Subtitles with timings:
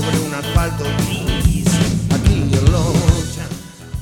[0.00, 1.66] sobre un asfalto gris
[2.10, 2.50] aquí en.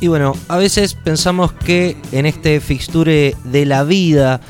[0.01, 4.41] Y bueno, a veces pensamos que en este fixture de la vida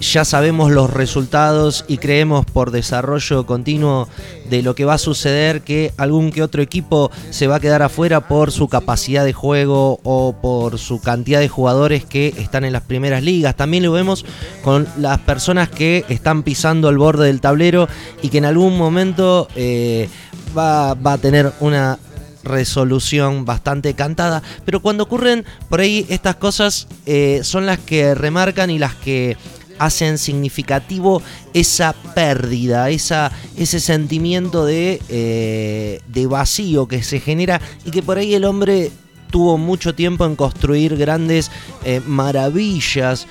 [0.00, 4.08] ya sabemos los resultados y creemos por desarrollo continuo
[4.48, 7.82] de lo que va a suceder que algún que otro equipo se va a quedar
[7.82, 12.72] afuera por su capacidad de juego o por su cantidad de jugadores que están en
[12.72, 13.56] las primeras ligas.
[13.56, 14.24] También lo vemos
[14.62, 17.88] con las personas que están pisando el borde del tablero
[18.22, 20.08] y que en algún momento eh,
[20.56, 21.98] va, a tener una
[22.44, 28.70] resolución bastante cantada, pero cuando ocurren por ahí estas cosas eh, son las que remarcan
[28.70, 29.36] y las que
[29.78, 37.90] hacen significativo esa pérdida, esa, ese sentimiento de, eh, de vacío que se genera y
[37.90, 38.90] que por ahí el hombre
[39.30, 41.50] tuvo mucho tiempo en construir grandes
[41.84, 43.26] eh, maravillas,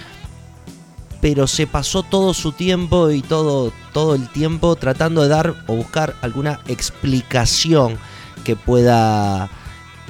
[1.25, 5.73] pero se pasó todo su tiempo y todo, todo el tiempo tratando de dar o
[5.73, 7.97] buscar alguna explicación
[8.43, 9.49] que pueda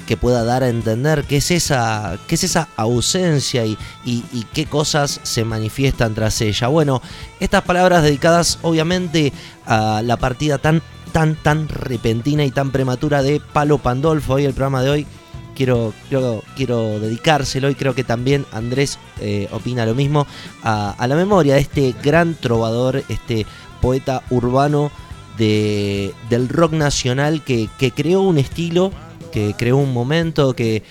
[0.08, 3.78] que pueda dar a entender qué es esa, qué es esa ausencia y,
[4.54, 6.68] qué cosas se manifiestan tras ella.
[6.68, 7.02] Bueno,
[7.40, 9.32] estas palabras dedicadas obviamente
[9.66, 10.82] a la partida tan,
[11.14, 14.34] tan, tan repentina y tan prematura de Palo Pandolfo.
[14.34, 15.08] Hoy el programa de hoy
[15.56, 15.94] quiero,
[16.56, 20.28] quiero, dedicárselo y creo que también Andrés eh, opina lo mismo
[20.64, 23.46] a, la memoria de este gran trovador, este
[23.82, 24.92] poeta urbano
[25.38, 28.92] de, del rock nacional que, que creó un estilo,
[29.32, 30.84] que creó un momento, que,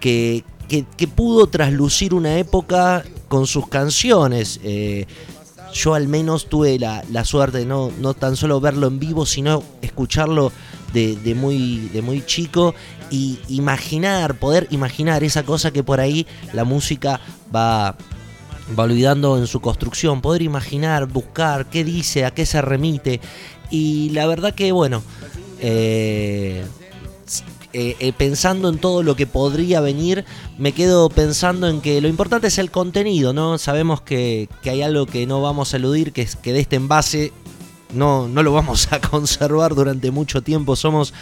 [0.00, 4.60] que, que- pudo traslucir una época con sus canciones.
[4.64, 5.06] Eh,
[5.72, 9.24] yo al menos tuve la, la suerte de no, no tan solo verlo en vivo,
[9.24, 10.52] sino escucharlo
[10.92, 12.74] de muy, de muy chico
[13.12, 17.20] y imaginar, poder imaginar esa cosa que por ahí la música
[17.54, 17.94] va,
[18.76, 23.20] va olvidando en su construcción, poder imaginar, buscar qué dice, a qué se remite.
[23.70, 25.02] Y la verdad que, bueno,
[25.60, 26.64] eh,
[27.74, 30.24] eh, eh, pensando en todo lo que podría venir,
[30.56, 33.58] me quedo pensando en que lo importante es el contenido, ¿no?
[33.58, 37.32] Sabemos que, que hay algo que no vamos a eludir, que que de este envase
[37.92, 41.12] no, no lo vamos a conservar durante mucho tiempo, somos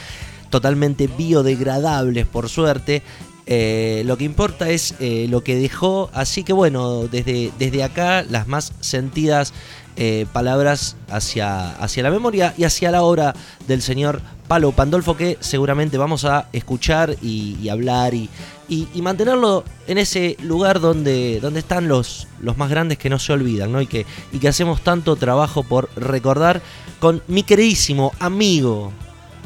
[0.50, 3.02] totalmente biodegradables por suerte.
[3.46, 8.22] Eh, lo que importa es eh, lo que dejó, así que bueno, desde, desde acá
[8.22, 9.52] las más sentidas
[9.96, 13.34] eh, palabras hacia, hacia la memoria y hacia la obra
[13.66, 18.28] del señor Palo Pandolfo que seguramente vamos a escuchar y, hablar y,
[18.68, 23.18] y- y mantenerlo en ese lugar donde, donde están los, los más grandes que no
[23.18, 23.80] se olvidan ¿no?
[23.82, 26.62] Y, que, y que hacemos tanto trabajo por recordar
[27.00, 28.92] con mi queridísimo amigo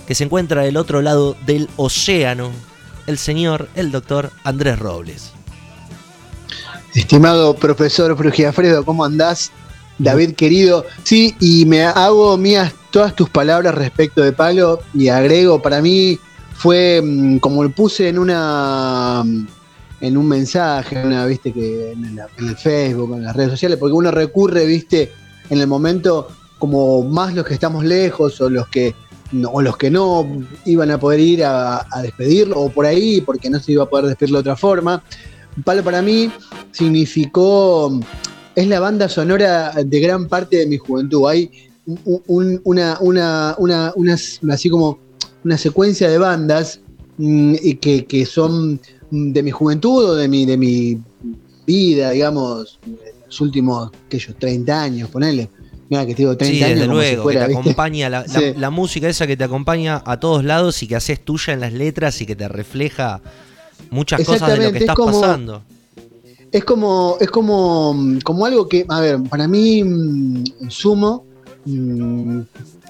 [0.07, 2.51] que se encuentra del otro lado del océano,
[3.07, 5.33] el señor, el doctor Andrés Robles.
[6.95, 9.51] Estimado profesor Frugiafredo, ¿cómo andás?
[9.99, 15.63] David querido, sí, y me hago mías todas tus palabras respecto de Palo y agrego,
[15.63, 16.19] para mí
[16.55, 19.47] fue mm, como lo puse en una mm,
[20.01, 24.11] en un mensaje, viste que en, en el Facebook, en las redes sociales, porque uno
[24.11, 25.13] recurre, viste,
[25.49, 26.29] en el momento
[26.59, 28.95] como más los que estamos lejos o los que
[29.51, 30.27] o los que no
[30.65, 34.07] iban a poder ir a, despedirlo o por ahí porque no se iba a poder
[34.07, 35.03] despedirlo de otra forma.
[35.65, 36.31] Palo para mí
[36.73, 38.01] significó,
[38.55, 41.27] es la banda sonora de gran parte de mi juventud.
[41.29, 41.51] Hay
[41.87, 44.15] un- un- una, una, una,
[44.53, 44.99] así como
[45.45, 46.81] una secuencia de bandas
[47.19, 48.81] mm, que, que son
[49.11, 50.99] de mi juventud o de mi, de mi
[51.67, 52.79] vida, digamos,
[53.27, 55.51] los últimos, que yo, 30 años, ponele.
[55.91, 57.61] Mira que te digo 30 Sí, años desde si luego, fuera, que te ¿viste?
[57.71, 58.55] acompaña la, la- Sí.
[58.57, 61.73] la música esa que te acompaña a todos lados y que haces tuya en las
[61.73, 63.21] letras y que te refleja
[63.91, 65.63] muchas cosas de lo que es estás como- pasando.
[66.53, 71.27] Es como, es como, como algo que, a ver, para mí, mm, Sumo,
[71.65, 72.41] mm,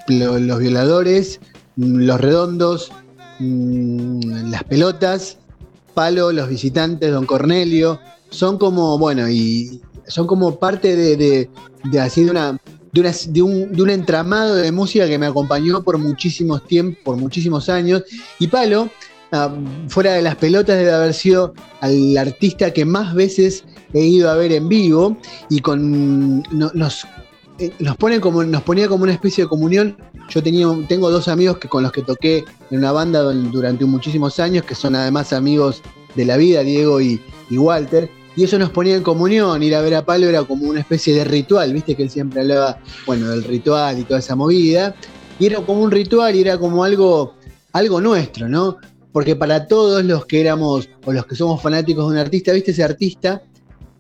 [0.08, 1.41] lo- los violadores,
[1.76, 2.93] mm, los redondos,
[3.38, 5.38] mm, las pelotas,
[5.94, 8.00] Palo, los visitantes, Don Cornelio,
[8.31, 11.50] son como, bueno, y son como parte de, de,
[11.85, 12.58] de así de una,
[13.02, 17.17] de, de un, de un entramado de música que me acompañó por muchísimos tiempos, por
[17.17, 18.02] muchísimos años.
[18.38, 18.88] Y Palo,
[19.32, 19.52] ah,
[19.88, 24.35] fuera de las pelotas, debe haber sido al artista que más veces he ido a
[24.35, 25.17] ver en vivo
[25.50, 27.06] y con no- nos
[27.61, 29.96] eh, nos pone como, nos ponía como una especie de comunión.
[30.29, 34.41] Yo tenía, tengo dos amigos que con los que toqué en una banda durante muchísimos
[34.41, 35.81] años, que son además amigos
[36.17, 37.20] de la vida, Diego y,
[37.50, 38.11] Walter.
[38.36, 41.14] Y eso nos ponía en comunión, ir a ver a Palo era como una especie
[41.14, 44.94] de ritual, viste que él siempre hablaba, bueno, del ritual y toda esa movida.
[45.38, 47.34] Y era como un ritual y era como algo,
[47.72, 48.78] algo nuestro, ¿no?
[49.12, 52.72] Porque para todos los que éramos o los que somos fanáticos de un artista, viste,
[52.72, 53.42] ese artista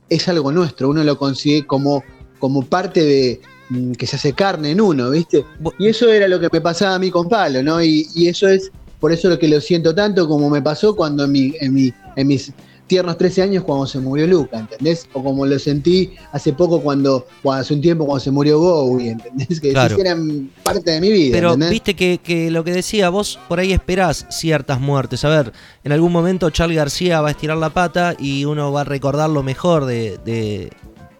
[0.08, 2.02] es algo nuestro, uno lo consigue como
[2.44, 3.40] como parte de
[3.70, 5.46] mm, que se hace carne en uno, ¿viste?
[5.78, 7.82] Y eso era lo que me pasaba a mí con Palo, ¿no?
[7.82, 8.70] Y, eso es
[9.00, 11.90] por eso lo que lo siento tanto como me pasó cuando en, mi, en, mi,
[12.16, 12.52] en mis
[12.86, 15.08] tiernos 13 años cuando se murió Luca, ¿entendés?
[15.12, 19.60] O como lo sentí hace poco cuando, hace un tiempo cuando se murió Bowie, ¿entendés?
[19.60, 21.32] Que eran parte de mi vida.
[21.32, 25.24] Pero viste que, lo que decía, vos por ahí esperás ciertas muertes.
[25.24, 25.52] A ver,
[25.82, 29.30] en algún momento Charlie García va a estirar la pata y uno va a recordar
[29.30, 30.70] lo mejor de,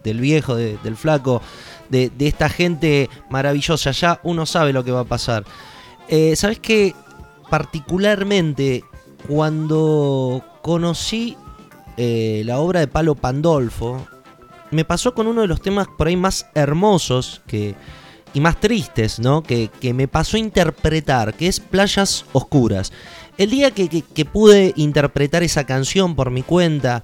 [0.03, 1.41] del viejo, del flaco,
[1.89, 3.91] de, esta gente maravillosa.
[3.91, 5.43] Ya uno sabe lo que va a pasar.
[6.07, 6.93] Eh, ¿Sabes qué?
[7.49, 8.83] Particularmente
[9.27, 11.35] cuando conocí
[11.97, 14.05] eh, la obra de Palo Pandolfo,
[14.71, 17.75] me pasó con uno de los temas por ahí más hermosos que,
[18.33, 19.43] y más tristes, ¿no?
[19.43, 22.91] Que, me pasó a interpretar, que es Playas Oscuras.
[23.37, 27.03] El día que, que, pude interpretar esa canción por mi cuenta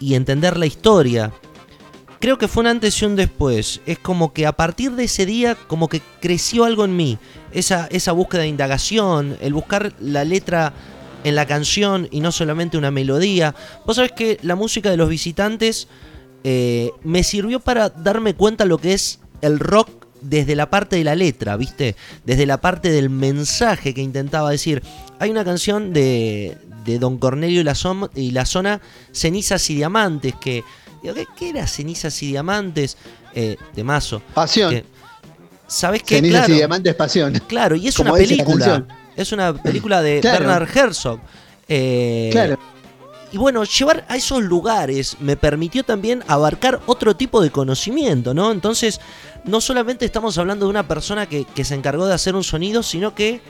[0.00, 1.32] y entender la historia
[2.24, 3.82] creo que fue un antes y un después.
[3.84, 7.18] Es como que a partir de ese día, como que creció algo en mí.
[7.52, 10.72] Esa, esa búsqueda de indagación, el buscar la letra
[11.24, 13.54] en la canción y no solamente una melodía.
[13.84, 15.88] Vos sabés que la música de los visitantes
[16.44, 21.04] eh, me sirvió para darme cuenta lo que es el rock desde la parte de
[21.04, 21.96] la letra, ¿viste?
[22.24, 24.82] Desde la parte del mensaje que intentaba decir.
[25.18, 27.76] Hay una canción de, de Don Cornelio y la,
[28.14, 28.80] y la zona
[29.12, 30.64] Cenizas y Diamantes que
[31.36, 32.96] ¿qué, era Cenizas y Diamantes?
[33.34, 34.22] Eh, de Mazo.
[34.32, 34.84] Pasión.
[35.66, 36.16] ¿Sabes qué?
[36.16, 37.32] Cenizas y Diamantes, Pasión.
[37.48, 38.86] Claro, y es una película.
[39.16, 41.20] Es una película de Bernard Herzog.
[41.68, 42.58] Eh, claro.
[43.32, 48.52] Y bueno, llevar a esos lugares me permitió también abarcar otro tipo de conocimiento, ¿no?
[48.52, 49.00] Entonces,
[49.44, 52.84] no solamente estamos hablando de una persona que, que se encargó de hacer un sonido,
[52.84, 53.40] sino que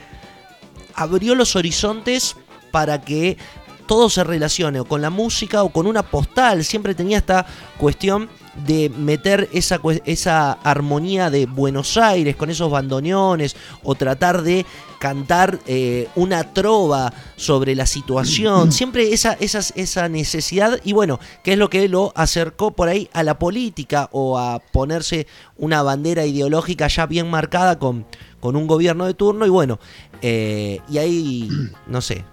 [0.95, 2.35] abrió los horizontes
[2.71, 3.37] para que
[3.85, 6.63] todo se relacione o con la música o con una postal.
[6.63, 7.45] Siempre tenía esta
[7.77, 8.27] cuestión
[8.65, 14.65] de meter esa, esa armonía de Buenos Aires con esos bandoneones o tratar de
[14.99, 18.71] cantar eh, una trova sobre la situación.
[18.71, 23.09] Siempre esa, esa, esa necesidad y bueno, que es lo que lo acercó por ahí
[23.13, 28.05] a la política o a ponerse una bandera ideológica ya bien marcada con,
[28.39, 29.79] con un gobierno de turno y bueno,
[30.21, 31.49] eh, y ahí,
[31.87, 32.23] no sé,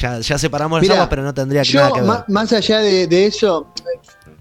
[0.00, 2.24] ya, separamos las aguas, pero no tendría que nada que ver.
[2.28, 3.72] Más allá de, eso,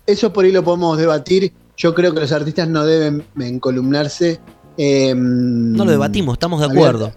[0.05, 1.51] eso por ahí lo podemos debatir.
[1.77, 4.39] Yo creo que los artistas no deben encolumnarse.
[4.77, 7.13] Em, no lo debatimos, estamos de acuerdo.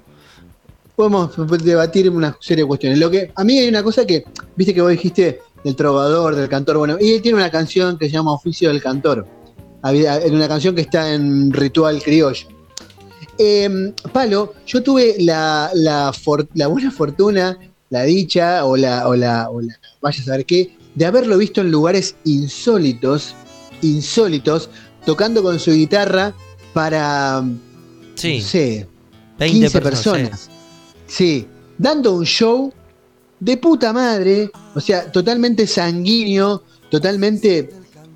[0.97, 1.31] Podemos
[1.63, 2.99] debatir una serie de cuestiones.
[2.99, 4.25] Lo que, a mí hay una cosa que,
[4.57, 8.07] viste que vos dijiste del trovador, del cantor, bueno, y él tiene una canción que
[8.07, 9.27] se llama Oficio del Cantor.
[9.85, 12.49] En una canción que está en Ritual Criollo.
[13.39, 16.13] Em, Palo, yo tuve la, la,
[16.55, 17.57] la, buena fortuna
[17.91, 21.61] la dicha o la, o la, o la, vaya a saber qué, de haberlo visto
[21.61, 23.37] en lugares insólitos,
[23.83, 24.69] insólitos,
[25.07, 26.35] tocando con su guitarra
[26.73, 27.45] para,
[28.17, 28.89] sí, no sé,
[29.39, 30.51] 15 personas.
[31.07, 31.47] Sí.
[31.79, 32.73] dando un show
[33.39, 37.71] de puta madre, o sea, totalmente sanguíneo, totalmente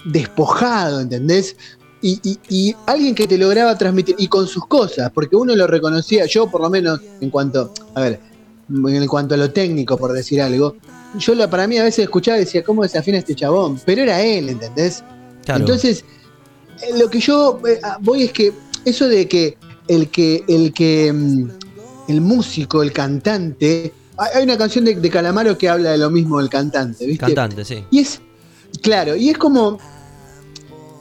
[0.05, 1.55] despojado, ¿entendés?
[2.03, 5.69] Y, y, y, alguien que te lograba transmitir, y con sus cosas, porque uno lo
[5.69, 8.19] reconocía, yo por lo menos, en cuanto, a ver,
[8.69, 10.77] en cuanto a lo técnico, por decir algo,
[11.19, 13.81] yo lo, para mí a veces escuchaba y decía, ¿cómo desafina este chabón?
[13.85, 15.05] Pero era él, ¿entendés?
[15.47, 16.05] Entonces,
[16.83, 18.53] eh, lo que yo eh, voy es que
[18.85, 19.57] eso de que
[19.89, 21.51] el que, el que, mm,
[22.09, 26.49] el músico, el cantante, hay una canción de, Calamaro que habla de lo mismo del
[26.49, 27.27] cantante, ¿viste?
[27.27, 27.85] Cantante, sí.
[27.91, 28.21] Y es,
[28.83, 29.79] claro, y es como,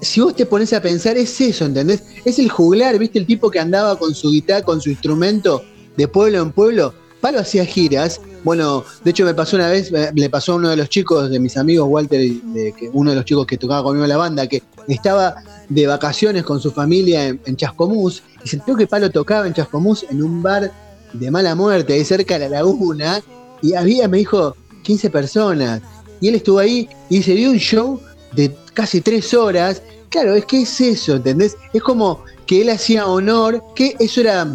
[0.01, 2.03] si vos te pones a pensar, es eso, ¿entendés?
[2.25, 3.19] Es el juglar, ¿viste?
[3.19, 5.63] El tipo que andaba con su guitarra, con su instrumento,
[5.97, 8.19] de pueblo en pueblo, Palo hacía giras.
[8.43, 11.39] Bueno, de hecho me pasó una vez, le pasó a uno de los chicos de
[11.39, 14.47] mis amigos, Walter, de, que uno de los chicos que tocaba conmigo en la banda,
[14.47, 15.35] que estaba
[15.69, 20.23] de vacaciones con su familia en, Chascomús, y sintió que Palo tocaba en Chascomús en
[20.23, 20.71] un bar
[21.13, 23.21] de mala muerte, ahí cerca de la laguna,
[23.61, 25.81] y había, me dijo, 15 personas.
[26.19, 27.99] Y él estuvo ahí y se dio un show
[28.33, 29.83] de casi tres horas.
[30.09, 31.55] Claro, es que es eso, ¿entendés?
[31.73, 34.47] Es como que él hacía honor, que eso era,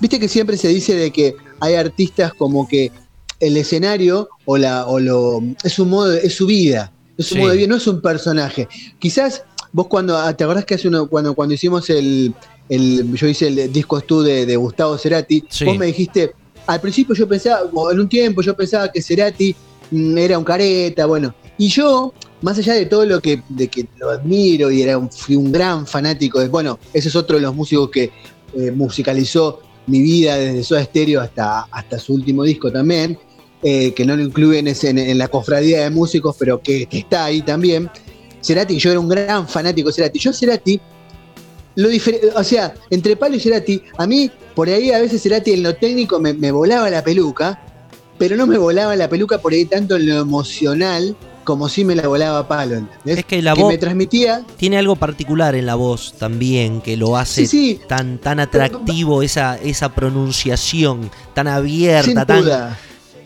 [0.00, 2.92] viste que siempre se dice de que hay artistas como que
[3.40, 7.50] el escenario o la o lo es un modo es su vida es un modo
[7.50, 8.68] de vida no es un personaje.
[8.98, 12.34] Quizás vos cuando, ah, ¿te acordás que hace uno, cuando, cuando hicimos el,
[12.68, 15.64] el, yo hice el disco tú de, de Gustavo Cerati, Sí.
[15.64, 16.32] vos me dijiste,
[16.66, 19.54] al principio yo pensaba, o en un tiempo yo pensaba que Cerati
[19.90, 23.86] mm, era un careta, bueno, y yo, más allá de todo lo que, de que
[23.96, 27.42] lo admiro y era un, fui un gran fanático de, bueno, ese es otro de
[27.42, 28.10] los músicos que
[28.54, 33.18] eh, musicalizó mi vida desde Soda Stereo hasta, hasta su último disco también,
[33.62, 37.42] eh, que no lo incluye en, en- la cofradía de músicos, pero que, está ahí
[37.42, 37.90] también.
[38.42, 40.18] Cerati, yo era un gran fanático de Cerati.
[40.18, 40.80] Yo Cerati,
[41.76, 41.88] lo
[42.34, 45.74] o sea, entre Palo y Cerati, a mí por ahí a veces Cerati en lo
[45.74, 47.60] técnico me volaba la peluca,
[48.18, 51.16] pero no me volaba la peluca por ahí tanto en lo emocional
[51.46, 52.74] como si me la volaba Palo.
[52.74, 53.18] ¿entendés?
[53.20, 56.98] Es que la que voz me transmitía, tiene algo particular en la voz también que
[56.98, 62.78] lo hace sí, sí, tan, tan atractivo, esa, esa pronunciación tan abierta, sin tan, duda.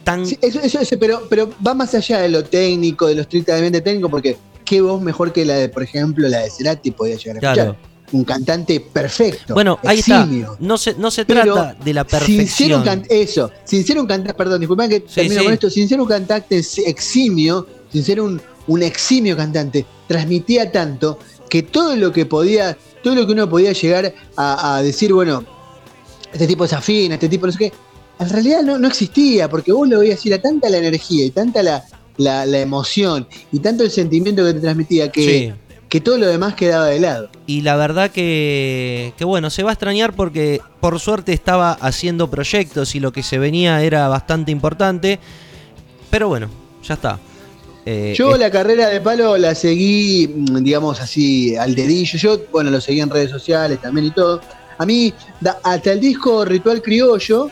[0.05, 3.23] tan Sí, eso, eso, eso, pero, pero va más allá de lo técnico, de lo
[3.23, 7.17] estrictamente técnico, porque qué voz mejor que la de, por ejemplo, la de Cerati podía
[7.17, 7.62] llegar a Claro.
[7.62, 7.91] escuchar.
[8.12, 9.55] Un cantante perfecto.
[9.55, 10.53] Bueno, ahí eximio.
[10.55, 10.57] está.
[10.65, 12.81] No se, no se Pero trata de la perfección.
[12.81, 15.45] un can- eso, sin ser un cantante, perdón, disculpen que Sí, termino sí.
[15.45, 21.19] con esto, sin ser un cantante eximio, sin ser un, un eximio cantante, transmitía tanto
[21.49, 25.45] que todo lo que podía, todo lo que uno podía llegar a, a decir, bueno,
[26.33, 27.73] este tipo es afín, este tipo no sé qué,
[28.21, 31.31] en realidad no, no existía, porque vos lo veías y era tanta la energía y
[31.31, 31.85] tanta la,
[32.19, 35.53] la, la emoción y tanto el sentimiento que te transmitía que, Sí.
[35.89, 37.31] que todo lo demás quedaba de lado.
[37.47, 42.31] Y la verdad que, que bueno, se va a extrañar porque por suerte estaba haciendo
[42.31, 45.19] proyectos y lo que se venía era bastante importante.
[46.11, 46.49] Pero bueno,
[46.87, 47.19] ya está.
[47.93, 52.19] Eh, Yo es- la carrera de Palo la seguí, mm, digamos así, al dedillo.
[52.19, 54.41] Yo, bueno, lo seguí en redes sociales también y todo.
[54.79, 57.49] A mí, da- hasta el disco Ritual Criollo,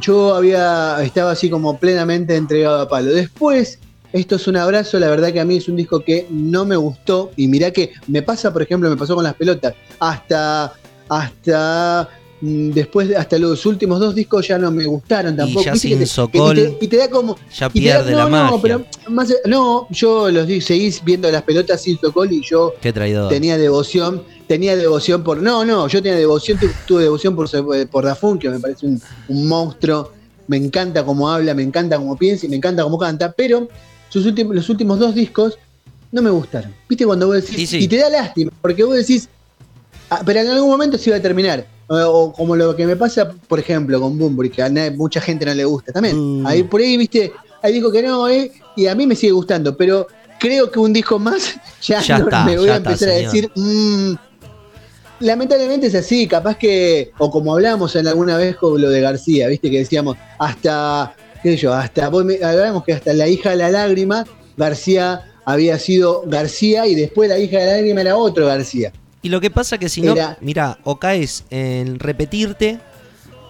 [0.00, 3.12] yo había, estaba así como plenamente entregado a Palo.
[3.12, 3.78] Después,
[4.12, 6.76] esto es un abrazo, la verdad que a mí es un disco que no me
[6.76, 7.32] gustó.
[7.36, 9.74] Y mirá que me pasa, por ejemplo, me pasó con las pelotas.
[10.00, 10.72] Hasta,
[11.10, 12.08] hasta
[12.40, 15.64] después, de- hasta los últimos dos discos ya no me gustaron tampoco.
[15.64, 16.58] ya Viste sin que te- que- Sokol.
[16.58, 18.50] y te- y te da como, ya y pierde da- la no, magia.
[18.50, 22.92] No, pero más, no, yo los seguís viendo las pelotas sin Sokol y yo Qué
[22.92, 23.28] traidor.
[23.30, 25.40] tenía devoción, tenía devoción por.
[25.40, 27.48] No, no, yo tenía devoción, tu- tuve devoción por,
[27.88, 30.12] por Dafun, que me parece un, un monstruo.
[30.46, 33.66] Me encanta cómo habla, me encanta cómo piensa y me encanta cómo canta, pero
[34.10, 35.56] sus últimos, los últimos dos discos
[36.12, 36.74] no me gustaron.
[36.86, 37.56] ¿Viste cuando vos decís?
[37.56, 37.78] Sí, sí.
[37.84, 39.28] Y te da lástima, porque vos decís,
[40.24, 41.66] pero en algún momento se iba a terminar.
[41.86, 45.20] O, o como lo que me pasa, por ejemplo, con Bumburi, que a nadie- mucha
[45.20, 46.42] gente no le gusta también.
[46.42, 46.46] Mm.
[46.46, 49.76] Ahí por ahí, viste, ahí dijo que no, eh, y a mí me sigue gustando,
[49.76, 50.06] pero
[50.40, 53.12] creo que un disco más ya, Ya no- está, me voy a está, empezar a
[53.12, 54.14] decir, mm,
[55.20, 59.48] lamentablemente es así, capaz que, o como hablamos en alguna vez con lo de García,
[59.48, 63.70] viste, que decíamos, hasta, qué sé yo, hasta, hablábamos que hasta la hija de la
[63.70, 64.24] lágrima,
[64.56, 68.92] García había sido García y después la hija de la lágrima era otro García.
[69.24, 72.78] Y lo que pasa que si no, Era- mira, o caes en repetirte,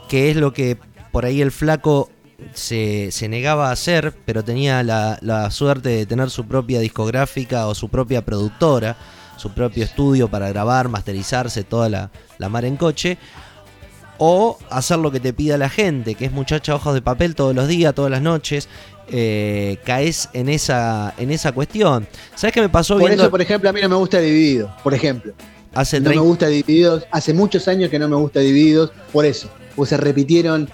[0.09, 0.79] que es lo que
[1.13, 2.11] por ahí el flaco
[2.53, 7.67] se, se negaba a hacer, pero tenía la, la suerte de tener su propia discográfica
[7.67, 8.97] o su propia productora,
[9.37, 13.19] su propio estudio para grabar, masterizarse, toda la, la mar en coche.
[14.19, 17.53] O hacer lo que te pida la gente, que es muchacha ojos de papel todos
[17.55, 18.69] los días, todas las noches.
[19.09, 22.07] eh, caes en esa, en esa cuestión.
[22.37, 24.71] ¿Sabes qué me pasó Por viendo eso, por ejemplo, a mí no me gusta Divididos,
[24.83, 25.35] por ejemplo.
[25.75, 29.25] Hace No me 30 gusta Divididos, hace muchos años que no me gusta Divididos, por
[29.27, 29.49] eso.
[29.77, 30.69] Porque se repitieron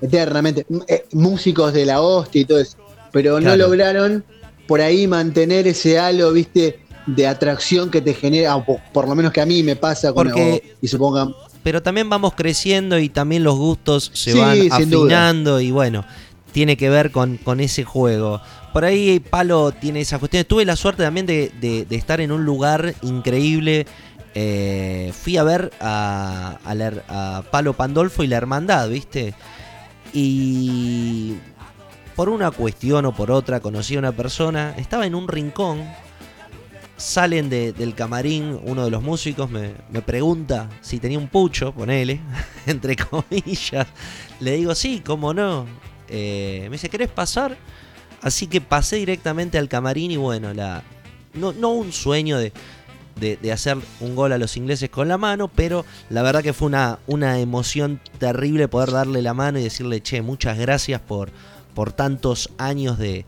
[0.00, 0.66] eternamente.
[0.88, 2.76] Eh, músicos de la hostia y todo eso.
[3.12, 3.56] Pero Claro.
[3.56, 4.24] no lograron
[4.66, 9.32] por ahí mantener ese halo, viste, de atracción que te genera, o por, lo menos
[9.32, 11.32] que a mí me pasa con Porque- y supongan.
[11.62, 14.76] pero también vamos creciendo y también los gustos se Sí, van duda.
[15.14, 16.04] afinando y bueno,
[16.52, 18.40] tiene que ver con, con ese juego.
[18.72, 20.48] Por ahí Palo tiene esas cuestiones.
[20.48, 23.86] Tuve la suerte también de, de- de estar en un lugar increíble.
[24.38, 26.58] Eh, fui a ver a,
[27.08, 29.32] a Palo Pandolfo y la Hermandad, ¿viste?
[30.12, 31.36] Y
[32.14, 35.82] por una cuestión o por otra conocí a una persona, estaba en un rincón,
[36.98, 41.72] salen de- del camarín, uno de los músicos me, me pregunta si tenía un pucho,
[41.72, 42.20] ponele,
[42.66, 43.86] entre comillas.
[44.40, 45.64] Le digo, sí, cómo no.
[46.08, 47.56] Eh, me dice, ¿querés pasar?
[48.22, 50.82] Así que pasé directamente al camarín y bueno, la,
[51.34, 52.52] no, no un sueño de,
[53.20, 56.66] de- hacer un gol a los ingleses con la mano, pero la verdad que fue
[56.68, 61.30] una, una emoción terrible poder darle la mano y decirle, che, muchas gracias por,
[61.74, 63.24] por tantos años de,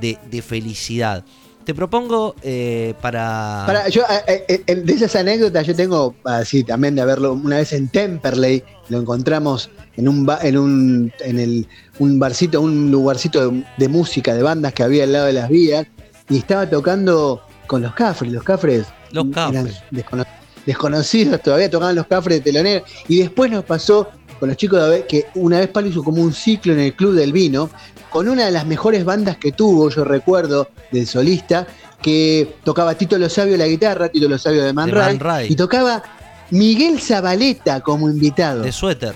[0.00, 1.24] de- felicidad.
[1.64, 3.64] Te propongo eh, para...
[3.66, 7.72] Para, yo, eh, eh, de esas anécdotas, yo tengo así también de haberlo una vez
[7.72, 11.66] en Temperley, lo encontramos en un en un en el
[11.98, 15.86] un barcito, un lugarcito de música, de bandas que había al lado de las vías,
[16.28, 18.32] y estaba tocando con los Cafres.
[18.32, 19.82] Los Cafres Los eran Cafres.
[19.90, 20.26] descono-
[20.66, 22.84] desconocidos, todavía tocaban los Cafres de telonero.
[23.08, 24.08] Y después nos pasó
[24.40, 27.14] con los chicos de que una vez Palo hizo como un ciclo en el Club
[27.14, 27.70] del Vino,
[28.10, 31.66] con una de las mejores bandas que tuvo, yo recuerdo, del solista,
[32.00, 35.20] que tocaba Tito Lo Sabio la guitarra, Tito Lo Sabio de Man De Ray, Man
[35.20, 35.46] Ray.
[35.52, 36.02] y tocaba
[36.50, 39.14] Miguel Zabaleta como invitado De suéter.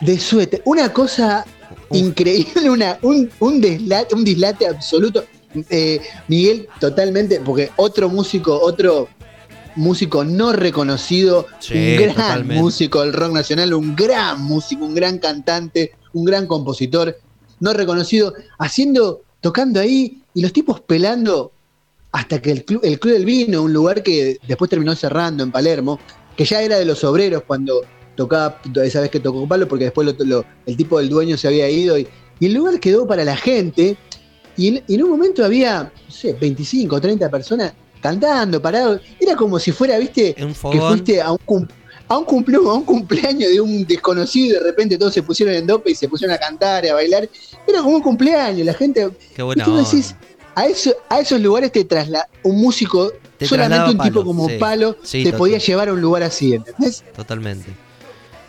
[0.00, 0.60] de suéter.
[0.64, 1.44] Una cosa
[1.88, 1.96] Uf.
[1.96, 5.24] increíble, una, un, un, deslate, un dislate absoluto.
[5.70, 9.08] Eh, Miguel, totalmente, porque otro músico, otro
[9.76, 12.62] músico no reconocido, Sí, un gran totalmente.
[12.62, 17.16] músico del rock nacional, un gran músico, un gran cantante, un gran compositor,
[17.60, 21.52] no reconocido, haciendo, tocando ahí, y los tipos pelando
[22.12, 25.50] hasta que el club, el club del vino, un lugar que después terminó cerrando en
[25.50, 25.98] Palermo,
[26.36, 27.80] que ya era de los obreros cuando
[28.16, 31.48] tocaba, esa vez que tocó Pablo, porque después lo- lo- el tipo del dueño se
[31.48, 32.06] había ido, y,
[32.38, 33.96] y el lugar quedó para la gente,
[34.56, 39.58] y en, un momento había, no sé, 25 o 30 personas cantando, parados, era como
[39.58, 40.44] si fuera, viste, que
[40.88, 41.66] fuiste a un, cum-
[42.08, 45.54] a, un cumpleo- a un cumpleaños de un desconocido y de repente todos se pusieron
[45.54, 47.28] en dope y se pusieron a cantar y a bailar.
[47.66, 49.08] Era como un cumpleaños, la gente...
[49.34, 50.14] Qué buena decís,
[50.54, 54.58] a, eso, a esos lugares te traslada un músico, Te solamente un tipo como sí.
[54.58, 57.02] Palo, Sí, te podía llevar a un lugar así, ¿entendés?
[57.16, 57.70] Totalmente.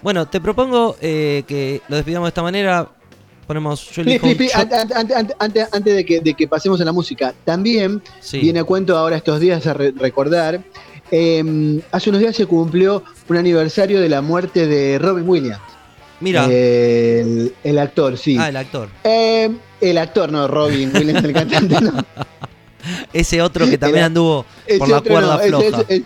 [0.04, 2.90] Bueno, te propongo eh, que lo despidamos de esta manera.
[3.48, 3.90] Ponemos.
[3.92, 8.40] Yo elijo Antes, antes de, que, de que pasemos a la música, también Sí.
[8.40, 10.62] viene a cuento ahora estos días a re- recordar.
[11.12, 15.62] eh, hace unos días se cumplió un aniversario de la muerte de Robin Williams.
[16.20, 16.46] Mira.
[16.46, 18.38] El, el actor, sí.
[18.40, 18.90] ah, el actor.
[19.04, 21.94] Eh, el actor, no, Robin Williams, el cantante, no.
[23.14, 24.46] Ese otro que también anduvo
[24.80, 25.66] por la cuerda no, floja.
[25.82, 26.04] ese- ese-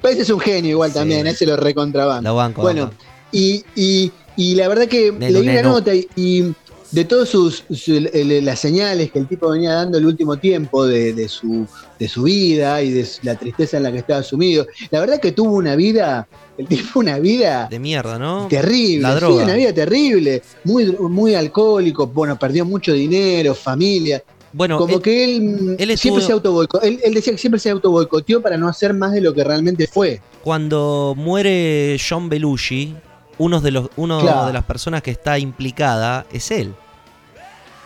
[0.00, 0.94] pero ese es un genio igual Sí.
[0.98, 2.24] también, ese lo recontraban.
[2.24, 2.62] La banco.
[2.62, 2.96] Bueno, banco.
[3.30, 5.68] y, y, y la verdad que Neno, leí una neno.
[5.70, 6.52] nota y, y
[6.92, 11.12] de todas sus, su- las señales que el tipo venía dando el último tiempo de,
[11.14, 11.66] de su,
[11.98, 15.32] de su vida y de la tristeza en la que estaba sumido, la verdad que
[15.32, 16.28] tuvo una vida,
[16.58, 18.46] el tipo una vida De mierda, ¿no?
[18.48, 19.44] terrible, La sí, droga.
[19.44, 25.24] una vida terrible, muy, muy alcohólico, bueno, perdió mucho dinero, familia, Bueno, como él- que
[25.24, 28.68] él, él siempre se auto él, él decía que siempre se auto boicoteó para no
[28.68, 30.20] hacer más de lo que realmente fue.
[30.44, 32.94] cuando muere John Belushi,
[33.38, 34.46] uno de los, uno Claro.
[34.46, 36.74] de las personas que está implicada es él.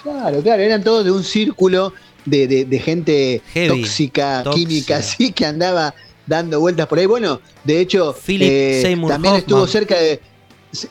[0.02, 1.92] Claro, claro, eran todos de un círculo
[2.24, 4.68] de, de- de gente Heavy, tóxica, tóxica.
[4.68, 5.94] química, así que andaba
[6.26, 7.06] dando vueltas por ahí.
[7.06, 10.20] Bueno, de hecho, Philip eh, también estuvo cerca de.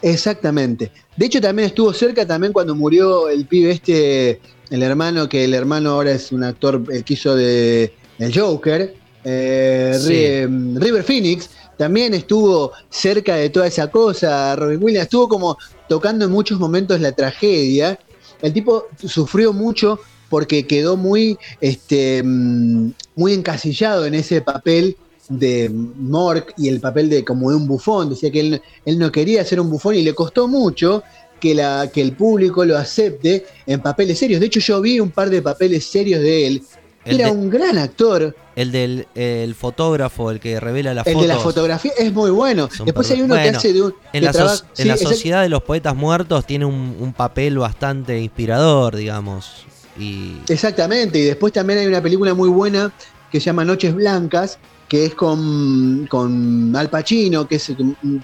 [0.02, 0.92] Exactamente.
[1.16, 4.40] De hecho, también estuvo cerca también cuando murió el pibe este,
[4.70, 8.96] el hermano, que el hermano ahora es un actor, el que hizo de el Joker,
[9.24, 10.46] eh, Sí.
[10.80, 11.50] River Phoenix.
[11.78, 15.06] También estuvo cerca de toda esa cosa, Robin Williams.
[15.06, 15.58] Estuvo como
[15.90, 18.00] tocando en muchos momentos la tragedia.
[18.42, 24.98] El tipo sufrió mucho porque quedó muy, este, mm, muy encasillado en ese papel
[25.30, 28.10] de Mork y el papel de como de un bufón.
[28.10, 31.04] Decía que él, él no quería ser un bufón y le costó mucho
[31.40, 34.40] que, la, que el público lo acepte en papeles serios.
[34.40, 36.64] De hecho, yo vi un par de papeles serios de él.
[37.06, 38.36] El Era de- un gran actor.
[38.56, 41.28] El del el fotógrafo, el que revela las El fotos.
[41.28, 42.70] de la fotografía es muy bueno.
[42.76, 43.94] Son Después hay uno que hace de un.
[44.14, 46.96] En la, traba- so- en sí, la exact- sociedad de los poetas muertos tiene un,
[47.00, 49.66] un papel bastante inspirador, digamos.
[50.00, 52.92] Y Exactamente, y después también hay una película muy buena
[53.32, 57.72] que se llama Noches Blancas, que es con, con Al Pacino, que es,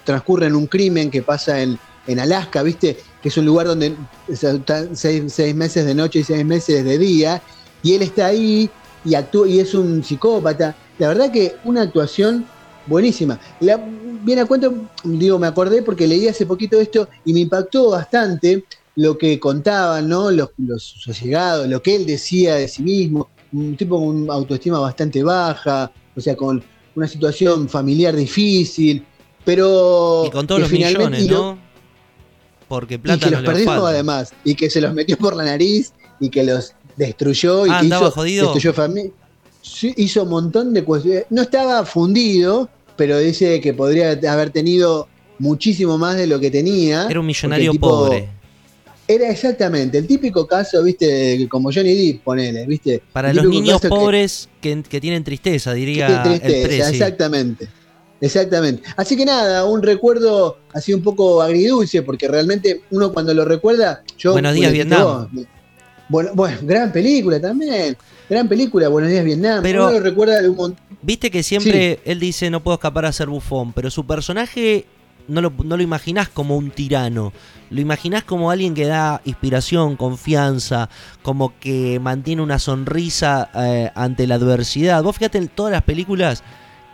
[0.04, 2.98] transcurre en un crimen que pasa en, en Alaska, ¿viste?
[3.22, 3.96] Que es un lugar donde
[4.28, 4.64] están
[4.96, 7.42] seis, seis meses de noche y seis meses de día,
[7.84, 8.70] y él está ahí
[9.04, 10.76] y actúa y es un psicópata.
[11.00, 12.46] La verdad que una actuación
[12.86, 13.40] buenísima.
[13.60, 13.78] La,
[14.24, 18.66] viene a cuento, digo, me acordé porque leí hace poquito esto y me impactó bastante
[18.96, 20.30] lo que contaban, ¿no?
[20.32, 20.96] Los, los
[21.68, 26.22] lo que él decía de sí mismo, un tipo con una autoestima bastante baja, o
[26.22, 26.64] sea, con
[26.96, 29.06] una situación familiar difícil,
[29.46, 31.58] pero y con todos que los millones, y lo- ¿no?
[32.68, 35.44] Porque Y plata que no los perdió además, y que se los metió por la
[35.44, 36.74] nariz y que los
[37.06, 38.44] destruyó y Ah, que hizo, jodido.
[38.46, 39.12] destruyó familia.
[39.96, 41.26] Hizo un montón de cuestiones.
[41.30, 45.08] No estaba fundido, pero dice que podría haber tenido
[45.40, 47.08] muchísimo más de lo que tenía.
[47.10, 48.30] Era un millonario tipo- pobre.
[49.08, 53.02] Era exactamente el típico caso, viste, como Johnny Depp, ponele, viste.
[53.12, 57.68] Para los niños que- pobres que, que tienen tristeza, que diría el tristeza, exactamente.
[58.22, 58.84] Exactamente.
[58.96, 64.04] Así que nada, un recuerdo así un poco agridulce, porque realmente uno cuando lo recuerda.
[64.18, 65.28] Yo, Buenos días, Vietnam.
[65.34, 65.46] vos,
[66.12, 67.96] Bueno, bueno, gran película también.
[68.30, 69.64] Gran película, Buenos días, Vietnam.
[69.64, 70.86] Pero- uno lo recuerda de un montón.
[71.02, 74.86] Viste que siempre él dice no puedo escapar a ser bufón, pero su personaje
[75.30, 77.32] no lo, no lo imaginás como un tirano,
[77.70, 80.90] lo imaginás como alguien que da inspiración, confianza,
[81.24, 85.02] como que mantiene una sonrisa eh, ante la adversidad.
[85.02, 86.44] Vos fíjate en todas las películas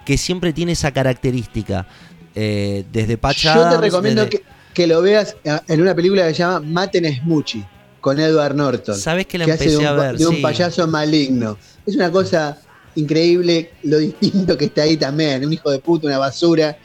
[0.05, 1.87] que siempre tiene esa característica.
[2.35, 3.55] Eh, desde Pacha.
[3.55, 4.43] Yo te recomiendo que,
[4.75, 7.65] que, lo veas eh, en una película que se llama Maten Smuchi
[8.01, 8.95] con Edward Norton.
[8.95, 10.17] Sabes que la empecé hace de a un, ver.
[10.17, 10.41] de un sí.
[10.41, 11.57] payaso maligno.
[11.85, 12.57] Es una cosa
[12.95, 15.45] increíble lo distinto que está ahí también.
[15.45, 16.77] Un hijo de puta, una basura.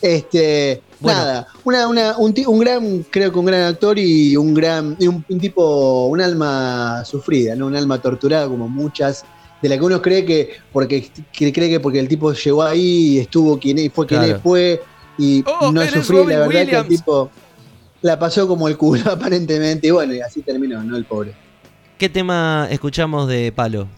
[0.00, 1.18] Este, Bueno.
[1.18, 5.06] nada, una, una- un, un gran, creo que un gran actor y un gran, y
[5.08, 7.66] un, un tipo, un alma sufrida, ¿no?
[7.66, 9.24] Un alma torturada como muchas,
[9.60, 12.80] de la que uno cree que, porque que cree que porque el tipo llegó ahí
[13.14, 14.40] y estuvo quien fue quien Claro.
[14.42, 14.80] fue,
[15.18, 16.88] y Oh, no sufrió, la verdad que el Williams.
[16.88, 17.30] tipo
[18.02, 20.96] la pasó como el culo aparentemente, y bueno, y así terminó, ¿no?
[20.96, 21.34] El pobre.
[21.98, 23.88] ¿Qué tema escuchamos de Palo?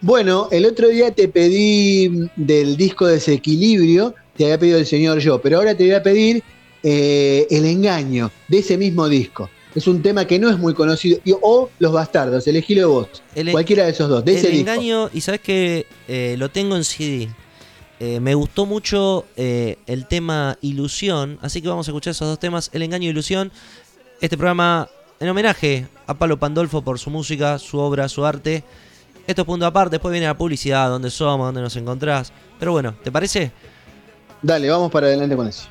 [0.00, 5.40] Bueno, el otro día te pedí del disco Desequilibrio, te había pedido el señor yo,
[5.40, 6.42] pero ahora te voy a pedir
[6.84, 9.50] eh, El Engaño, de ese mismo disco.
[9.74, 13.50] Es un tema que no es muy conocido, y- o Los Bastardos, elegilo vos, El,
[13.50, 14.70] cualquiera de esos dos, de el ese disco.
[14.70, 17.28] engaño, y sabes que eh, lo tengo en CD.
[18.00, 22.38] Eh, me gustó mucho eh, el tema Ilusión, así que vamos a escuchar esos dos
[22.38, 23.50] temas, El engaño e Ilusión.
[24.20, 28.62] Este programa en homenaje a Palo Pandolfo por su música, su obra, su arte.
[29.26, 32.32] Esto es punto aparte, después viene la publicidad, dónde somos, dónde nos encontrás.
[32.58, 33.52] Pero bueno, ¿te parece?
[34.42, 35.68] Dale, vamos para adelante con eso.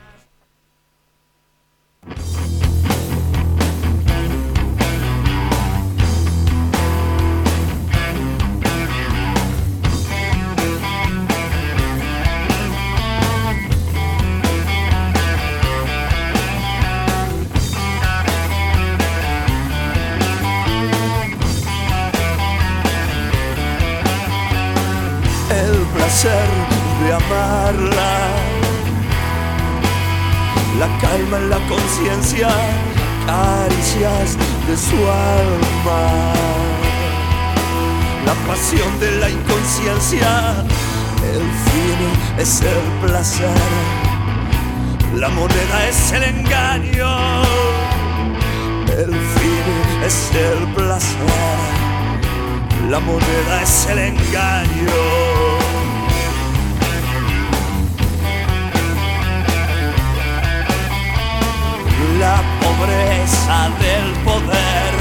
[26.08, 28.18] De amarla,
[30.80, 32.48] la calma en la conciencia,
[33.26, 36.34] caricias de su alma,
[38.26, 40.64] la pasión de la inconsciencia,
[41.24, 43.58] el fin es el placer,
[45.14, 47.44] la moneda es el engaño,
[48.98, 51.18] el fin es el placer.
[52.90, 55.57] La moneda es el engaño.
[61.98, 64.94] La pobreza del poder,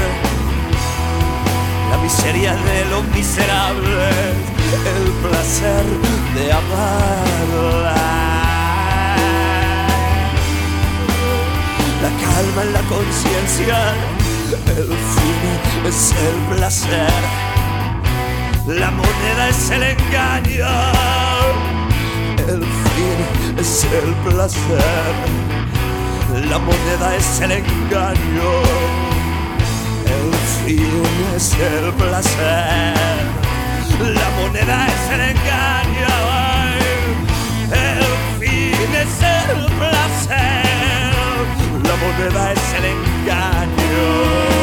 [1.91, 4.09] la miseria de lo miserable,
[4.95, 5.85] el placer
[6.33, 7.95] de amarla.
[12.01, 13.93] La calma en la conciencia,
[14.75, 17.21] el fin es el placer.
[18.67, 20.67] La moneda es el engaño,
[22.47, 25.76] el fin es el placer.
[26.33, 28.51] La moneda es el engaño,
[30.05, 30.33] el
[30.65, 31.01] fin
[31.33, 32.93] es el placer.
[33.97, 36.17] La moneda es el engaño,
[37.71, 38.03] el
[38.39, 41.05] fin es el placer.
[41.83, 44.56] La moneda es el engaño.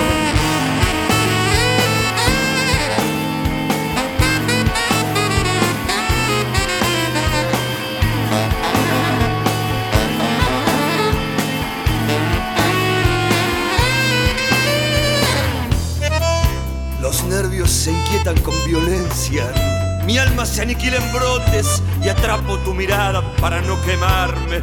[17.67, 19.45] Se inquietan con violencia.
[20.07, 24.63] Mi alma se aniquila en brotes y atrapo tu mirada para no quemarme.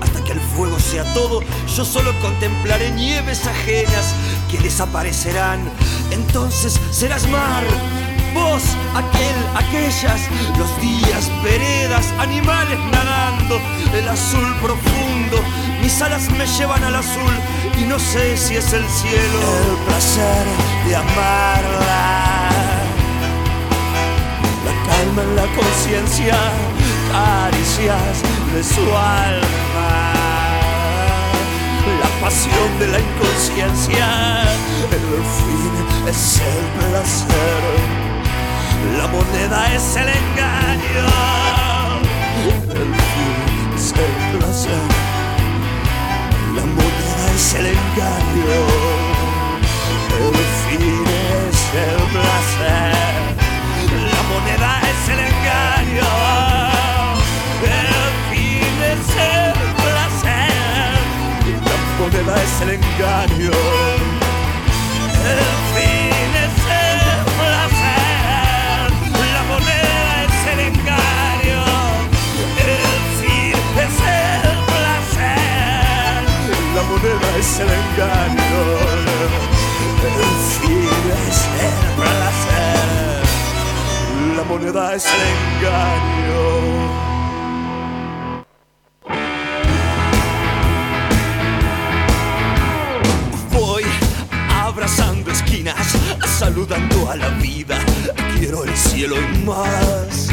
[0.00, 1.40] Hasta que el fuego sea todo,
[1.76, 4.14] yo solo contemplaré nieves ajenas
[4.50, 5.70] que desaparecerán.
[6.10, 7.62] Entonces serás mar,
[8.34, 8.62] vos,
[8.94, 10.20] aquel, aquellas,
[10.58, 13.60] los días, veredas, animales nadando,
[13.94, 15.36] el azul profundo.
[15.80, 17.32] Mis alas me llevan al azul
[17.78, 19.40] y no sé si es el cielo.
[19.70, 20.46] El placer
[20.86, 22.48] de amarla.
[24.64, 26.36] La calma en la conciencia,
[27.10, 28.22] caricias
[28.54, 30.12] de su alma,
[32.00, 34.08] la pasión de la inconsciencia,
[34.90, 35.74] el fin
[36.08, 37.62] es el placer,
[38.98, 41.08] la moneda es el engaño,
[42.70, 43.36] el fin
[43.74, 44.86] es el placer,
[46.54, 46.91] la moneda
[47.34, 48.46] es el engaño,
[50.18, 52.94] el fin es el placer.
[54.12, 56.12] La moneda es el engaño,
[57.62, 61.00] el fin es el placer.
[61.68, 63.56] La moneda es el engaño,
[65.30, 65.42] el
[65.74, 65.91] fin
[77.42, 78.62] es el engaño,
[80.06, 80.20] el
[80.60, 80.88] fin
[81.28, 83.22] es el placer,
[84.36, 86.42] la moneda es el engaño.
[93.50, 93.84] Voy
[94.62, 95.96] abrazando esquinas,
[96.38, 97.78] saludando a la vida.
[98.38, 100.28] Quiero el cielo y más.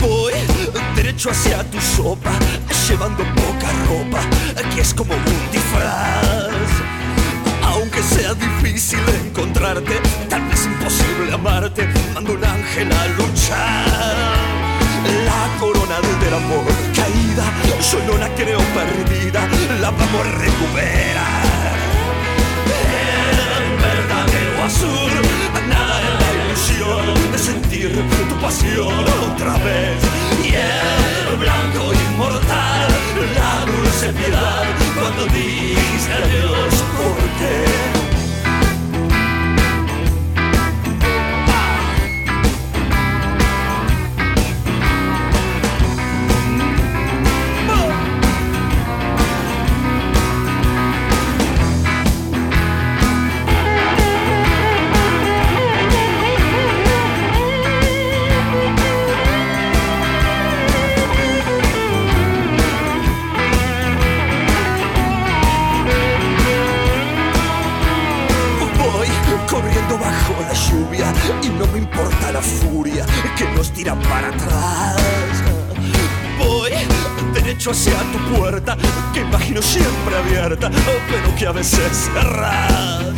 [0.00, 0.32] Voy
[0.96, 2.17] derecho hacia tus ojos
[2.88, 4.20] llevando poca ropa,
[4.74, 6.68] que es como un disfraz.
[7.62, 14.24] Aunque sea difícil encontrarte, tal vez imposible amarte, mando un ángel a luchar.
[15.26, 16.64] La corona del amor
[16.96, 17.44] caída,
[17.90, 19.46] yo no la creo perdida,
[19.82, 21.76] la vamos a recuperar.
[23.52, 25.12] El verdadero azul,
[25.68, 26.27] nada
[27.32, 27.92] de sentir
[28.28, 30.02] tu pasión otra vez.
[30.42, 32.88] Y el blanco inmortal,
[33.36, 34.64] la dulce piedad,
[34.98, 37.97] cuando dijiste adiós, ¿por qué?
[79.58, 80.70] Imagino siempre abierta,
[81.10, 83.12] pero que a veces cerrada.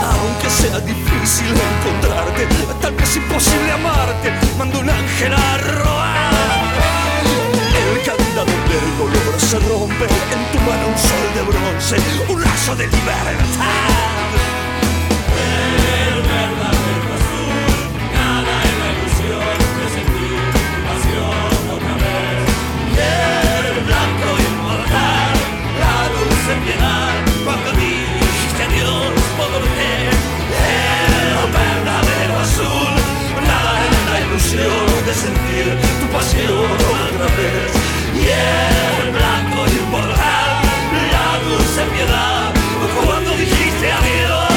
[0.00, 2.46] Aunque sea difícil encontrarte,
[2.80, 6.64] tal vez imposible amarte, mando un ángel a robar.
[7.76, 11.96] El candado del dolor se rompe, en tu mano un sol de bronce,
[12.28, 13.88] un lazo de libertad.
[34.58, 35.66] Ilusión de sentir
[36.00, 37.70] tu pasión otra vez.
[38.14, 40.62] Y el blanco inmortal,
[41.12, 42.52] la dulce piedad,
[43.04, 44.48] cuando dijiste adiós.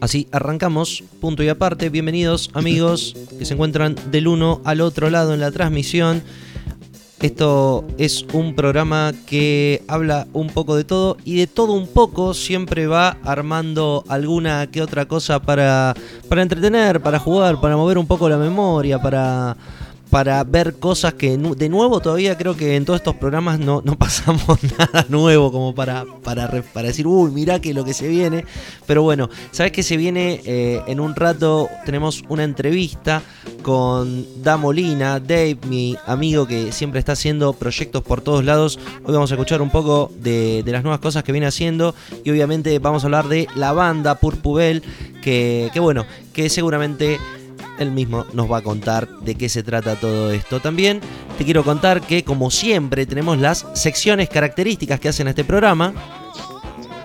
[0.00, 1.90] Así arrancamos, punto y aparte.
[1.90, 6.22] Bienvenidos amigos que se encuentran del uno al otro lado en la transmisión.
[7.20, 12.32] Esto es un programa que habla un poco de todo y de todo un poco
[12.32, 15.94] siempre va armando alguna que otra cosa para,
[16.30, 19.54] para entretener, para jugar, para mover un poco la memoria, para,
[20.10, 23.96] para ver cosas que de nuevo todavía creo que en todos estos programas no, no
[23.98, 28.44] pasamos nada nuevo como para, para, para decir, uy, mirá que lo que se viene.
[28.86, 30.40] Pero bueno, ¿sabes que se viene?
[30.44, 33.22] Eh, en un rato tenemos una entrevista
[33.62, 38.78] con Da Molina, Dave, mi amigo que siempre está haciendo proyectos por todos lados.
[39.04, 41.94] Hoy vamos a escuchar un poco de, de las nuevas cosas que viene haciendo
[42.24, 44.82] y obviamente vamos a hablar de la banda Purpubel,
[45.22, 47.18] que, que bueno, que seguramente
[47.80, 50.60] él mismo nos va a contar de qué se trata todo esto.
[50.60, 51.00] También
[51.38, 55.92] te quiero contar que, como siempre, tenemos las secciones características que hacen este programa.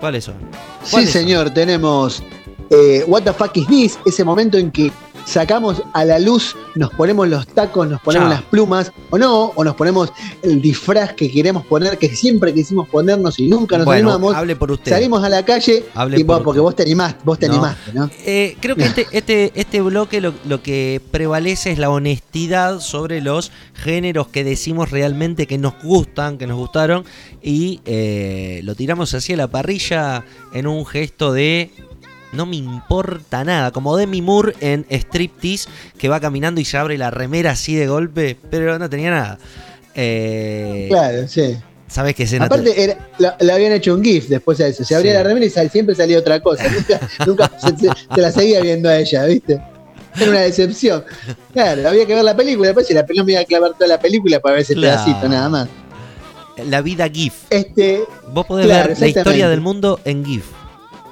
[0.00, 0.36] ¿Cuáles son?
[0.84, 2.22] Sí, señor, tenemos
[2.70, 3.98] eh, What the fuck is this?
[4.04, 4.92] Ese momento en que
[5.26, 8.38] sacamos a la luz, nos ponemos los tacos, nos ponemos Chao.
[8.40, 10.12] las plumas, o no, o nos ponemos
[10.42, 14.34] el disfraz que queremos poner, que siempre quisimos ponernos y nunca nos Bueno, animamos.
[14.34, 14.92] hable por usted.
[14.92, 17.54] Salimos a la calle Hable y por vos, porque vos te animaste, vos te No.
[17.54, 18.08] animaste, ¿no?
[18.24, 23.20] Eh, creo que este, este, este bloque lo, lo que prevalece es la honestidad sobre
[23.20, 27.04] los géneros que decimos realmente que nos gustan, que nos gustaron,
[27.42, 31.70] y eh, lo tiramos así a la parrilla en un gesto de
[32.32, 36.98] no me importa nada, como Demi Moore en Striptease, que va caminando y se abre
[36.98, 39.38] la remera así de golpe, pero no tenía nada.
[39.94, 41.56] Eh, Claro, sí.
[41.88, 42.46] ¿Sabes qué escena?
[42.46, 44.84] Aparte, era- la- le habían hecho un GIF después a eso.
[44.84, 45.16] Se abría Sí.
[45.18, 46.64] la remera y sal- siempre salía otra cosa.
[46.76, 49.60] Nunca, nunca se, se- se la seguía viendo a ella, ¿viste?
[50.20, 51.04] Era una decepción.
[51.52, 52.68] Claro, había que ver la película.
[52.68, 55.04] Después, si la película me iba a clavar toda la película para ver ese Claro.
[55.04, 55.68] pedacito, nada más.
[56.68, 57.34] La vida GIF.
[57.50, 60.44] Este, Vos podés Claro, ver la historia del mundo en GIF.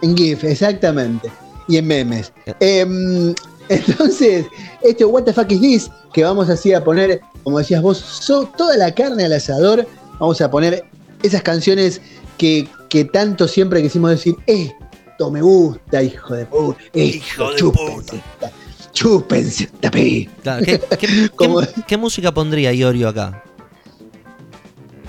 [0.03, 1.31] En GIF, exactamente.
[1.69, 2.33] Y en memes.
[2.61, 3.35] Em,
[3.69, 4.47] entonces,
[4.83, 5.91] este What the fuck is this?
[6.13, 9.87] Que vamos así a poner, como decías vos, so- toda la carne al asador.
[10.21, 10.85] Vamos a poner
[11.23, 12.01] esas canciones
[12.39, 16.79] que, que tanto siempre quisimos decir, esto me gusta, hijo de puta.
[16.93, 18.53] Hijo de chúpense, esta-
[18.93, 20.29] chúpense esta pi".
[20.43, 23.43] Claro, ¿Qué, qué- qué- Como- qué música pondría Iorio acá?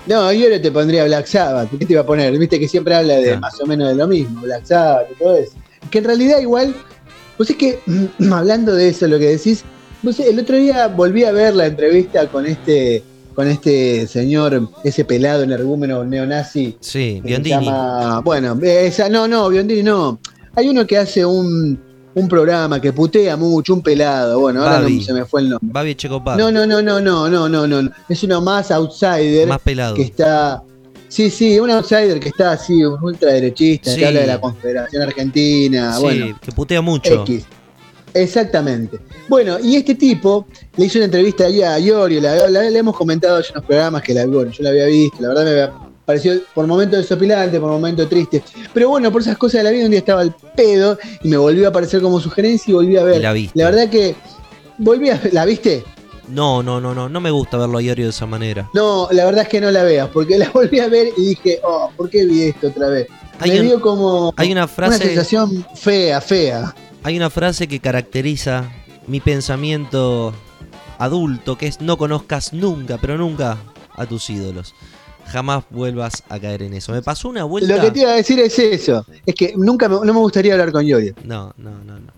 [0.07, 1.69] No, yo no te pondría Black Sabbath.
[1.77, 2.37] ¿Qué te iba a poner?
[2.37, 5.35] Viste que siempre habla de más o menos de lo mismo, Black Sabbath y todo
[5.35, 5.53] eso.
[5.89, 6.75] Que en realidad igual,
[7.37, 7.79] pues es que
[8.31, 9.63] hablando de eso, lo que decís,
[10.03, 15.03] pues el otro día volví a ver la entrevista con este con este señor, ese
[15.03, 17.65] pelado energúmeno neonazi Sí, Biondini.
[17.65, 20.19] llama- bueno, esa, no, no, Biondini no.
[20.55, 21.77] Hay uno que hace un,
[22.15, 24.39] un programa que putea mucho, un pelado.
[24.39, 25.69] Bueno, ahora no se me fue el nombre.
[25.71, 26.37] Babi Checopar.
[26.37, 27.91] No, no, no, no, no, no, no, no.
[28.09, 29.95] Es uno más outsider Más pelado.
[29.95, 30.63] que está.
[31.07, 33.99] Sí, sí, un outsider que está así, un ultraderechista, Sí.
[33.99, 37.21] que habla de la Confederación Argentina, sí, bueno, que putea mucho.
[37.23, 37.45] X.
[38.13, 38.99] Exactamente.
[39.27, 40.47] Bueno, y este tipo
[40.77, 44.25] le hizo una entrevista ahí a Iorio, la, hemos comentado en los programas que la,
[44.25, 45.73] bueno, yo la había visto, la verdad me había
[46.05, 48.43] parecido por momentos desopilante, por momentos triste.
[48.73, 51.37] Pero bueno, por esas cosas de la vida, un día estaba al pedo y me
[51.37, 53.17] volvió a aparecer como sugerencia y volví a ver.
[53.17, 53.57] Y la viste.
[53.59, 54.15] La verdad que
[54.77, 55.83] volví a ¿La viste?
[56.27, 57.07] No, no, no, no.
[57.09, 58.69] No me gusta verlo a Iorio de esa manera.
[58.73, 61.59] No, la verdad es que no la veas, porque la volví a ver y dije,
[61.63, 63.07] oh, ¿por qué vi esto otra vez?
[63.39, 66.73] Hay Me un- dio como hay una frase- sensación fea, fea.
[67.03, 68.71] Hay una frase que caracteriza
[69.07, 70.33] mi pensamiento
[70.97, 73.57] adulto, que es no conozcas nunca, pero nunca
[73.95, 74.73] a tus ídolos.
[75.27, 76.91] Jamás vuelvas a caer en eso.
[76.91, 77.75] Me pasó una vuelta.
[77.75, 80.53] Lo que te iba a decir es eso, es que nunca me, no me gustaría
[80.53, 81.13] hablar con Yorio.
[81.23, 82.11] No, no, no, no.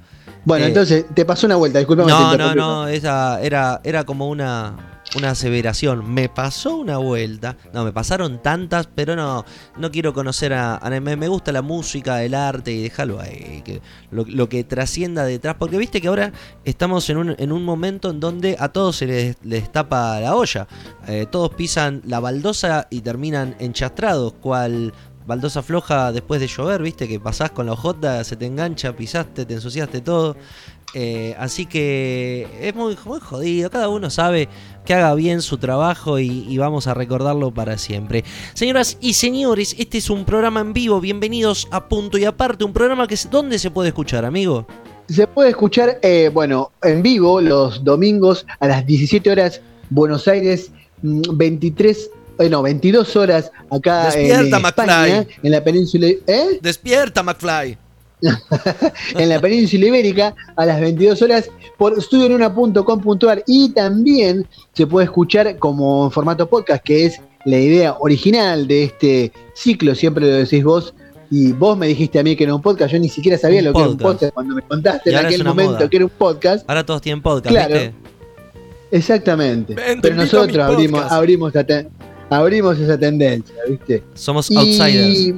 [0.46, 2.10] Bueno, Eh, entonces, te pasó una vuelta, disculpame.
[2.10, 6.14] No, no, no, esa era, era como una, una aseveración.
[6.14, 7.58] Me pasó una vuelta.
[7.74, 9.46] No, me pasaron tantas, pero no,
[9.78, 13.62] no quiero conocer a, a- me, gusta la música, el arte y déjalo ahí.
[13.64, 15.56] Que, lo, que trascienda detrás.
[15.58, 16.32] Porque viste que ahora
[16.66, 20.36] estamos en un, en un momento en donde a todos se les, les tapa la
[20.36, 20.68] olla.
[21.08, 24.34] Eh, todos pisan la baldosa y terminan enchastrados.
[24.42, 24.94] Cual
[25.26, 29.46] baldosa floja después de llover, viste que pasás con la ojota, se te engancha, pisaste,
[29.46, 30.38] te ensuciaste todo.
[30.94, 33.70] Eh, así que es muy, muy jodido.
[33.70, 34.48] Cada uno sabe
[34.86, 38.24] que haga bien su trabajo y, y vamos a recordarlo para siempre.
[38.54, 41.02] Señoras y señores, este es un programa en vivo.
[41.02, 42.64] Bienvenidos a Punto y Aparte.
[42.64, 44.66] Un programa que es, ¿dónde se puede escuchar, amigo?
[45.10, 50.72] Se puede escuchar, eh, bueno, en vivo los domingos a las 17 horas, Buenos Aires,
[51.02, 55.28] mm, 23, eh, no, 22 horas acá Despierta, en España, McFly.
[55.44, 56.60] en la península, ¿eh?
[56.62, 57.78] Despierta, McFly.
[59.16, 65.58] en la península ibérica a las 22 horas por studioenuna.com.ar y también se puede escuchar
[65.58, 70.64] como en formato podcast, que es la idea original de este ciclo, siempre lo decís
[70.64, 70.94] vos.
[71.30, 73.66] Y vos me dijiste a mí que era un podcast, yo ni siquiera sabía Un
[73.66, 74.34] lo que era un podcast.
[74.34, 75.90] cuando me contaste Y en aquel momento moda.
[75.90, 76.70] que era un podcast.
[76.70, 77.74] Ahora todos tienen podcast, Claro.
[77.74, 77.94] ¿viste?
[78.92, 79.76] Exactamente.
[79.76, 81.54] Ven, Pero nosotros abrimos, abrimos,
[82.30, 84.04] abrimos esa tendencia, ¿viste?
[84.14, 85.36] Somos outsiders.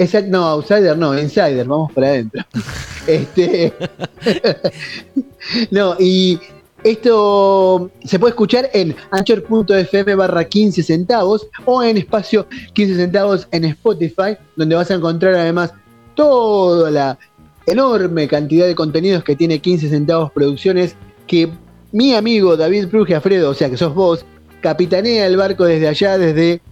[0.00, 2.42] Y, exact- no, outsider no, insider, vamos para adentro.
[3.06, 3.72] este,
[5.70, 6.38] no, y
[6.82, 13.64] esto se puede escuchar en anchor.fm barra 15 centavos o en espacio 15 centavos en
[13.66, 15.72] Spotify, donde vas a encontrar además
[16.14, 17.18] toda la
[17.66, 21.50] enorme cantidad de contenidos que tiene 15 centavos producciones que
[21.92, 24.24] mi amigo David Pruje Alfredo, o sea que sos vos,
[24.62, 26.62] capitanea el barco desde allá, desde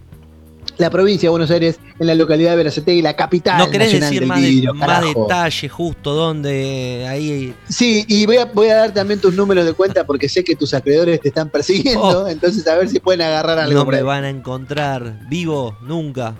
[0.79, 4.25] la provincia de Buenos Aires, en la localidad de Verazategui, la capital ¿No querés decir
[4.25, 7.53] más, de- más detalle justo dónde ahí...
[7.67, 10.55] Sí, y voy a, voy a dar también tus números de cuenta porque sé que
[10.55, 12.27] tus acreedores te están persiguiendo, Oh.
[12.27, 13.83] entonces a ver si pueden agarrar algo.
[13.83, 16.33] No me van a encontrar vivo nunca.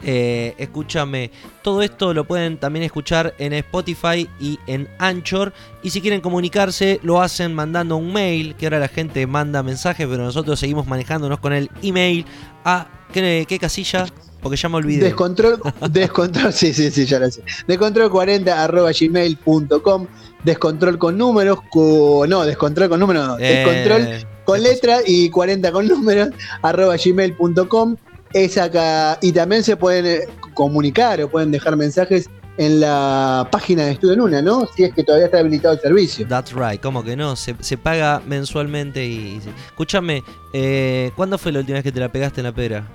[0.00, 1.30] Eh, escúchame,
[1.62, 5.52] todo esto lo pueden también escuchar en Spotify y en Anchor.
[5.82, 10.06] Y si quieren comunicarse, lo hacen mandando un mail, que ahora la gente manda mensajes,
[10.08, 12.26] pero nosotros seguimos manejándonos con el email.
[12.64, 14.06] ¿A qué, qué casilla?
[14.40, 15.04] Porque ya me olvidé.
[15.04, 17.42] Descontrol, descontrol, sí, sí, sí, ya lo sé.
[17.66, 20.06] Descontrol 40 arroba gmail.com.
[20.44, 25.88] Descontrol con números, no, descontrol con números, no, Eh, descontrol con letras y 40 con
[25.88, 26.28] números,
[26.62, 27.96] arroba gmail.com.
[28.32, 33.84] Es acá, y también se pueden eh, comunicar o pueden dejar mensajes en la página
[33.86, 34.66] de Estudio en Una, ¿no?
[34.74, 36.26] Si es que todavía está habilitado el servicio.
[36.28, 37.36] That's right, ¿cómo que no?
[37.36, 39.40] Se, se paga mensualmente y...
[39.68, 42.86] Escúchame, eh, ¿cuándo fue la última vez que te la pegaste en la pera?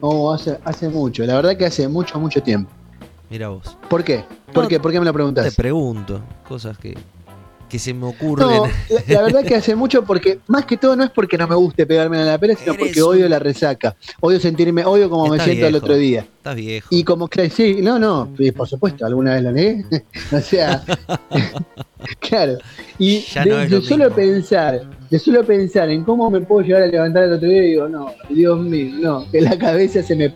[0.00, 2.70] Oh, hace, hace mucho, la verdad que hace mucho, mucho tiempo.
[3.28, 3.76] Mira vos.
[3.88, 4.24] ¿Por qué?
[4.52, 4.80] ¿Por No, qué?
[4.80, 5.54] ¿Por qué me lo Te preguntas?
[5.54, 6.96] pregunto, cosas que,
[7.70, 8.46] que se me ocurren.
[8.46, 11.48] No, la, la verdad que hace mucho porque, más que todo, no es porque no
[11.48, 13.96] me guste pegarme en la pera, sino porque odio la resaca.
[14.20, 15.84] Odio sentirme, odio como me siento el viejo.
[15.86, 16.26] otro día.
[16.36, 16.88] Estás viejo.
[16.90, 19.84] Y como sí, no, no, sí, por supuesto, alguna vez lo negué.
[20.32, 20.82] o sea,
[22.20, 22.58] claro.
[22.98, 24.16] Y Ya de, no solo mismo.
[24.16, 27.88] pensar, de solo pensar en cómo me puedo llegar a levantar el otro día, digo,
[27.88, 30.34] no, Dios mío, no, que la cabeza se me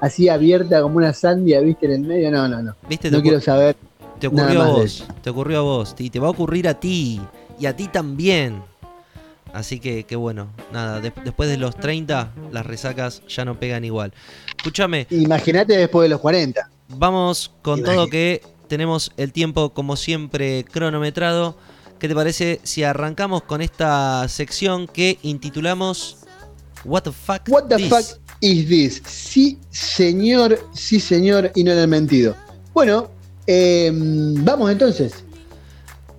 [0.00, 2.74] hacía abierta como una sandia, viste, en el medio, no, no, no.
[2.88, 3.10] ¿Viste?
[3.10, 3.76] No quiero saber.
[4.22, 5.04] Te ocurrió a vos.
[5.22, 5.94] Te ocurrió a vos.
[5.98, 7.20] Y te va a ocurrir a ti.
[7.58, 8.62] Y a ti también.
[9.52, 13.84] Así que, que bueno, nada, de- después de los 30, las resacas ya no pegan
[13.84, 14.12] igual.
[14.56, 16.70] Escúchame, Imagínate después de los 40.
[16.88, 17.96] vamos con Imagínate.
[17.96, 21.56] todo que tenemos el tiempo como siempre cronometrado.
[21.98, 26.18] ¿Qué te parece si arrancamos con esta sección que intitulamos
[26.84, 27.42] What the fuck?
[27.48, 27.88] What the this?
[27.90, 28.04] fuck
[28.40, 29.02] is this?
[29.06, 32.34] Sí, señor, sí, señor, y no le han mentido.
[32.72, 33.08] Bueno,
[33.46, 35.24] eh, vamos entonces.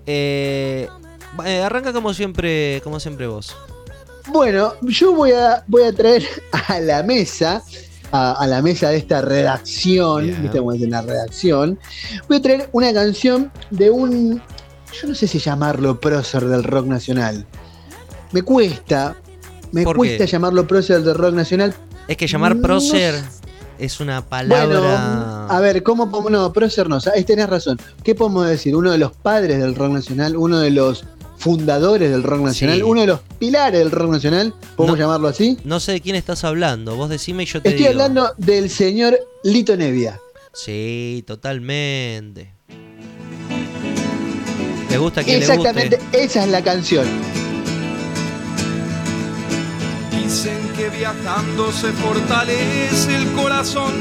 [0.06, 0.88] Eh,
[1.46, 3.56] eh, arranca como siempre, como siempre vos.
[4.32, 6.24] Bueno, yo voy a, voy a traer
[6.68, 7.62] a la mesa,
[8.12, 10.42] a, a la mesa de esta redacción, Bien.
[10.42, 11.80] ¿viste cómo es en la redacción?
[12.28, 14.42] Voy a traer una canción de un,
[15.02, 17.46] yo no sé si llamarlo prócer del rock nacional.
[18.32, 19.16] Me cuesta,
[19.72, 20.32] me ¿Por cuesta qué?
[20.32, 21.74] llamarlo prócer del rock nacional.
[22.08, 23.16] Es que llamar prócer.
[23.80, 24.66] Es una palabra.
[24.68, 26.32] Bueno, a ver, ¿cómo podemos.?
[26.32, 27.80] No, prócer no, ahí tenés razón.
[28.04, 28.76] ¿Qué podemos decir?
[28.76, 31.06] Uno de los padres del rock nacional, uno de los
[31.38, 32.84] fundadores del rock nacional, Sí.
[32.84, 35.04] uno de los pilares del rock nacional, ¿podemos No.
[35.04, 35.58] llamarlo así?
[35.66, 36.96] No sé de quién estás hablando.
[36.96, 37.92] Vos decime y yo te Estoy digo.
[37.92, 40.20] hablando del señor Lito Nevia.
[40.54, 42.54] Sí, totalmente.
[44.88, 46.24] ¿Te gusta le Exactamente, guste?
[46.24, 47.06] esa es la canción.
[50.34, 53.94] Dicen que viajando se fortalece el corazón,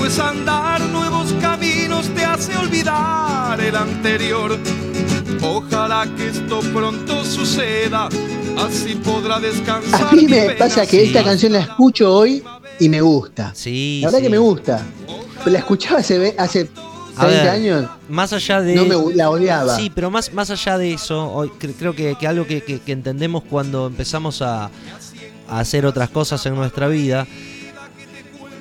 [0.00, 4.58] pues andar nuevos caminos te hace olvidar el anterior.
[5.40, 8.08] Ojalá que esto pronto suceda,
[8.66, 10.08] así podrá descansar.
[10.08, 12.42] A mí me pasa que esta canción la escucho hoy
[12.80, 13.52] y me gusta.
[13.54, 14.24] Sí, La verdad sí.
[14.24, 14.82] que me gusta.
[15.46, 18.74] La escuchaba hace, hace 30 A ver, años, Más allá de.
[18.74, 19.76] no me la odiaba.
[19.76, 22.80] Sí, pero más, más allá de eso, hoy cre- creo que, que algo que, que-
[22.80, 24.70] que entendemos cuando empezamos a,
[25.50, 27.26] hacer otras cosas en nuestra vida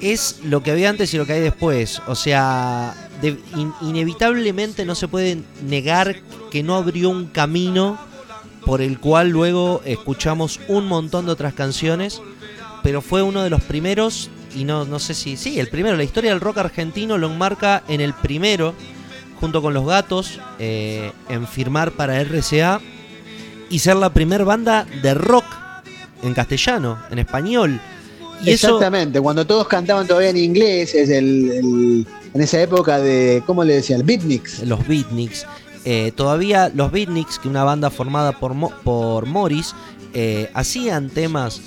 [0.02, 2.02] es lo que había antes y lo que hay después.
[2.08, 2.96] O sea,
[3.82, 6.16] inevitablemente no se puede negar
[6.52, 8.00] que no abrió un camino
[8.66, 12.22] por el cual luego escuchamos un montón de otras canciones,
[12.84, 16.04] pero fue uno de los primeros, y no, no sé si, sí, el primero, la
[16.04, 18.74] historia del rock argentino lo enmarca en el primero,
[19.40, 22.82] junto con los gatos, eh, en firmar para RCA
[23.70, 25.46] y ser la primer banda de rock
[26.24, 27.80] en castellano, en español.
[28.42, 33.00] Y eso, Exactamente, cuando todos cantaban todavía en inglés, es el, el- en esa época
[33.00, 34.06] de, ¿cómo le decían?
[34.06, 34.60] Beatniks.
[34.68, 35.46] los Beatniks.
[35.86, 39.74] eh, todavía los Beatniks, que una banda formada por, Mo- por Morris,
[40.14, 41.62] eh, hacían temas,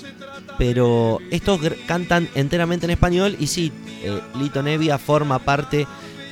[0.57, 3.71] pero estos cantan enteramente en español y sí,
[4.03, 5.85] eh, Lito Nevia forma parte.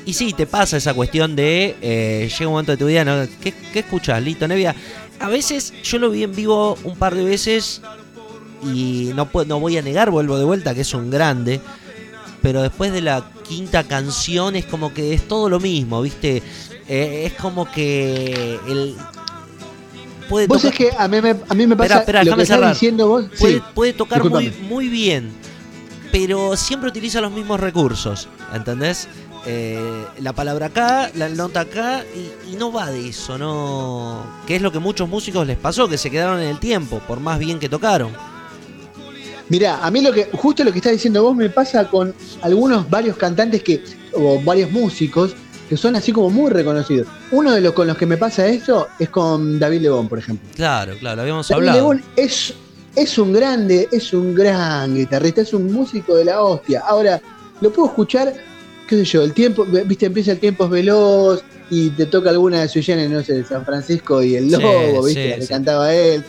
[0.06, 3.24] Y sí, te pasa esa cuestión de, eh, llega un momento de tu vida, ¿no?
[3.42, 4.76] ¿Qué, qué escuchas, Lito Nevia?
[5.20, 7.82] A veces yo lo vi en vivo un par de veces
[8.64, 11.62] y no, no voy a negar, vuelvo de vuelta, que es un grande.
[12.42, 16.42] Pero después de la quinta canción es como que es todo lo mismo, ¿viste?
[16.88, 18.96] Eh, es como que el
[20.28, 22.38] puede Vos tocar, es que a mí me, a mí me pasa Espera, espera, lo
[22.38, 23.26] que estás diciendo vos.
[23.40, 23.64] puede, sí.
[23.76, 25.30] puede tocar muy, muy bien,
[26.12, 29.08] pero siempre utiliza los mismos recursos, ¿entendés?
[29.46, 34.24] Eh, la palabra acá, la nota acá, y, y no va de eso, ¿no?
[34.48, 37.20] Que es lo que muchos músicos les pasó, que se quedaron en el tiempo, por
[37.20, 38.12] más bien que tocaron.
[39.52, 42.90] Mirá, a mí lo que, justo lo que estás diciendo vos me pasa con algunos,
[42.90, 43.84] varios cantantes que,
[44.14, 45.36] o varios músicos,
[45.68, 47.10] que son así como muy reconocidos.
[47.32, 50.50] Uno de los con los que me pasa esto es con David Lebón, por ejemplo.
[50.56, 51.78] Claro, claro, habíamos David hablado.
[51.80, 52.54] Lebón es,
[52.96, 56.84] es un grande, es un gran guitarrista, es un músico de la hostia.
[56.88, 57.22] Ahora,
[57.60, 58.34] lo puedo escuchar,
[58.88, 62.62] qué sé yo, el tiempo, viste, empieza el tiempo es veloz y te toca alguna
[62.62, 65.36] de sus llenes, no sé, de San Francisco y el Sí, Lobo, viste, sí, la
[65.36, 65.48] que sí.
[65.50, 66.24] cantaba él.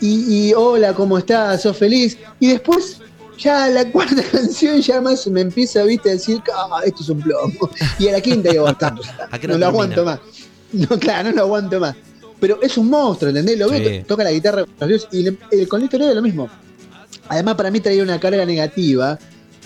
[0.00, 1.62] Y, y hola, ¿cómo estás?
[1.62, 2.18] ¿Sos feliz?
[2.38, 2.98] Y después,
[3.38, 7.20] ya la cuarta canción ya más me empieza, viste, a decir, ah, esto es un
[7.20, 7.70] plomo.
[7.98, 10.20] Y a la quinta digo, basta, basta, ¿A qué no no lo aguanto más.
[10.72, 11.96] No, claro, no lo aguanto más.
[12.38, 13.58] Pero es un monstruo, ¿entendés?
[13.58, 14.04] Lo veo, Sí.
[14.06, 16.48] toca la guitarra con los dioses y le- el, con Lito Nevia lo mismo.
[17.28, 19.18] Además, para mí traía una carga negativa,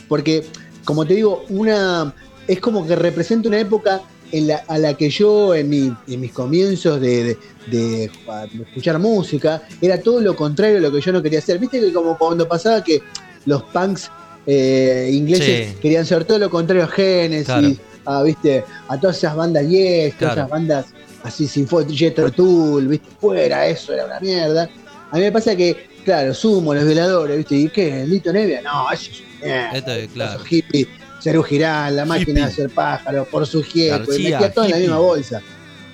[0.09, 0.47] porque,
[0.85, 2.15] como te digo, una
[2.47, 4.01] es como que representa una época
[4.33, 7.39] en la, a la que yo, en, mi- en mis comienzos de, de-
[7.71, 11.59] de, de escuchar música, era todo lo contrario a lo que yo no quería hacer.
[11.59, 13.01] Viste que como cuando pasaba que
[13.47, 14.11] los punks
[14.47, 15.77] eh, ingleses Sí.
[15.81, 17.69] querían ser todo lo contrario a Genesis, Claro.
[18.07, 18.65] a, ¿viste?
[18.89, 20.87] a todas esas bandas yes, todas esas bandas
[21.23, 23.07] así sin Jethro Tull, ¿viste?
[23.21, 24.69] Fuera, eso era una mierda.
[25.11, 27.57] A mí me pasa que, claro, sumo los violadores, ¿viste?
[27.57, 28.05] ¿Y qué?
[28.07, 28.63] ¿Lito Nevia?
[28.63, 29.73] No, eso es una mierda.
[29.79, 30.35] Esto es claro.
[30.37, 30.89] Esos hippies,
[31.21, 34.77] Cerú Girán, la máquina de hacer pájaros, por su pues García, metía todo en la
[34.79, 35.43] misma bolsa.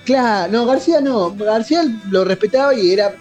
[0.05, 1.35] Claro, no, García no.
[1.35, 3.13] García lo respetaba y era.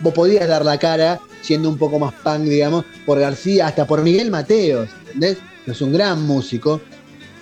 [0.00, 4.02] Vos podías dar la cara siendo un poco más punk, digamos, por García, hasta por
[4.02, 5.38] Miguel Mateos, ¿entendés?
[5.66, 6.80] Es un gran músico.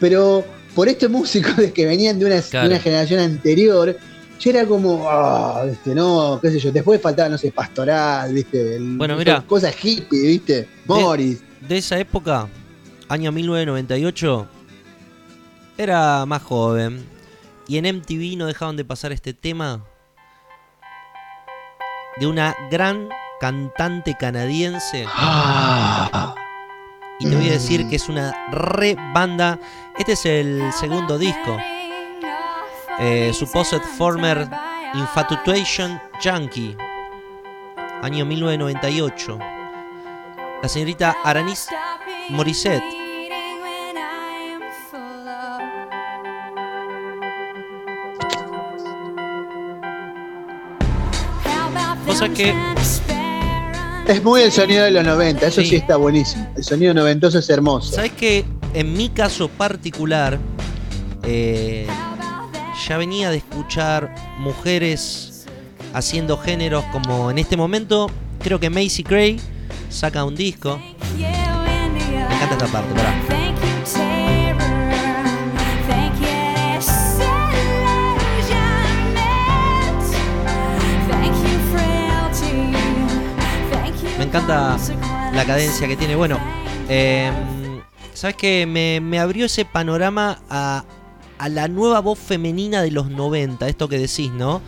[0.01, 2.69] Pero por este músico de que venían de una, de Claro.
[2.69, 3.97] una generación anterior,
[4.41, 5.95] ya era como, ah, ¿viste?
[5.95, 6.73] No, qué sé yo.
[6.73, 8.77] Después faltaba, no sé, pastoral, ¿viste?
[8.77, 9.43] El- Bueno, mira.
[9.47, 10.69] Cosas hippie, ¿viste?
[10.87, 11.41] Morris.
[11.61, 12.49] De esa época,
[13.13, 14.47] año 1998,
[15.77, 17.07] era más joven.
[17.69, 19.85] Y en MTV no dejaban de pasar este tema
[22.17, 25.05] de una gran cantante canadiense.
[25.09, 26.35] Ah.
[27.21, 29.61] Y te voy a decir que es una re banda.
[29.99, 31.59] Este es el segundo disco.
[32.99, 34.49] Eh, Supposed Former
[34.95, 36.77] Infatuation Junkie.
[38.03, 39.39] Año 1998.
[40.63, 41.69] La señorita Aranis
[42.31, 43.02] Morissette.
[52.31, 52.55] Que
[54.07, 55.69] Es muy el sonido de los 90, eso Sí.
[55.71, 56.49] sí, está buenísimo.
[56.57, 57.95] El sonido noventoso es hermoso.
[57.95, 58.45] ¿Sabes que
[58.75, 60.39] en mi caso particular
[61.25, 61.87] eh,
[62.89, 65.47] ya venía de escuchar mujeres
[65.95, 68.09] haciendo géneros como en este momento
[68.41, 69.41] creo que Macy Gray
[69.91, 70.81] saca un disco.
[71.17, 71.23] me
[71.99, 73.42] Me encanta esta parte, pará.
[84.39, 84.79] Encanta
[85.35, 86.17] la cadencia que tiene.
[86.17, 86.39] Bueno,
[86.89, 87.31] eh,
[88.15, 90.85] ¿sabes que me, me abrió ese panorama a,
[91.39, 93.69] a la nueva voz femenina de los 90?
[93.69, 94.63] Esto que decís, ¿no?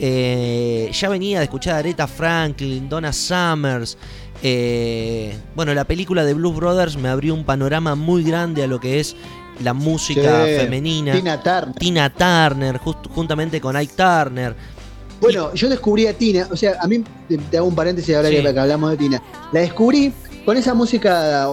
[0.00, 3.98] Eh, ya venía de escuchar a Aretha Franklin, Donna Summers.
[4.42, 8.78] eh, bueno, la película de Blues Brothers me abrió un panorama muy grande a lo
[8.80, 9.16] que es
[9.62, 11.12] la música femenina.
[11.12, 11.74] Tina Turner.
[11.74, 14.54] Tina Turner, just- juntamente con Ike Turner.
[15.20, 18.28] Bueno, yo descubrí a Tina, o sea, a mí te, te hago un paréntesis ahora
[18.28, 18.36] Sí.
[18.36, 19.22] que, que hablamos de Tina.
[19.52, 20.12] La descubrí
[20.44, 21.46] con esa música,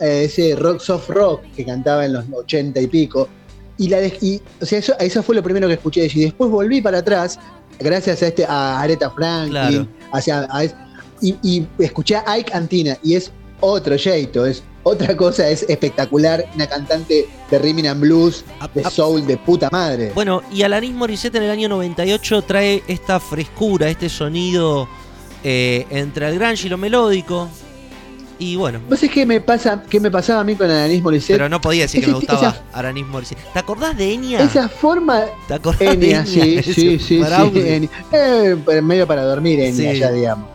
[0.00, 3.28] eh, ese rock soft rock que cantaba en los 80 y pico.
[3.78, 6.10] Y la y, o sea, eso, eso fue lo primero que escuché de.
[6.14, 7.38] Y después volví para atrás,
[7.78, 9.88] gracias a este a Aretha Franklin, Claro.
[10.12, 10.64] hacia, a
[11.20, 16.44] y, y escuché a Ike Antina, y es otro jeito, es otra cosa, es espectacular,
[16.54, 20.12] una cantante de rhythm and blues, A- de a- soul, de puta madre.
[20.14, 24.88] Bueno, y Alanis Morissette en el año 98 trae esta frescura, este sonido
[25.42, 27.48] eh, entre el grunge y lo melódico.
[28.38, 31.36] Y bueno, ¿Vos sabés qué me, pasa, qué me pasaba a mí con Alanis Morissette?
[31.36, 33.38] pero no podía decir que me gustaba esa- Alanis Morissette.
[33.52, 34.40] ¿Te acordás de Enya?
[34.42, 35.24] Esa forma.
[35.46, 37.22] ¿Te acordás de Enya, sí, sí, sí, sí.
[37.22, 37.88] Enya.
[38.12, 39.98] Eh, medio para dormir, Enya, Sí.
[40.00, 40.48] ya digamos.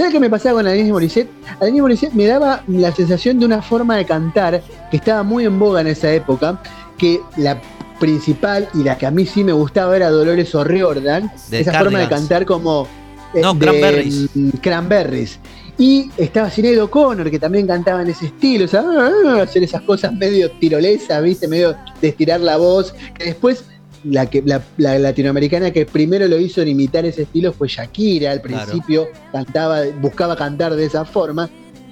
[0.00, 1.28] ¿Sabes qué me pasaba con Alanis Morissette?
[1.60, 5.58] Alanis Morissette me daba la sensación de una forma de cantar que estaba muy en
[5.58, 6.62] boga en esa época,
[6.96, 7.60] que la
[7.98, 12.08] principal y la que a mí sí me gustaba era Dolores O'Riordan, esa forma de
[12.08, 12.88] cantar como
[13.34, 14.30] eh, No, de, Cranberries.
[14.34, 15.38] mm, Cranberries.
[15.76, 19.82] Y estaba Sinead O'Connor, que también cantaba en ese estilo, o sea, ah, hacer esas
[19.82, 21.46] cosas medio tirolesas, ¿viste?
[21.46, 23.66] Medio de estirar la voz, que después
[24.04, 28.32] la, que, la, la latinoamericana que primero lo hizo en imitar ese estilo fue Shakira,
[28.32, 28.64] al Claro.
[28.66, 31.48] principio cantaba, buscaba cantar de esa forma.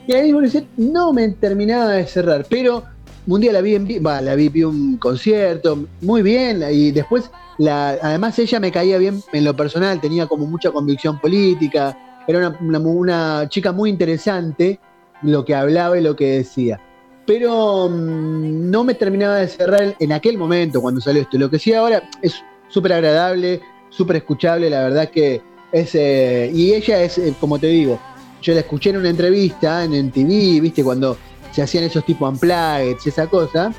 [0.06, 2.84] Y ahí Morissette no me terminaba de cerrar, pero
[3.26, 7.90] un día la vi en la vi, vi un concierto, muy bien, y después la,
[8.00, 11.96] además ella me caía bien en lo personal, tenía como mucha convicción política,
[12.26, 14.80] era una, una- una chica muy interesante
[15.22, 16.80] lo que hablaba y lo que decía.
[17.29, 21.37] Pero mm, no me terminaba de cerrar en aquel momento cuando salió esto.
[21.37, 23.61] Lo que sí ahora es súper agradable,
[23.91, 25.95] súper escuchable, la verdad que es...
[25.95, 28.01] eh, y ella es, eh, como te digo,
[28.41, 31.18] yo la escuché en una entrevista en MTV, viste, cuando
[31.53, 33.74] se hacían esos tipos unplugged, esa cosa.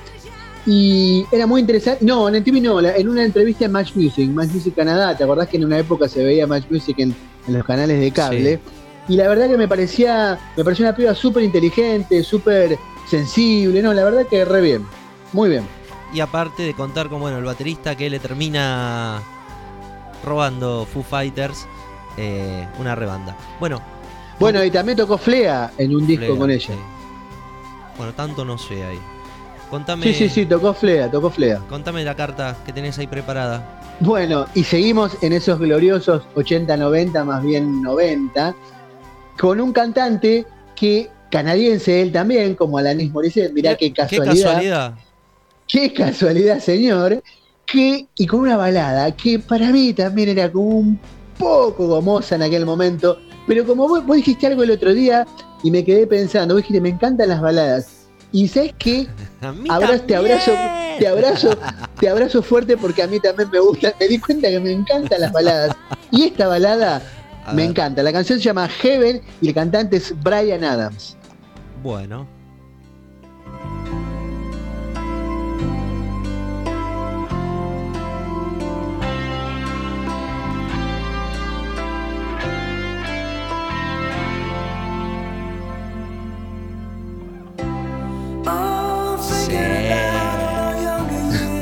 [0.68, 2.06] Y era muy interesante.
[2.06, 5.18] No, en MTV no, la- en una entrevista en Match Music, Match Music Canadá.
[5.18, 7.16] ¿Te acordás que en una época se veía Match Music en,
[7.48, 8.60] en los canales de cable?
[9.08, 12.78] Y la verdad que me parecía, me parecía una piba súper inteligente, súper
[13.10, 13.82] sensible.
[13.82, 14.86] No, la verdad que re bien.
[15.34, 15.64] Muy bien.
[16.14, 19.22] Y aparte de contar con bueno, el baterista que le termina
[20.26, 21.68] robando Foo Fighters,
[22.18, 23.36] eh, una rebanda.
[23.60, 23.82] Bueno,
[24.40, 26.68] Bueno, y también tocó Flea en un disco Flea, con ella.
[26.74, 26.80] sí.
[27.98, 29.00] Bueno, tanto no sé ahí.
[29.70, 31.60] Contame, Sí, sí, sí, tocó Flea, tocó Flea.
[31.70, 33.80] contame la carta que tenés ahí preparada.
[34.00, 38.56] Bueno, y seguimos en esos gloriosos 80-90, más bien 90,
[39.38, 44.34] con un cantante que, canadiense él también, como Alanis Morissette, mirá qué casualidad.
[44.34, 44.94] Qué casualidad.
[45.68, 47.24] Qué casualidad, señor.
[47.66, 51.00] Que, y con una balada que para mí también era como un
[51.38, 53.20] poco gomosa en aquel momento.
[53.48, 55.28] Pero como vos, vos dijiste algo el otro día
[55.64, 58.08] y me quedé pensando, vos dijiste, me encantan las baladas.
[58.32, 59.08] Y sabes qué?
[59.70, 60.52] Abra- te abrazo,
[61.00, 61.58] te abrazo,
[62.00, 63.94] te abrazo fuerte porque a mí también me gusta.
[64.00, 65.76] Me di cuenta que me encantan las baladas.
[66.12, 67.02] Y esta balada
[67.54, 68.02] me encanta.
[68.04, 71.16] La canción se llama Heaven y el cantante es Brian Adams.
[71.82, 72.28] Bueno.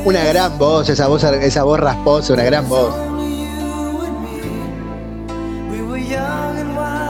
[0.06, 2.96] Una gran voz, esa voz, esa voz rasposa, una gran voz.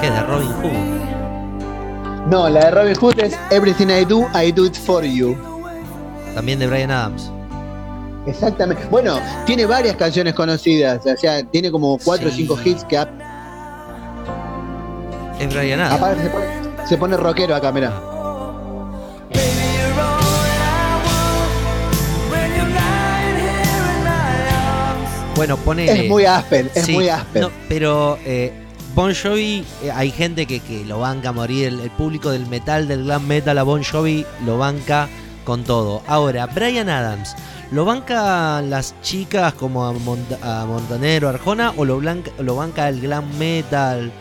[0.01, 0.96] ¿Qué es de Robin Hood?
[2.29, 5.37] No, la de Robin Hood es Everything I Do, I Do It For You.
[6.35, 7.31] También de Brian Adams.
[8.25, 8.83] Exactamente.
[8.91, 12.37] Bueno, tiene varias canciones conocidas, o sea, tiene como cuatro o Sí.
[12.39, 13.09] cinco hits que ap-
[15.39, 15.95] Es Brian Adams.
[16.01, 16.45] aparte se pone,
[16.87, 17.93] se pone rockero acá, mirá.
[25.35, 26.03] Bueno, ponele.
[26.03, 27.43] Es muy Aspen, es Sí, muy Aspen.
[27.43, 28.51] no, pero eh,
[28.97, 31.67] Bon Jovi, eh, hay gente que, que lo banca a morir.
[31.67, 35.07] El, el público del metal, del glam metal a Bon Jovi, lo banca
[35.45, 36.01] con todo.
[36.07, 37.35] Ahora, Brian Adams,
[37.71, 42.89] ¿lo banca las chicas como a, Mont- a Montanero, Arjona o lo, blanca, lo banca
[42.89, 44.11] el glam metal?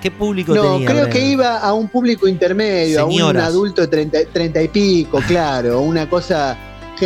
[0.00, 0.86] ¿Qué público No, tenía?
[0.88, 1.10] creo Brian?
[1.10, 5.82] que iba a un público intermedio, a un adulto de 30, 30 y pico, claro,
[5.82, 6.56] una cosa,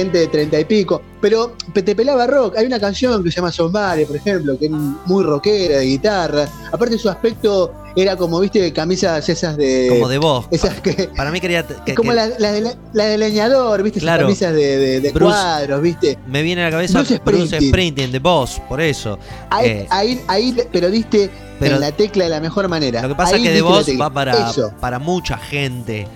[0.01, 1.01] gente de 30 y pico.
[1.21, 2.57] Pero pe- te pelaba rock.
[2.59, 6.49] Hay una canción que se llama Somebody, por ejemplo, que es muy rockera, de guitarra.
[6.73, 9.87] Aparte su aspecto era como, viste, camisas esas de...
[9.89, 10.47] Como de voz.
[10.51, 11.09] Esas que...
[11.17, 11.67] Para mí quería.
[11.87, 14.25] que- como que la, la de, le- la de leñador, viste, esas Claro.
[14.25, 16.19] camisas de, de- de Bruce- cuadros, viste.
[16.27, 17.69] Me viene a la cabeza Bruce Bruce Springsteen.
[17.71, 19.19] Springsteen, de voz, por eso.
[19.51, 23.01] Ahí, Eh, ahí, ahí, pero diste Pero- en la tecla de la mejor manera.
[23.03, 24.05] Lo que pasa Ahí es que de tecla.
[24.05, 24.73] va para, Eso.
[24.79, 26.07] para mucha gente.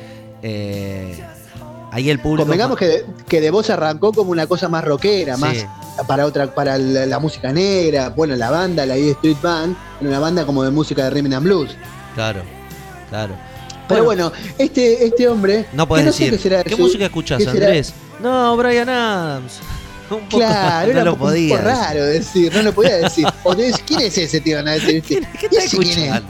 [0.42, 1.22] Eh,
[1.90, 2.44] ahí el público.
[2.44, 5.66] Convengamos que de, que de voz arrancó como una cosa más rockera, Sí, más
[6.06, 10.18] para otra, para la, la música negra, bueno, la banda, la E Street Band, una
[10.18, 11.76] banda como de música de rhythm and blues.
[12.14, 12.42] Claro,
[13.08, 13.34] claro.
[13.88, 16.30] Pero bueno, este, este hombre, no puedes no decir.
[16.30, 17.92] qué será ¿Qué su- música escuchas, qué Andrés?
[18.22, 19.58] No, Brian Adams.
[20.10, 21.58] Un poco, Claro, no era lo un poco podía.
[21.60, 23.26] raro decir, no lo podía decir.
[23.44, 24.58] O te ¿quién es ese tío?
[24.64, 26.22] ¿Quién ¿Qué, qué ¿Y estás ese quién es?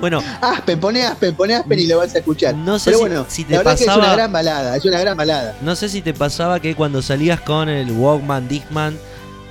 [0.00, 2.54] Bueno, Aspen, poné Aspen, poné Aspen y lo vas a escuchar.
[2.54, 4.76] No sé Pero si- bueno, si te la verdad que es pasaba- una gran balada,
[4.76, 5.56] es una gran balada.
[5.62, 8.98] no sé si te pasaba que cuando salías con el Walkman, Discman,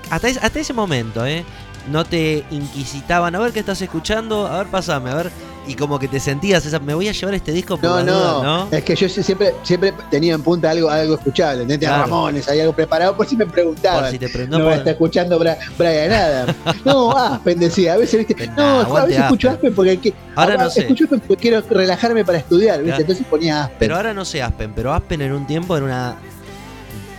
[0.09, 1.43] hasta, es- hasta ese momento, ¿eh?
[1.91, 5.31] No te inquisitaban, a ver qué estás escuchando, a ver, pasame, a ver.
[5.67, 8.43] Y como que te sentías esa, me voy a llevar este disco por No, no,
[8.43, 8.67] ¿no?
[8.71, 11.63] es que yo siempre, siempre tenía en punta algo, algo escuchable.
[11.63, 11.89] ¿entendés?
[11.89, 12.03] Claro.
[12.03, 14.01] Ramones, hay algo preparado por si me preguntaban.
[14.03, 16.55] Por si te no, por- está escuchando Bra- Brian Adams.
[16.85, 19.73] No, Aspen decía, a veces, viste, Nah, no, a veces escucho Aspen.
[19.73, 20.81] Porque que- Ahora ah, no sé.
[20.81, 22.89] escucho Aspen porque quiero relajarme para estudiar, ¿viste?
[22.89, 23.01] Claro.
[23.01, 23.77] Entonces ponía Aspen.
[23.79, 26.15] Pero ahora no sé Aspen, pero Aspen en un tiempo era una.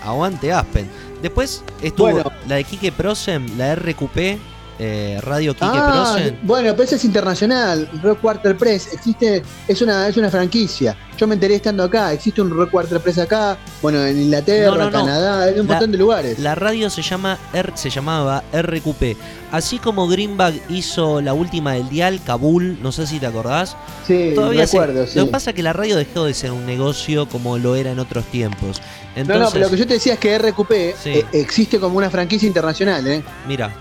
[0.04, 0.88] Aguante Aspen.
[1.22, 2.30] Después estuvo Bueno.
[2.46, 4.38] la de Quique Prosen, la RQP,
[4.78, 6.38] eh, Radio Quique Ah, Prosen.
[6.42, 10.96] bueno, pero ese es internacional, Rock Quarter Press, existe, es una, es una franquicia.
[11.16, 14.90] Yo me enteré estando acá, existe un Rock Quarter Press acá, bueno, en Inglaterra, No,
[14.90, 14.90] no.
[14.90, 16.38] Canadá, en un montón de lugares.
[16.38, 19.16] La radio se llama R- se llamaba RQP.
[19.52, 23.76] Así como Greenback hizo la última del dial, Kabul, no sé si te acordás.
[24.06, 25.18] sí, Todavía se- recuerdo, sí.
[25.18, 27.92] Lo que pasa es que la radio dejó de ser un negocio como lo era
[27.92, 28.82] en otros tiempos.
[29.16, 31.10] No, no, pero lo que yo te decía es que RQP Sí.
[31.10, 33.22] eh, existe como una franquicia internacional, ¿eh?
[33.48, 33.72] mira.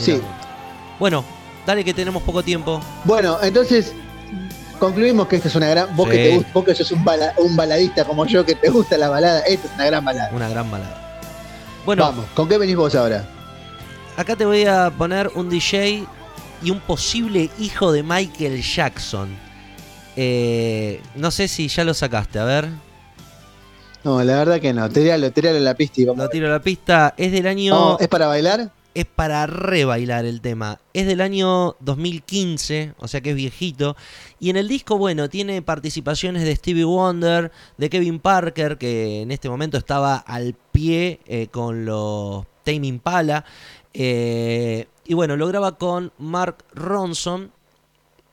[0.00, 0.20] Sí.
[0.98, 1.24] Bueno,
[1.66, 2.80] dale que tenemos poco tiempo.
[3.04, 3.92] Bueno, entonces
[4.78, 5.94] concluimos que esta es una gran.
[5.96, 6.16] Vos Sí.
[6.16, 8.96] que te gusta, vos que sos un, bala- un baladista como yo, que te gusta
[8.98, 10.30] la balada, esta es una gran balada.
[10.34, 11.22] Una gran balada.
[11.86, 13.24] Bueno, Vamos, ¿con qué venís vos ahora?
[14.16, 16.04] acá te voy a poner un DJ
[16.62, 19.28] y un posible hijo de Michael Jackson.
[20.16, 22.68] Eh, no sé si ya lo sacaste, a ver.
[24.04, 24.88] No, la verdad que no.
[24.90, 26.22] Tiralo, tiralo en la pista y vamos.
[26.24, 27.14] Lo tiro a la pista.
[27.16, 27.74] Es del año.
[27.74, 28.70] No, ¿Es para bailar?
[29.00, 30.80] Es para rebailar el tema.
[30.94, 33.96] Es del año 2015, o sea que es viejito.
[34.38, 39.30] Y en el disco, bueno, tiene participaciones de Stevie Wonder, de Kevin Parker, que en
[39.30, 43.44] este momento estaba al pie eh, con los Tame Impala.
[43.94, 47.50] Eh, y bueno, lo graba con Mark Ronson.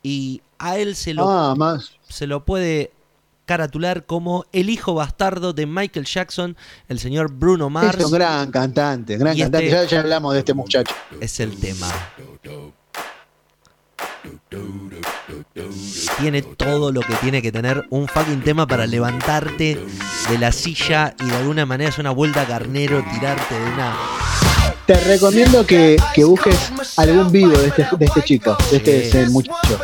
[0.03, 1.91] Y a él se lo Ah, más.
[2.07, 2.91] se lo puede
[3.47, 6.55] caratular como el hijo bastardo de Michael Jackson,
[6.89, 7.97] el señor Bruno Mars.
[7.97, 9.67] Es un gran cantante, gran Y cantante.
[9.69, 10.93] este- Ya, ya hablamos de este muchacho.
[11.19, 11.87] es el tema.
[16.19, 19.79] Tiene todo lo que tiene que tener un fucking tema para levantarte
[20.29, 23.95] de la silla y de alguna manera hacer una vuelta a carnero, tirarte de una.
[24.85, 29.31] Te recomiendo que, que busques algún vivo de este, de este chico, de este Sí.
[29.31, 29.79] muchacho.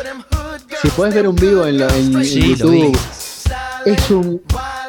[0.82, 2.54] Si podés ver un vivo en, lo- en- Sí.
[2.56, 2.96] YouTube,
[3.86, 4.42] es un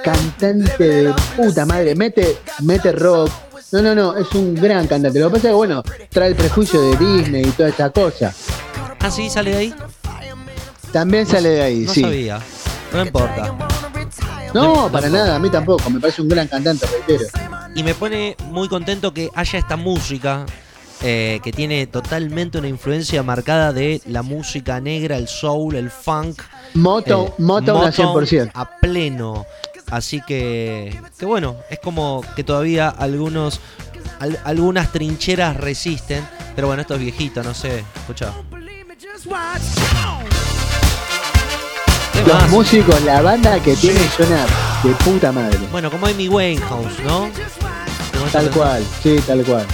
[0.04, 1.96] cantante de puta madre.
[1.96, 3.32] Mete, mete rock.
[3.72, 5.20] No, no, no, es un gran cantante.
[5.20, 8.34] Lo que pasa es que, bueno, trae el prejuicio de Disney y toda esta cosa.
[9.00, 9.76] Ah, sí, sale de ahí.
[10.92, 12.02] También sale de ahí, No sí.
[12.02, 12.40] sabía.
[12.94, 13.54] No importa.
[14.54, 15.90] No, para nada, a mí tampoco.
[15.90, 17.30] Me parece un gran cantante, reitero.
[17.76, 20.46] Y me pone muy contento que haya esta música.
[21.08, 26.42] Eh, que tiene totalmente una influencia marcada de la música negra, el soul, el funk.
[26.74, 28.50] Motown, Eh, Motown al 100%.
[28.54, 29.46] a pleno.
[29.92, 33.60] Así que, que bueno, es como que todavía algunos,
[34.20, 36.28] al- algunas trincheras resisten.
[36.56, 37.84] Pero bueno, esto es viejito, no sé.
[37.96, 38.34] Escucha.
[42.26, 44.46] Los músicos, la banda que tiene suena
[44.84, 45.60] de puta madre.
[45.72, 47.30] Bueno, como Amy Winehouse, ¿no?
[48.32, 49.66] Tal cual, sí, tal cual.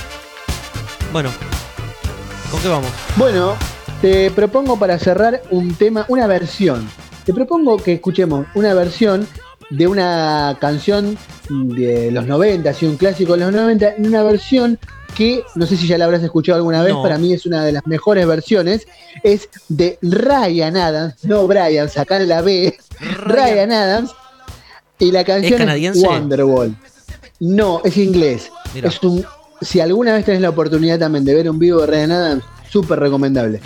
[1.11, 1.29] Bueno,
[2.49, 2.89] ¿con qué vamos?
[3.17, 3.55] Bueno,
[4.01, 6.89] te propongo para cerrar un tema, una versión.
[7.25, 9.27] Te propongo que escuchemos una versión
[9.69, 11.17] de una canción
[11.49, 14.79] de los 90, así un clásico de los 90, en una versión
[15.15, 17.03] que no sé si ya la habrás escuchado alguna vez, No.
[17.03, 18.87] para mí es una de las mejores versiones,
[19.23, 22.77] es de Ryan Adams, no Brian, sacar la B,
[23.25, 24.11] Ryan Adams,
[24.97, 26.07] y la canción es, canadiense?
[26.07, 26.75] Wonderwall.
[27.41, 28.49] No, es inglés.
[28.73, 28.87] Mira.
[28.87, 29.25] Es un,
[29.61, 32.99] si alguna vez tenés la oportunidad también de ver un vivo de Ryan Adams, súper
[32.99, 33.59] recomendable.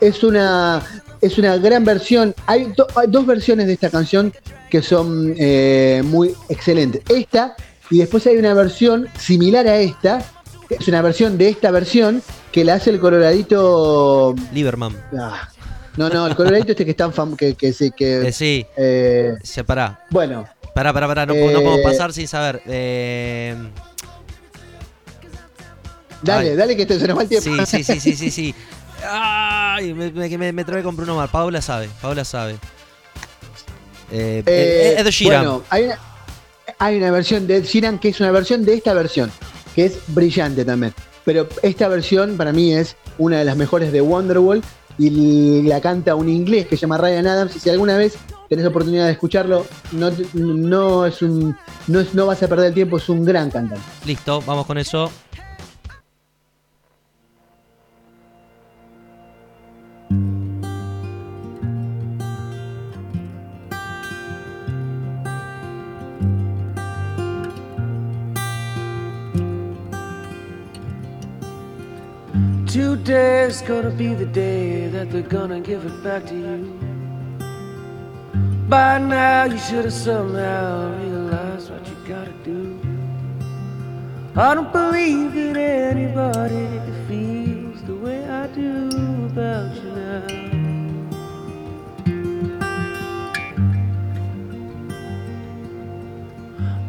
[0.00, 0.82] Es una,
[1.20, 2.34] es una gran versión.
[2.46, 4.32] Hay, do- hay dos versiones de esta canción
[4.68, 7.02] que son eh, muy excelentes.
[7.08, 7.56] Esta,
[7.90, 10.22] y después hay una versión similar a esta.
[10.68, 12.22] Es una versión de esta versión
[12.52, 14.34] que la hace el coloradito.
[14.52, 14.94] Lieberman.
[15.18, 15.48] ah,
[15.96, 17.36] no, no, el coloradito este que es tan famoso.
[17.38, 20.04] Que, que, sí, que, Eh, sí, eh, se pará.
[20.10, 22.62] bueno, Pará, pará, pará, no, Eh, no podemos pasar sin saber.
[22.66, 23.56] Eh,
[26.22, 26.56] dale, Ay.
[26.56, 27.50] dale que te se nos va el tiempo.
[27.66, 28.54] sí, sí, sí, sí, sí, sí.
[29.08, 31.30] Ay, me, me, me, me trabé con Bruno Mars.
[31.32, 32.56] Paula sabe, Paula sabe.
[34.10, 35.44] Eh, Eh, Ed Sheeran.
[35.44, 35.98] Bueno, hay una,
[36.78, 39.30] hay una versión de Ed Sheeran que es una versión de esta versión,
[39.74, 40.92] que es brillante también.
[41.24, 44.62] Pero esta versión para mí es una de las mejores de Wonderwall
[44.98, 47.56] y la canta un inglés que se llama Ryan Adams.
[47.56, 48.14] Y si alguna vez
[48.48, 51.56] tenés oportunidad de escucharlo, no es un,
[51.86, 53.84] no, es- no vas a perder el tiempo, es un gran cantante.
[54.04, 55.10] Listo, vamos con eso.
[72.70, 76.72] Today's gonna be the day that they're gonna give it back to you.
[78.68, 82.78] By now, you should have somehow realized what you gotta do.
[84.36, 86.68] I don't believe that anybody
[87.08, 88.86] feels the way I do
[89.32, 90.22] about you now.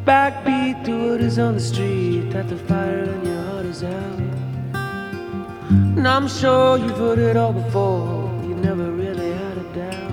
[0.05, 4.20] Backbeat to what is on the street, that the fire in your heart is out.
[5.71, 10.11] And I'm sure you've heard it all before, you never really had a doubt.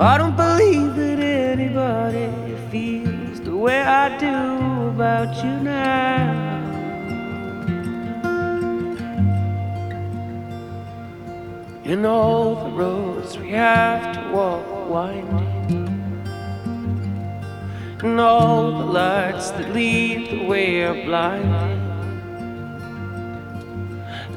[0.00, 6.48] I don't believe that anybody feels the way I do about you now.
[11.84, 15.86] In all the roads we have to walk winding,
[18.02, 21.89] and all the lights that lead the way are blinding.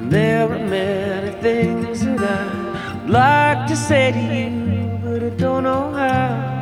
[0.09, 5.91] There are many things that I'd like to say to you, but I don't know
[5.91, 6.53] how.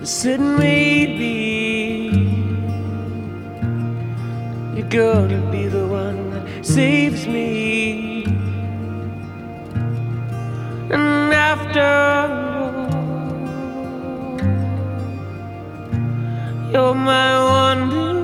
[0.00, 0.04] I
[0.40, 2.08] maybe
[4.74, 8.24] you're gonna be the one that saves me.
[10.90, 11.90] And after
[16.72, 18.17] you're my wonder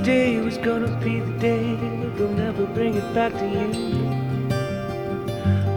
[0.00, 1.74] Today was gonna be the day
[2.16, 3.68] they'll never bring it back to you.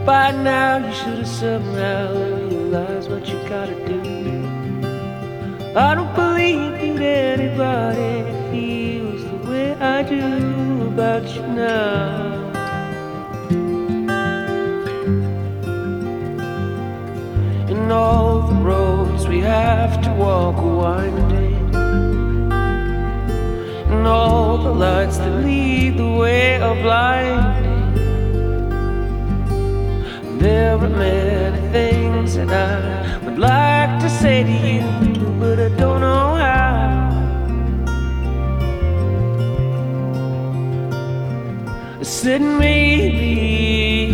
[0.06, 2.10] By now you should have somehow
[2.48, 4.00] realized what you gotta do.
[5.76, 12.40] I don't believe that anybody feels the way I do about you now.
[17.68, 21.63] In all the roads we have to walk are winding,
[24.06, 27.64] all the lights that lead the way are blinding.
[30.38, 34.82] There are many things that I would like to say to you,
[35.40, 36.74] but I don't know how.
[42.00, 44.13] I said maybe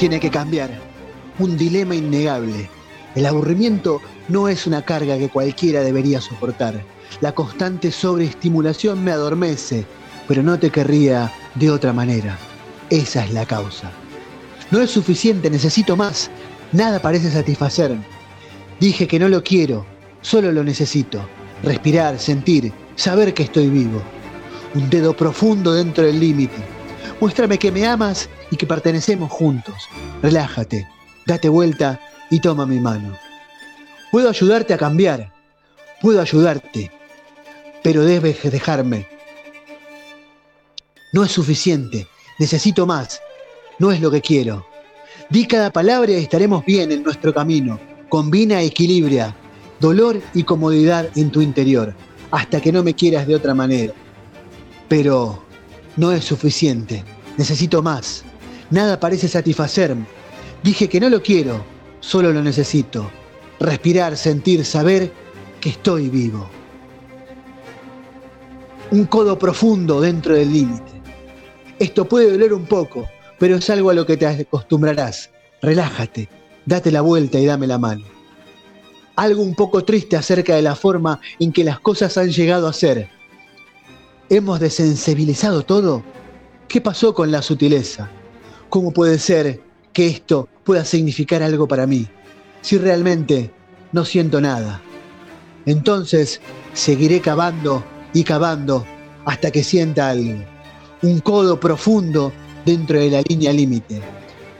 [0.00, 0.70] tiene que cambiar.
[1.38, 2.70] Un dilema innegable.
[3.14, 6.82] El aburrimiento no es una carga que cualquiera debería soportar.
[7.20, 9.84] La constante sobreestimulación me adormece,
[10.26, 12.38] pero no te querría de otra manera.
[12.88, 13.92] Esa es la causa.
[14.70, 16.30] No es suficiente, necesito más.
[16.72, 18.00] Nada parece satisfacerme.
[18.80, 19.84] Dije que no lo quiero,
[20.22, 21.20] solo lo necesito.
[21.62, 24.00] Respirar, sentir, saber que estoy vivo.
[24.74, 26.56] Un dedo profundo dentro del límite.
[27.20, 29.88] Muéstrame que me amas y que pertenecemos juntos.
[30.22, 30.88] Relájate,
[31.26, 33.16] date vuelta y toma mi mano.
[34.10, 35.32] Puedo ayudarte a cambiar,
[36.00, 36.90] puedo ayudarte,
[37.82, 39.06] pero debes dejarme.
[41.12, 42.06] No es suficiente,
[42.38, 43.20] necesito más,
[43.78, 44.66] no es lo que quiero.
[45.28, 47.78] Di cada palabra y estaremos bien en nuestro camino.
[48.08, 49.34] Combina, equilibra
[49.80, 51.94] dolor y comodidad en tu interior,
[52.30, 53.94] hasta que no me quieras de otra manera.
[54.88, 55.42] Pero
[55.96, 57.02] no es suficiente,
[57.36, 58.24] necesito más.
[58.70, 60.06] Nada parece satisfacerme.
[60.62, 61.64] Dije que no lo quiero,
[61.98, 63.10] solo lo necesito.
[63.58, 65.12] Respirar, sentir, saber
[65.60, 66.48] que estoy vivo.
[68.92, 71.02] Un codo profundo dentro del límite.
[71.78, 73.08] Esto puede doler un poco,
[73.38, 75.30] pero es algo a lo que te acostumbrarás.
[75.62, 76.28] Relájate,
[76.64, 78.04] date la vuelta y dame la mano.
[79.16, 82.72] Algo un poco triste acerca de la forma en que las cosas han llegado a
[82.72, 83.10] ser.
[84.28, 86.04] ¿Hemos desensibilizado todo?
[86.68, 88.10] ¿Qué pasó con la sutileza?
[88.70, 89.60] ¿Cómo puede ser
[89.92, 92.06] que esto pueda significar algo para mí
[92.60, 93.50] si realmente
[93.90, 94.80] no siento nada?
[95.66, 96.40] Entonces
[96.72, 98.86] seguiré cavando y cavando
[99.24, 100.44] hasta que sienta algo.
[101.02, 102.32] Un codo profundo
[102.64, 104.00] dentro de la línea límite.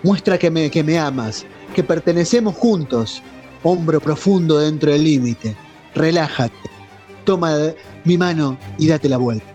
[0.03, 3.23] Muestra que me, que me amas, que pertenecemos juntos.
[3.63, 5.55] Hombro profundo dentro del límite.
[5.95, 6.69] Relájate.
[7.25, 7.57] Toma
[8.05, 9.47] mi mano y date la vuelta.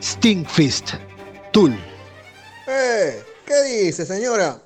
[0.00, 0.94] Stinkfist.
[1.52, 1.76] Tool.
[2.66, 3.28] ¡Eh!
[3.48, 4.60] ¿Qué dice, señora?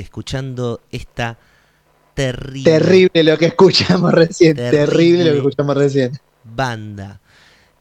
[0.00, 1.38] Escuchando esta
[2.14, 4.56] terrible, Terrible lo que escuchamos recién.
[4.56, 4.86] Terrible.
[4.86, 6.12] Terrible, lo que escuchamos recién.
[6.44, 7.20] banda.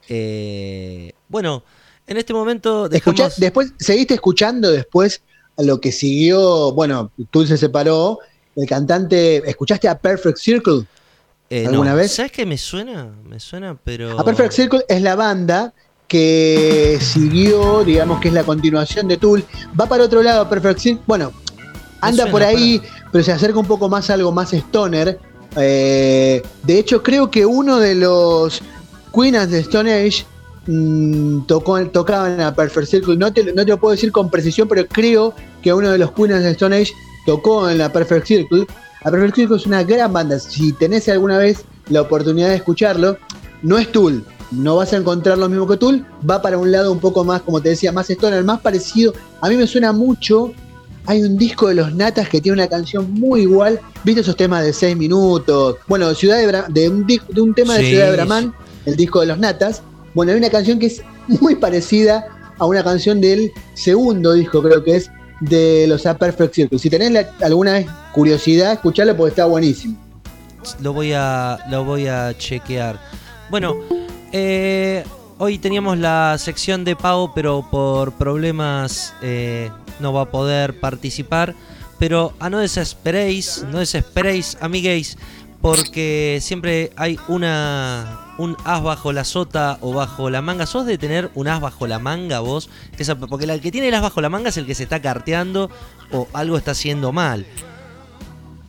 [0.08, 1.64] Eh, bueno,
[2.08, 5.22] en este momento Escuchá- después, seguiste escuchando después
[5.58, 6.72] a lo que siguió.
[6.74, 8.20] Bueno, tú se separó.
[8.56, 9.38] El cantante.
[9.50, 10.86] ¿Escuchaste a Perfect Circle?
[11.50, 11.98] eh, ¿alguna no.
[11.98, 12.12] vez?
[12.14, 13.10] ¿Sabes qué me suena?
[13.26, 14.20] Me suena, pero...
[14.20, 15.74] A Perfect Circle es la banda
[16.08, 19.44] que siguió, digamos que es la continuación de Tool.
[19.80, 21.04] Va para otro lado, Perfect Circle.
[21.08, 21.32] Bueno,
[22.02, 22.82] anda suena, por ahí,
[23.12, 25.20] pero se acerca un poco más a algo más stoner.
[25.56, 28.62] Eh, de hecho, creo que uno de los
[29.14, 30.26] Queens de Stone Age
[30.68, 33.18] mm, tocó, tocaban a Perfect Circle.
[33.18, 36.12] No te, no te lo puedo decir con precisión, pero creo que uno de los
[36.12, 36.94] Queens de Stone Age
[37.26, 38.66] tocó en la Perfect Circle.
[39.04, 40.40] La Perfect Circle es una gran banda.
[40.40, 43.18] Si tenés alguna vez la oportunidad de escucharlo,
[43.62, 44.24] no es Tool.
[44.52, 46.06] No vas a encontrar lo mismo que Tool.
[46.30, 49.14] Va para un lado un poco más, como te decía, más stoner, más parecido.
[49.42, 50.54] A mí me suena mucho.
[51.06, 53.80] Hay un disco de los Natas que tiene una canción muy igual.
[54.04, 55.78] ¿Viste esos temas de 6 minutos?
[55.88, 58.54] Bueno, Ciudad de, Bra- de, un, dis- de un tema de Sí, Ciudad de Bramán,
[58.86, 59.82] el disco de los Natas.
[60.14, 62.26] Bueno, hay una canción que es muy parecida
[62.58, 66.78] a una canción del segundo disco, creo que es de los A Perfect Circle.
[66.80, 69.98] Si tenés la- alguna vez curiosidad, escucharlo porque está buenísimo.
[70.82, 73.00] lo voy a lo voy a chequear.
[73.50, 73.76] Bueno,
[74.32, 75.04] eh,
[75.44, 81.56] hoy teníamos la sección de Pau, pero por problemas eh, no va a poder participar.
[81.98, 85.18] Pero a no desesperéis, no desesperéis, amiguéis,
[85.60, 90.68] porque siempre hay una un as bajo la sota o bajo la manga.
[90.68, 92.70] ¿Sos de tener un as bajo la manga vos?
[93.00, 95.02] Esa- porque el que tiene el as bajo la manga es el que se está
[95.02, 95.72] carteando
[96.12, 97.48] o algo está haciendo mal.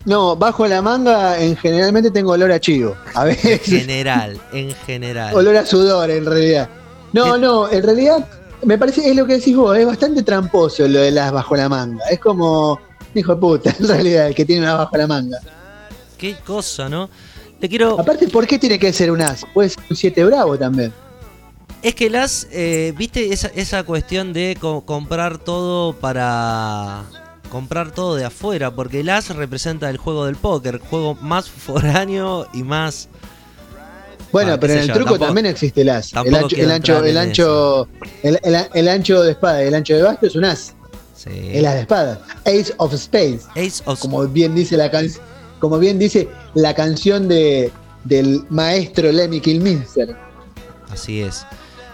[0.04, 2.96] No, bajo la manga en generalmente tengo olor a chivo.
[3.14, 3.60] A En veces.
[3.62, 5.34] general, en general.
[5.34, 6.68] olor a sudor en realidad.
[7.12, 8.26] No, no, en realidad
[8.64, 11.68] me parece, es lo que decís vos, es bastante tramposo lo de las bajo la
[11.68, 12.04] manga.
[12.10, 12.80] Es como,
[13.14, 15.38] hijo de puta, en realidad, el que tiene una bajo la manga.
[16.18, 17.08] Qué cosa, ¿no?
[17.60, 17.98] Le quiero.
[18.00, 19.44] Aparte, ¿por qué tiene que ser un as?
[19.54, 20.92] Puede ser un 7 bravo también.
[21.80, 22.48] Es que las.
[22.50, 27.02] eh, ¿Viste esa, esa cuestión de co- comprar todo para.
[27.52, 28.70] Comprar todo de afuera?
[28.70, 33.10] Porque el as representa el juego del póker, juego más foráneo y más.
[34.32, 36.12] Bueno, Ah, pero en el yo, truco tampoco- también existe el as.
[36.14, 37.88] El ancho, el ancho, el ancho,
[38.22, 40.74] el, el- el ancho de espada, el ancho de basto es un as.
[41.14, 41.28] Sí.
[41.52, 42.22] El as de espada.
[42.46, 43.46] Ace of Spades.
[43.54, 45.10] Ace of como bien dice la can-
[45.60, 47.70] como bien dice la canción de
[48.04, 50.16] del maestro Lemmy Kilminster.
[50.90, 51.44] Así es.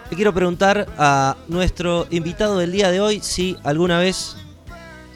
[0.08, 4.36] Le quiero preguntar a nuestro invitado del día de hoy si alguna vez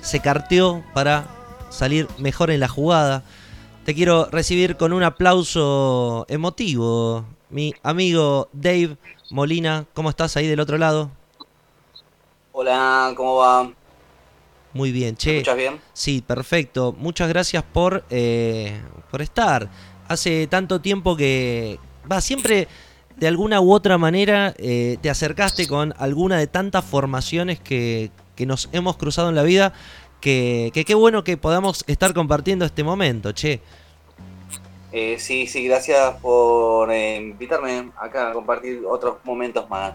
[0.03, 1.27] se carteó para
[1.71, 3.23] salir mejor en la jugada.
[3.85, 7.25] Te quiero recibir con un aplauso emotivo.
[7.49, 8.97] Mi amigo Dave
[9.31, 11.11] Molina, ¿cómo estás ahí del otro lado?
[12.53, 13.73] Hola, ¿cómo va?
[14.75, 15.37] Muy bien, ¿Me che.
[15.39, 15.81] escuchas bien?
[15.93, 16.95] Sí, perfecto.
[16.99, 18.81] Muchas gracias por, eh,
[19.11, 19.71] por estar.
[20.09, 21.79] Hace tanto tiempo que...
[22.11, 22.69] Va, siempre
[23.17, 28.47] de alguna u otra manera eh, te acercaste con alguna de tantas formaciones que, que
[28.47, 29.73] nos hemos cruzado en la vida.
[30.21, 33.61] Que, que qué bueno que podamos estar compartiendo este momento, che.
[34.93, 39.95] Eh, sí, sí, gracias por eh, invitarme acá a compartir otros momentos más.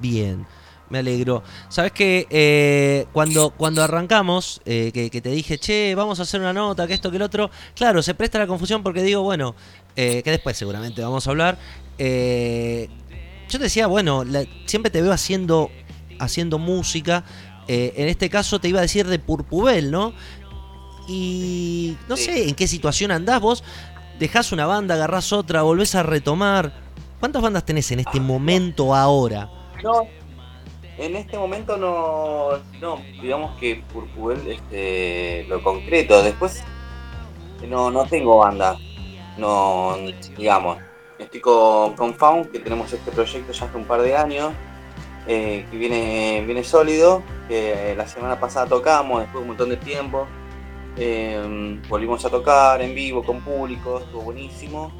[0.00, 0.46] Bien,
[0.88, 1.42] me alegro.
[1.68, 6.52] Sabes que eh, cuando, cuando arrancamos, que, que te dije, che, vamos a hacer una
[6.52, 9.54] nota, que esto, que el otro, claro, se presta la confusión porque digo, bueno,
[9.94, 11.58] que después seguramente vamos a hablar.
[11.98, 12.04] yo
[13.58, 15.70] te decía, bueno, la- siempre te veo haciendo,
[16.18, 17.22] haciendo música.
[17.68, 20.12] Eh, en este caso te iba a decir de Purpubel, ¿no?
[21.06, 22.24] Y no Sí.
[22.24, 23.64] sé en qué situación andás vos.
[24.18, 26.72] Dejás una banda, agarrás otra, volvés a retomar.
[27.20, 29.48] ¿Cuántas bandas tenés en este momento ahora?
[29.82, 30.02] No,
[30.98, 36.22] en este momento no, no, digamos que Purpubel este, lo concreto.
[36.22, 36.62] Después
[37.68, 38.76] no, no tengo banda,
[39.36, 39.96] no,
[40.36, 40.78] digamos.
[41.18, 44.52] Estoy con, con Faun, que tenemos este proyecto ya hace un par de años,
[45.28, 49.76] eh, que viene, viene sólido, que la semana pasada tocamos, después de un montón de
[49.76, 50.26] tiempo.
[50.96, 54.90] Eh, volvimos a tocar en vivo con público, estuvo buenísimo.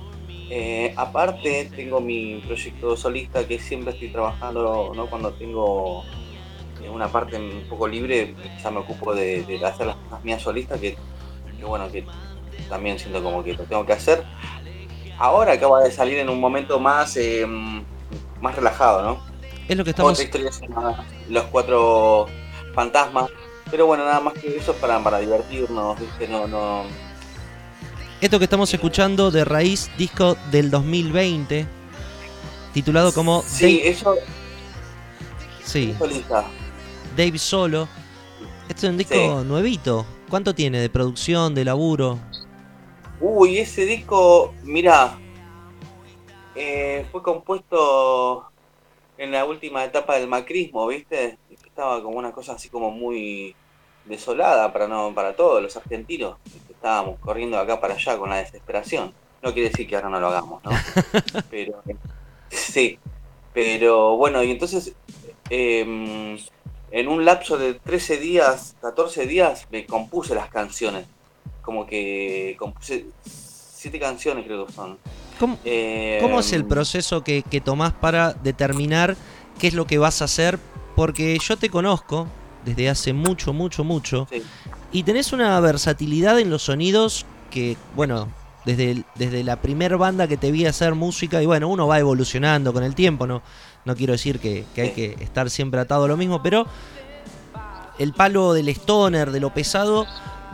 [0.50, 5.06] Eh, aparte tengo mi proyecto solista que siempre estoy trabajando, ¿no?
[5.06, 6.04] Cuando tengo
[6.82, 10.40] eh, una parte un poco libre, ya me ocupo de, de hacer las cosas mías
[10.40, 10.96] solistas, que,
[11.58, 12.06] que bueno, que
[12.68, 14.24] también siento como que lo tengo que hacer.
[15.18, 17.44] Ahora acaba de salir en un momento más, eh,
[18.40, 19.27] más relajado, ¿no?
[19.68, 20.12] Es lo que estamos...
[20.12, 22.26] Otra historia se llama Los Cuatro
[22.74, 23.30] Fantasmas.
[23.70, 26.26] Pero bueno, nada más que eso es para, para divertirnos, ¿viste?
[26.26, 26.84] No, no,
[28.20, 31.66] Esto que estamos escuchando de raíz, disco del 2020,
[32.72, 33.42] titulado como...
[33.46, 34.14] Sí, Day- eso
[35.62, 36.46] Sí, solista.
[37.14, 37.86] Dave Solo.
[38.70, 40.06] Este es un disco nuevito.
[40.30, 42.18] ¿Cuánto tiene de producción, de laburo?
[43.20, 45.18] Uy, ese disco, mira,
[46.55, 48.47] eh, fue compuesto
[49.19, 51.39] en la última etapa del macrismo, ¿viste?
[51.51, 53.55] Estaba como una cosa así como muy
[54.05, 56.36] desolada para no para todos los argentinos.
[56.70, 59.12] Estábamos corriendo de acá para allá con la desesperación.
[59.43, 60.70] No quiere decir que ahora no lo hagamos, ¿no?
[61.51, 61.82] Pero
[62.49, 62.99] sí,
[63.53, 64.95] pero bueno, y entonces
[65.51, 66.39] em,
[66.90, 71.07] en un lapso de 13 días, 14 días, me compuse las canciones.
[71.62, 74.99] Como que compuse siete canciones creo que son.
[75.39, 79.16] ¿Cómo, Eh, cómo es el proceso que, que tomás para determinar
[79.59, 80.59] qué es lo que vas a hacer?
[80.97, 82.27] Porque yo te conozco
[82.65, 84.27] desde hace mucho, mucho, mucho.
[84.31, 84.43] Sí.
[84.93, 88.28] Y tenés una versatilidad en los sonidos que, bueno,
[88.65, 92.73] desde, desde la primer banda que te vi hacer música, y bueno, uno va evolucionando
[92.73, 93.43] con el tiempo, no,
[93.85, 96.66] no quiero decir que, que hay que estar siempre atado a lo mismo, pero
[97.98, 100.06] el palo del stoner, de lo pesado,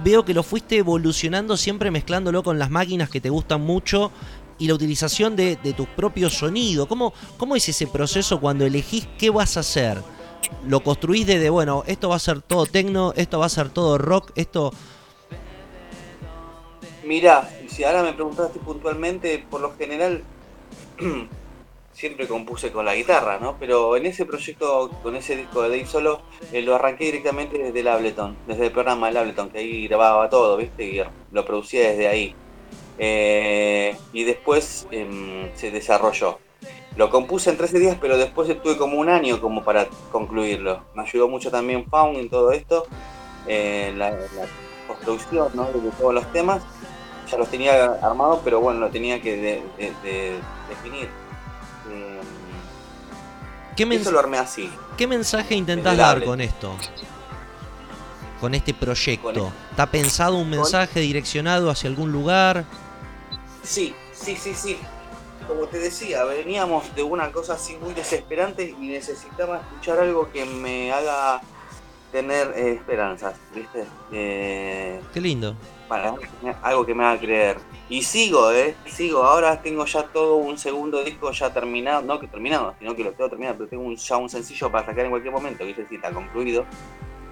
[0.03, 4.11] veo que lo fuiste evolucionando siempre mezclándolo con las máquinas que te gustan mucho
[4.59, 6.87] y la utilización de, de tu propio sonido.
[6.87, 10.03] ¿Cómo, ¿Cómo es ese proceso cuando elegís qué vas a hacer?
[10.67, 13.99] Lo construís desde, bueno, esto va a ser todo tecno, esto va a ser todo
[13.99, 14.73] rock, esto...
[17.05, 20.23] Mira, si ahora me preguntaste puntualmente, por lo general
[21.93, 23.57] siempre compuse con la guitarra, ¿no?
[23.59, 26.23] Pero en ese proyecto, con ese disco de Dave Solo,
[26.53, 30.31] eh, lo arranqué directamente desde el Ableton, desde el programa del Ableton, que ahí grababa
[30.31, 30.85] todo, ¿viste?
[30.85, 32.35] Y lo producía desde ahí.
[32.99, 36.39] Eh, y después em, se desarrolló.
[36.97, 40.85] Lo compuse en 13 días, pero después tuve como un año como para concluirlo.
[40.95, 42.87] Me ayudó mucho también Faun en todo esto,
[43.49, 44.47] eh, la, la
[44.87, 45.65] construcción ¿no?
[45.65, 46.63] de todos los temas.
[47.31, 50.39] Ya los tenía armados, pero bueno, lo tenía que de- de- de-
[50.69, 51.09] definir.
[53.77, 54.71] ¿Qué, mens- eso lo armé así.
[54.97, 56.77] ¿Qué mensaje intentás dar con esto?
[58.41, 59.33] Con este proyecto.
[59.33, 62.65] Con- ¿Está pensado un mensaje direccionado hacia algún lugar?
[63.65, 64.79] Sí, sí, sí, sí.
[65.49, 70.45] Como te decía, veníamos de una cosa así muy desesperante y necesitaba escuchar algo que
[70.47, 71.41] me haga
[72.13, 73.85] tener eh, esperanzas, ¿viste?
[74.13, 75.57] Eh, Qué lindo.
[75.89, 76.15] para
[76.63, 77.59] algo que me haga creer.
[77.91, 78.75] Y sigo, ¿eh?
[78.87, 79.23] Sigo.
[79.25, 82.01] Ahora tengo ya todo un segundo disco ya terminado.
[82.03, 84.87] No que terminado, sino que lo tengo terminado, pero tengo un- ya un sencillo para
[84.87, 86.65] sacar en cualquier momento, que sí está concluido.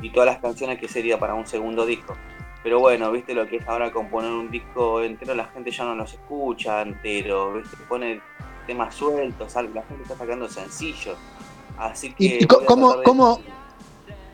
[0.03, 2.15] Y todas las canciones que sería para un segundo disco.
[2.63, 5.95] Pero bueno, viste lo que es ahora componer un disco entero, la gente ya no
[5.97, 7.77] los escucha entero, ¿viste?
[7.89, 8.21] Pone
[8.67, 11.17] temas sueltos, la gente está sacando sencillos.
[11.77, 12.25] Así que.
[12.41, 13.41] ¿Y- cómo- tratar de- cómo-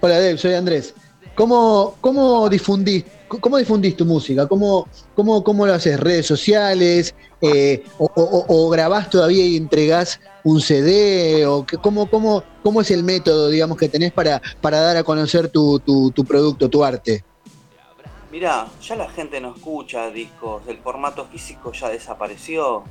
[0.01, 0.95] Hola Dave, soy Andrés.
[1.35, 4.47] ¿Cómo, cómo difundís, cómo difundís tu música?
[4.47, 5.99] ¿Cómo, cómo, cómo lo haces?
[5.99, 7.15] ¿Redes sociales?
[7.41, 11.47] Eh, o, o- o grabás todavía y entregás un CD?
[11.47, 15.03] ¿O qué- cómo, cómo, ¿Cómo es el método, digamos, que tenés para, para dar a
[15.05, 17.25] conocer tu, tu, tu producto, tu arte?
[18.31, 22.85] Mirá, ya la gente no escucha discos, el formato físico ya desapareció.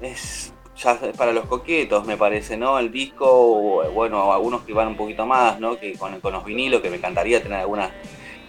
[0.00, 2.78] Es ya para los coquetos, me parece, ¿no?
[2.78, 5.78] El disco, bueno, algunos que van un poquito más, ¿no?
[5.78, 7.90] Que con, con los vinilos, que me encantaría tener algunas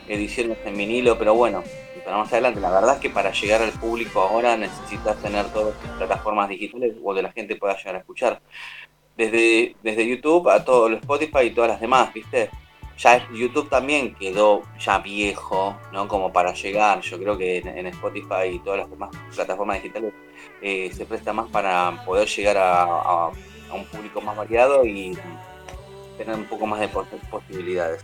[0.07, 1.63] ediciones en vinilo, pero bueno,
[2.07, 5.75] para más adelante, la verdad es que para llegar al público ahora necesitas tener todas
[5.83, 8.41] las plataformas digitales donde la gente pueda llegar a escuchar.
[9.17, 12.49] Desde, desde YouTube a todo el Spotify y todas las demás, ¿viste?
[12.97, 16.07] Ya YouTube también quedó ya viejo, ¿no?
[16.07, 17.01] Como para llegar.
[17.01, 20.13] Yo creo que en, Spotify y todas las demás plataformas digitales
[20.61, 23.29] eh, se presta más para poder llegar a,
[23.73, 25.17] un público más variado y
[26.17, 28.01] tener un poco más de pos- posibilidades.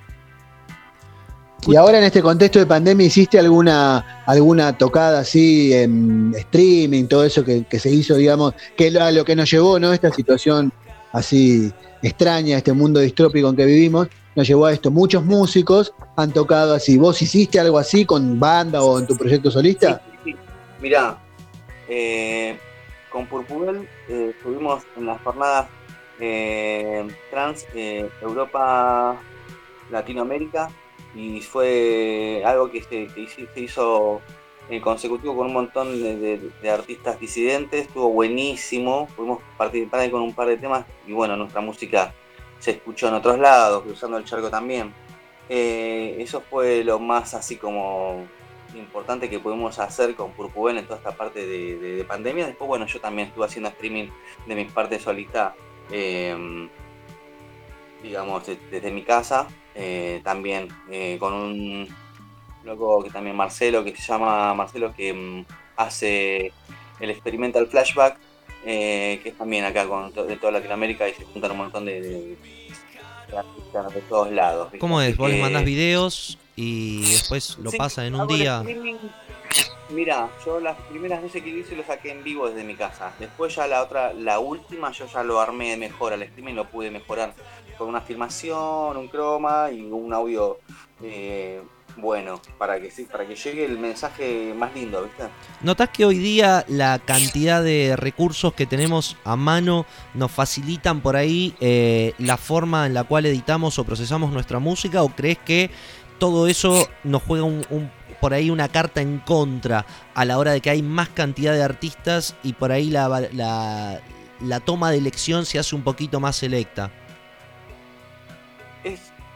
[1.65, 7.23] Y ahora en este contexto de pandemia, ¿hiciste alguna, alguna tocada así en streaming, todo
[7.23, 9.93] eso que, se hizo, digamos, que es lo- lo que nos llevó, ¿no?
[9.93, 10.73] Esta situación
[11.13, 11.71] así
[12.01, 14.91] extraña, este mundo distrópico en que vivimos, nos llevó a esto.
[14.91, 16.97] Muchos músicos han tocado así.
[16.97, 20.01] ¿Vos hiciste algo así con banda o en tu proyecto solista?
[20.23, 20.35] Sí, sí.
[20.81, 21.17] Mirá,
[21.87, 22.57] eh,
[23.11, 25.67] con Purpurel eh, estuvimos en las jornadas
[26.19, 29.17] eh, trans eh, Europa
[29.91, 30.69] Latinoamérica
[31.15, 33.07] y fue algo que se,
[33.61, 34.21] hizo
[34.69, 40.09] en consecutivo con un montón de, de- de artistas disidentes, estuvo buenísimo, pudimos participar ahí
[40.09, 42.13] con un par de temas y bueno, nuestra música
[42.63, 44.93] se escuchó en otros lados, cruzando el charco también.
[45.49, 48.25] Eh, eso fue lo más así como
[48.73, 52.47] importante que pudimos hacer con Purpubén en toda esta parte de, de- de pandemia.
[52.47, 54.07] Después, bueno, yo también estuve haciendo streaming
[54.47, 55.53] de mi parte solista,
[55.91, 56.69] eh,
[58.01, 60.69] digamos, de- desde mi casa, eh, también
[61.19, 61.87] con un
[62.63, 65.45] loco que también Marcelo, que se llama Marcelo, que mm,
[65.75, 66.53] hace
[67.01, 68.17] el Experimental Flashback,
[68.65, 71.85] eh, que es también acá con to- de toda Latinoamérica y se juntan un montón
[71.85, 72.37] de, de-
[73.31, 74.65] de artistas de todos lados.
[74.67, 74.79] ¿viste?
[74.79, 75.15] ¿Cómo es?
[75.17, 78.63] Vos les mandás videos y después lo Sí, pasan en un el día.
[79.89, 83.13] Mira, yo las primeras veces que lo hice lo saqué en vivo desde mi casa.
[83.19, 86.89] Después ya la otra, la última, yo ya lo armé mejor al streaming, lo pude
[86.89, 87.33] mejorar
[87.77, 90.57] con una filmación, un croma y un audio
[91.03, 91.61] eh,
[91.97, 95.23] bueno para que para que llegue el mensaje más lindo, ¿viste?
[95.61, 101.15] ¿Notás que hoy día la cantidad de recursos que tenemos a mano nos facilitan por
[101.15, 105.03] ahí eh, la forma en la cual editamos o procesamos nuestra música?
[105.03, 105.69] ¿O crees que
[106.19, 107.91] todo eso nos juega un,
[108.21, 111.63] por ahí una carta en contra a la hora de que hay más cantidad de
[111.63, 113.09] artistas y por ahí la,
[114.43, 116.91] la toma de elección se hace un poquito más selecta?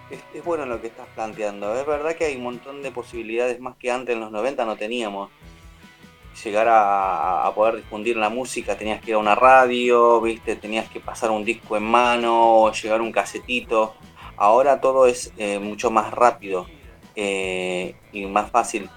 [0.09, 1.77] Es, bueno lo que estás planteando.
[1.77, 4.77] Es verdad que hay un montón de posibilidades más que antes en los 90 no
[4.77, 5.29] teníamos.
[6.43, 10.99] Llegar a, poder difundir la música, tenías que ir a una radio, viste, tenías que
[10.99, 13.95] pasar un disco en mano, llegar un casetito.
[14.37, 16.67] Ahora todo es eh, mucho más rápido
[17.15, 18.89] eh, y más fácil.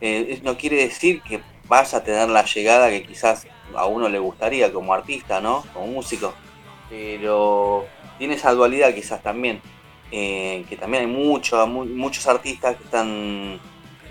[0.00, 4.18] Eh, no quiere decir que vas a tener la llegada que quizás a uno le
[4.18, 5.64] gustaría como artista, ¿no?
[5.72, 6.34] Como músico.
[6.90, 7.86] Pero
[8.18, 9.62] tiene esa dualidad quizás también
[10.10, 13.60] eh, que también hay mucho, mu- muchos artistas que están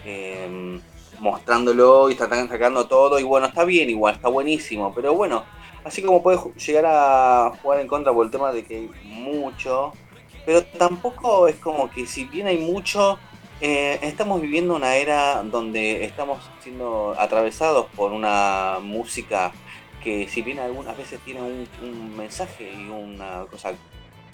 [0.05, 0.79] eh,
[1.19, 5.43] mostrándolo y están sacando todo y bueno, está bien igual, está buenísimo, pero bueno,
[5.83, 9.93] así como puede llegar a jugar en contra por el tema de que hay mucho,
[10.45, 13.17] pero tampoco es como que si bien hay mucho,
[13.59, 19.51] eh, estamos viviendo una era donde estamos siendo atravesados por una música
[20.03, 23.73] que si bien algunas veces tiene un mensaje y una cosa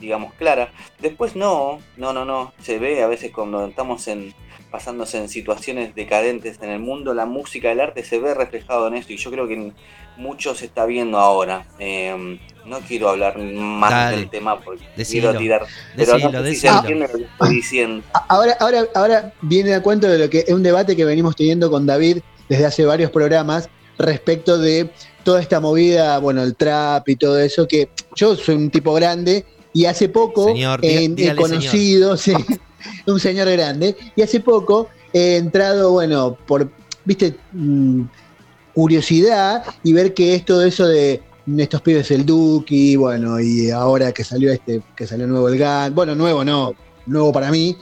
[0.04, 0.72] digamos clara.
[1.00, 2.54] Después no no no no.
[2.62, 4.34] Se ve a veces cuando estamos en
[4.70, 8.96] pasándose en situaciones decadentes en el mundo la música el arte se ve reflejado en
[8.96, 9.74] esto y yo creo que en
[10.18, 11.66] mucho se está viendo ahora.
[11.80, 15.66] Eh, no quiero hablar más Dale, del tema porque decilo, quiero tirar
[15.96, 18.04] pero decilo, no sé si se entiende lo que estoy diciendo.
[18.14, 21.36] A- Ahora, ahora, ahora viene a cuento de lo que es un debate que venimos
[21.36, 22.20] teniendo con David
[22.50, 24.90] desde hace varios programas respecto de
[25.24, 29.46] toda esta movida, bueno, el trap y todo eso, que yo soy un tipo grande
[29.74, 32.34] y hace poco Señor, he dígale, conocido, sí,
[33.08, 36.70] un señor grande, y hace poco he entrado, bueno, por,
[37.06, 38.04] viste, mm,
[38.74, 41.22] curiosidad y ver que es todo eso de
[41.58, 45.94] estos pibes el Duki, bueno, y ahora que salió este, que salió nuevo el GAN,
[45.94, 46.74] bueno, nuevo no,
[47.06, 47.78] nuevo para mí.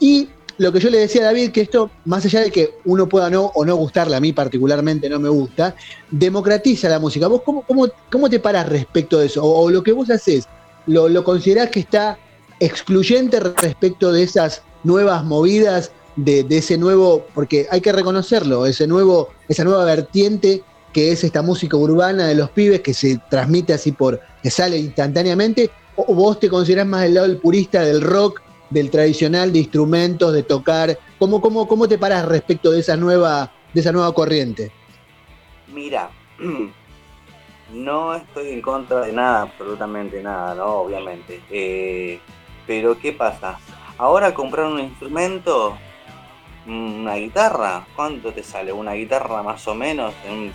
[0.00, 0.28] Y
[0.58, 3.30] lo que yo le decía a David, que esto, más allá de que uno pueda
[3.30, 5.74] no o no gustarle, a mí particularmente no me gusta,
[6.10, 7.26] democratiza la música.
[7.28, 9.44] ¿Vos cómo, cómo, cómo te paras respecto de eso?
[9.44, 10.46] O, o lo que vos haces,
[10.86, 12.18] ¿lo, lo considerás que está
[12.60, 19.30] excluyente respecto de esas nuevas movidas, de, ese nuevo, porque hay que reconocerlo, ese nuevo,
[19.48, 23.92] esa nueva vertiente que es esta música urbana de los pibes que se transmite así
[23.92, 28.42] por, que sale instantáneamente, o vos te considerás más del lado del purista del rock,
[28.68, 33.52] del tradicional, de instrumentos, de tocar, ¿cómo, cómo, cómo te paras respecto de esa nueva,
[33.72, 34.70] de esa nueva corriente?
[35.72, 36.10] Mira,
[37.72, 40.66] no estoy en contra de nada, absolutamente nada, ¿no?
[40.66, 41.40] Obviamente.
[41.50, 42.20] Eh,
[42.66, 43.58] pero ¿qué pasa?
[43.98, 45.76] Ahora comprar un instrumento,
[46.66, 48.72] una guitarra, ¿cuánto te sale?
[48.72, 50.52] Una guitarra más o menos, en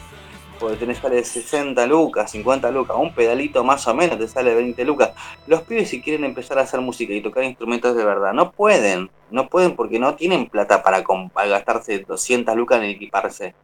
[0.59, 4.83] porque tenés sale 60 lucas, 50 lucas, un pedalito más o menos te sale 20
[4.85, 5.11] lucas.
[5.45, 9.09] Los pibes si quieren empezar a hacer música y tocar instrumentos de verdad, no pueden,
[9.29, 11.03] no pueden porque no tienen plata para,
[11.33, 13.55] para gastarse 200 lucas en equiparse.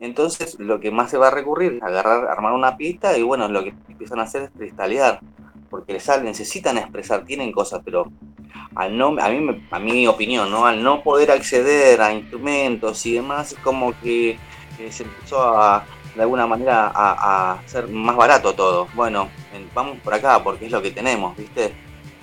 [0.00, 3.48] Entonces lo que más se va a recurrir es agarrar, armar una pista y bueno,
[3.48, 5.20] lo que empiezan a hacer es cristalear,
[5.70, 8.06] porque les sale, necesitan expresar, tienen cosas, pero
[8.74, 10.66] al no, a mí, a mi opinión, ¿no?
[10.66, 14.40] Al no poder acceder a instrumentos y demás, como que
[14.78, 15.84] eh, se empezó a,
[16.14, 18.88] de alguna manera, a, a hacer más barato todo.
[18.94, 21.74] Bueno, en- vamos por acá porque es lo que tenemos, ¿viste?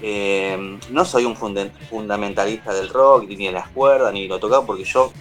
[0.02, 4.84] Eh, no soy un fundamentalista del rock, ni de las cuerdas, ni lo tocado porque
[4.84, 5.12] yo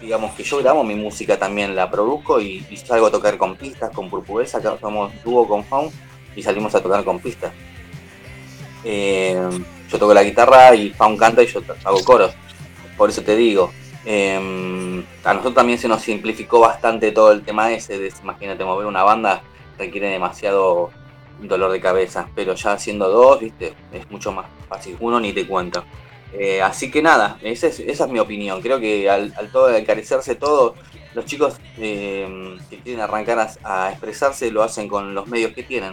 [0.00, 3.90] digamos que yo grabo mi música también, la produzco y, salgo a tocar con pistas,
[3.90, 5.90] con Purpuresa, acá somos dúo con Faun
[6.34, 7.52] y salimos a tocar con pistas.
[8.84, 9.38] Eh,
[9.90, 12.32] yo toco la guitarra y Faun canta y yo hago coros,
[12.96, 13.72] por eso te digo.
[14.04, 18.86] eh, a nosotros también se nos simplificó bastante todo el tema ese, de, imagínate, mover
[18.86, 19.42] una banda
[19.78, 20.90] requiere demasiado
[21.40, 25.46] dolor de cabeza, pero ya siendo dos, viste, es mucho más fácil, uno ni te
[25.46, 25.84] cuenta.
[26.32, 28.60] Eh, así que nada, esa es, mi opinión.
[28.60, 30.74] Creo que al, al todo de encarecerse todo,
[31.14, 35.92] los chicos eh, que quieren arrancar a, expresarse lo hacen con los medios que tienen.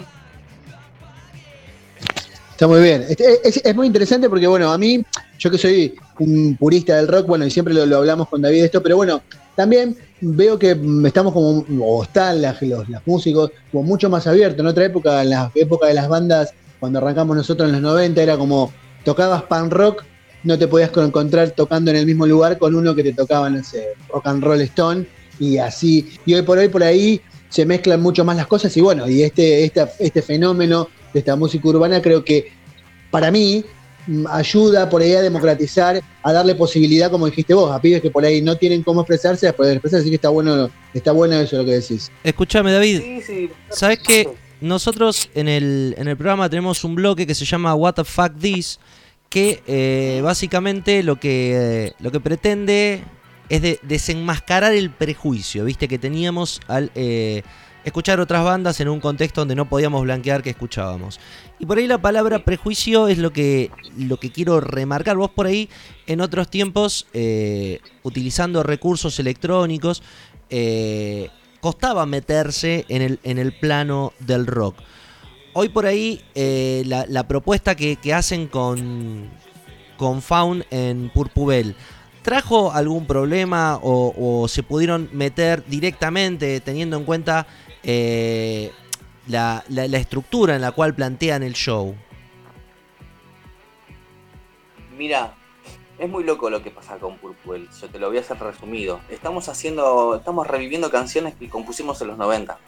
[2.52, 3.06] Está muy bien.
[3.08, 5.04] Este- Es, es muy interesante porque, bueno, a mí,
[5.38, 8.82] yo que soy un purista del rock, bueno, y siempre lo, hablamos con David esto,
[8.82, 9.22] pero bueno,
[9.56, 14.60] también veo que estamos como, o están las, los, los músicos, como mucho más abiertos.
[14.60, 18.22] En otra época, en la época de las bandas cuando arrancamos nosotros en los 90,
[18.22, 18.72] era como
[19.04, 20.04] tocabas pan rock,
[20.44, 23.64] no te podías encontrar tocando en el mismo lugar con uno que te tocaba, no
[23.64, 25.06] sé, rock and roll stone
[25.40, 26.10] y así.
[26.26, 29.24] Y hoy por hoy por ahí se mezclan mucho más las cosas y bueno, y
[29.24, 32.52] este, esta- este fenómeno de esta música urbana creo que
[33.10, 33.64] para mí
[34.08, 38.10] mm, ayuda por ahí a democratizar, a darle posibilidad, como dijiste vos, a pibes que
[38.12, 41.36] por ahí no tienen cómo expresarse, a poder expresarse, así que está bueno, está bueno
[41.40, 42.12] eso lo que decís.
[42.24, 43.02] Escúchame, David.
[43.02, 43.50] Sí, sí.
[43.70, 44.30] ¿Sabes que
[44.62, 48.34] nosotros en el, en el programa tenemos un bloque que se llama What the Fuck
[48.40, 48.80] This?
[49.30, 53.04] Que eh, básicamente lo que, eh, lo que pretende
[53.50, 57.44] es de desenmascarar el prejuicio, viste, que teníamos al eh,
[57.84, 61.20] escuchar otras bandas en un contexto donde no podíamos blanquear que escuchábamos.
[61.60, 65.18] Y por ahí la palabra prejuicio es lo que, lo que quiero remarcar.
[65.18, 65.70] Vos por ahí
[66.06, 67.08] en otros tiempos,
[68.04, 70.04] utilizando recursos electrónicos,
[71.62, 74.78] costaba meterse en el, en el plano del rock.
[75.60, 79.28] Hoy por ahí eh, la, propuesta que, hacen con,
[79.98, 81.76] con Faun en Purpubel,
[82.22, 87.48] ¿trajo algún problema o, se pudieron meter directamente teniendo en cuenta
[87.82, 88.72] eh,
[89.26, 91.96] la, la- la estructura en la cual plantean el show?
[94.96, 95.34] Mira,
[95.98, 97.66] es muy loco lo que pasa con Purple.
[97.82, 99.00] Yo te lo voy a hacer resumido.
[99.10, 102.60] Estamos haciendo, estamos reviviendo canciones que compusimos en los 90.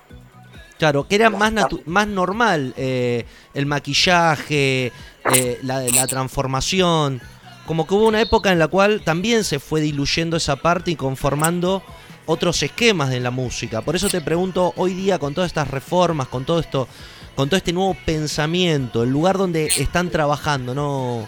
[0.80, 4.92] Claro, que era más, natu- más normal eh, el maquillaje,
[5.34, 7.22] eh, la, la transformación.
[7.68, 10.96] Como que hubo una época en la cual también se fue diluyendo esa parte y
[10.96, 11.84] conformando
[12.26, 13.82] otros esquemas de la música.
[13.82, 16.88] Por eso te pregunto, hoy día con todas estas reformas, con todo esto,
[17.36, 21.28] con todo este nuevo pensamiento, el lugar donde están trabajando, no,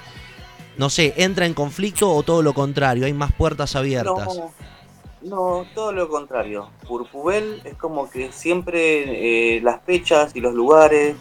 [0.77, 4.27] no sé, entra en conflicto o todo lo contrario, hay más puertas abiertas.
[4.27, 4.53] No,
[5.23, 6.69] no, todo lo contrario.
[6.87, 11.15] Purpubel es como que siempre eh, las fechas y los lugares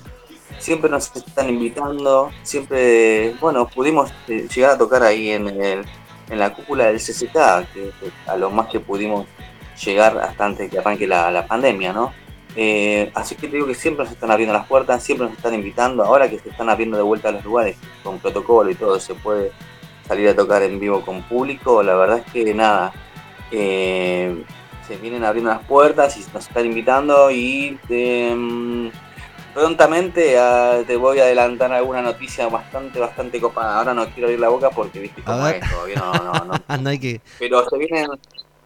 [0.58, 5.84] siempre nos están invitando, siempre, bueno, pudimos eh, llegar a tocar ahí en, el,
[6.28, 9.26] en la cúpula del CCK, que que a lo más que pudimos
[9.84, 12.12] llegar hasta antes que arranque la, la pandemia, ¿no?
[12.56, 15.54] Eh, así que te digo que siempre nos están abriendo las puertas, siempre nos están
[15.54, 19.14] invitando, ahora que se están abriendo de vuelta los lugares con protocolo y todo, se
[19.14, 19.52] puede
[20.06, 22.92] salir a tocar en vivo con público, la verdad es que nada,
[23.50, 24.44] eh,
[24.86, 28.90] se vienen abriendo las puertas y nos están invitando y eh,
[29.54, 33.78] prontamente ah, te voy a adelantar alguna noticia bastante, bastante copada.
[33.78, 36.54] Ahora no quiero abrir la boca porque viste cómo es, todavía no, no, no.
[36.68, 37.20] Ah, no hay que...
[37.38, 38.08] Pero se vienen,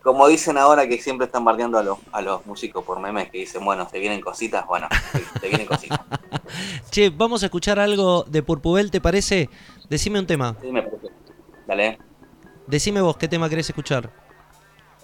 [0.03, 3.39] como dicen ahora que siempre están bardeando a los, a los músicos por memes que
[3.39, 6.01] dicen, bueno, se vienen cositas, bueno, se, se vienen cositas.
[6.91, 9.49] Che, vamos a escuchar algo de Purpubel, ¿te parece?
[9.89, 10.57] Decime un tema.
[10.61, 11.09] Sí, me parece.
[11.67, 11.99] Dale.
[12.67, 14.24] Decime vos qué tema querés escuchar.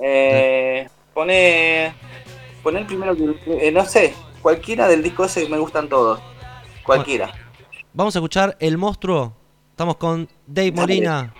[0.02, 1.92] Eh, pone,
[2.62, 6.20] pone el primero que, eh, no sé, cualquiera del disco ese me gustan todos.
[6.84, 7.32] Cualquiera.
[7.92, 9.34] Vamos a escuchar El Monstruo.
[9.70, 11.34] Estamos con Dave Molina.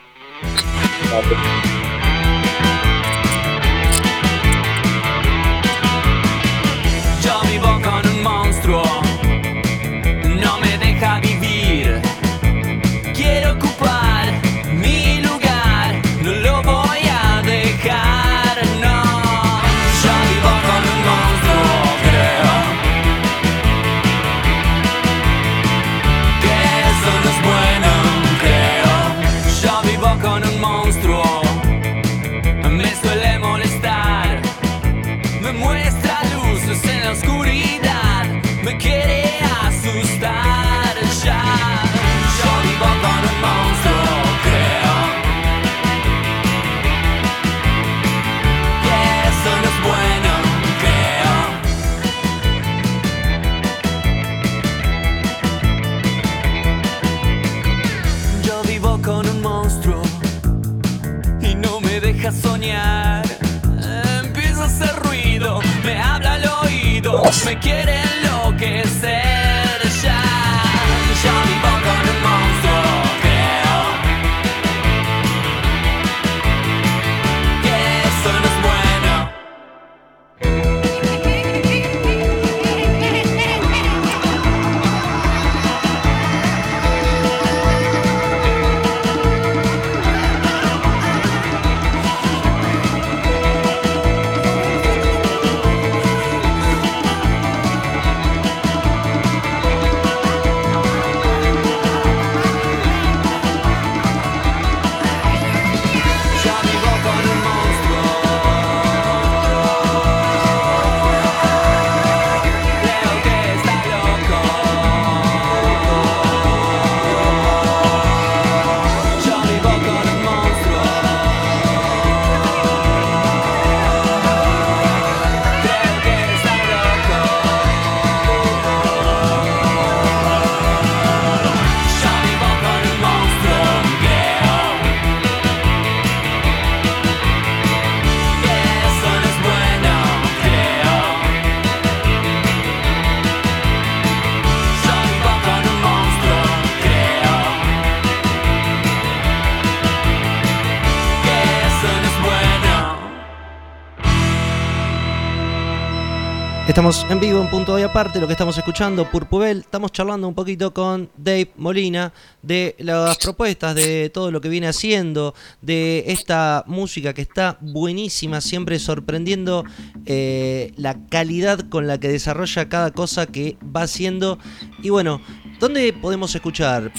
[156.80, 160.34] Estamos en vivo en punto y aparte, lo que estamos escuchando, Purpubel, estamos charlando un
[160.34, 166.64] poquito con Dave Molina de las propuestas, de todo lo que viene haciendo, de esta
[166.66, 169.66] música que está buenísima, siempre sorprendiendo
[170.06, 174.38] eh, la calidad con la que desarrolla cada cosa que va haciendo.
[174.82, 175.20] Y bueno,
[175.58, 176.90] ¿dónde podemos escuchar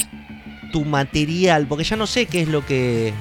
[0.71, 1.65] tu material?
[1.67, 3.15] Porque ya no sé qué es lo que...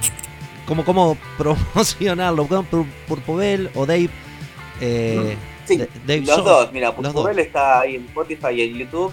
[0.67, 4.11] Cómo, cómo promocionarlo, Pur- Purpubel o Dave.
[4.83, 5.39] eh,
[5.75, 6.95] Sí, de- Dave los dos, mira.
[6.95, 9.13] Purpurel está ahí en Spotify y en YouTube.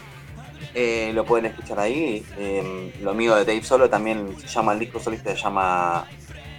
[0.73, 2.23] eh, lo pueden escuchar ahí.
[2.37, 6.05] eh, lo mío de Dave Solo también se llama, el disco solista se llama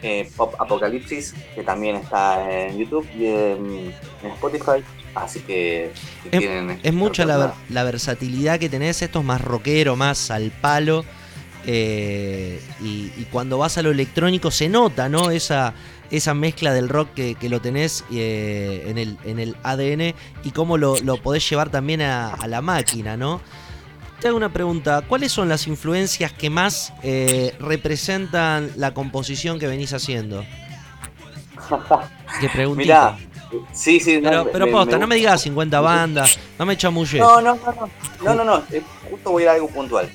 [0.02, 4.82] eh, Pop Apocalipsis, que también está en YouTube y en, en Spotify.
[5.14, 5.90] Así que
[6.22, 6.44] si Es,
[6.84, 11.04] es mucha la, versatilidad que tenés, esto es más rockero, más al palo.
[11.66, 15.30] eh, y, y cuando vas a lo electrónico se nota, ¿no?
[15.30, 15.74] Esa,
[16.10, 20.14] esa mezcla del rock que, que lo tenés eh, en, el, en el ADN
[20.44, 23.40] y cómo lo, lo podés llevar también a, a la máquina, ¿no?
[24.20, 29.66] Te hago una pregunta, ¿cuáles son las influencias que más eh, representan la composición que
[29.68, 30.44] venís haciendo?
[32.40, 33.16] Qué preguntita.
[33.16, 36.38] Mirá, sí, sí, no, pero, me- pero me- posta, me no me digas 50 bandas,
[36.58, 37.20] no me chamulles.
[37.20, 37.90] No, no, no, no,
[38.22, 38.62] no, no, no,
[39.10, 40.10] justo voy a ir a algo puntual.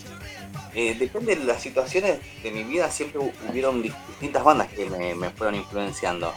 [0.76, 4.90] Eh, depende de las situaciones de mi vida, siempre hu- hubieron dis- distintas bandas que
[4.90, 6.34] me, me fueron influenciando.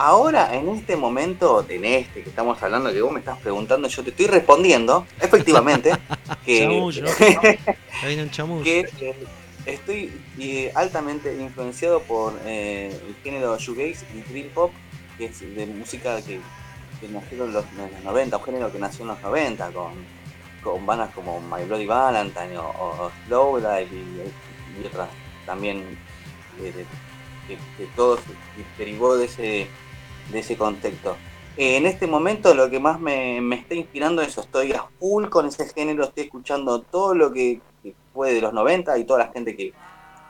[0.00, 4.02] Ahora, en este momento, en este que estamos hablando, que vos me estás preguntando, yo
[4.04, 5.92] te estoy respondiendo, efectivamente,
[6.44, 7.04] que, Chamullo.
[8.30, 8.62] Chamullo.
[8.64, 9.14] que eh,
[9.66, 12.92] estoy eh, altamente influenciado por el
[13.24, 14.72] género shoegaze y dream pop,
[15.16, 16.38] que es de música que,
[17.00, 19.92] que nació en los, en los 90, un género que nació en los 90, con,
[20.62, 25.08] con bandas como My Bloody Valentine o, o Slowdive y, otras
[25.46, 25.98] también
[26.60, 26.86] de, de-
[27.48, 27.58] que,
[27.96, 28.18] todo
[28.76, 29.66] derivó de ese,
[30.30, 31.16] de ese contexto.
[31.56, 34.84] Eh, En este momento lo que más me, me está inspirando es eso, estoy a
[35.00, 39.04] full con ese género, estoy escuchando todo lo que, que fue de los 90 y
[39.04, 39.72] toda la gente que,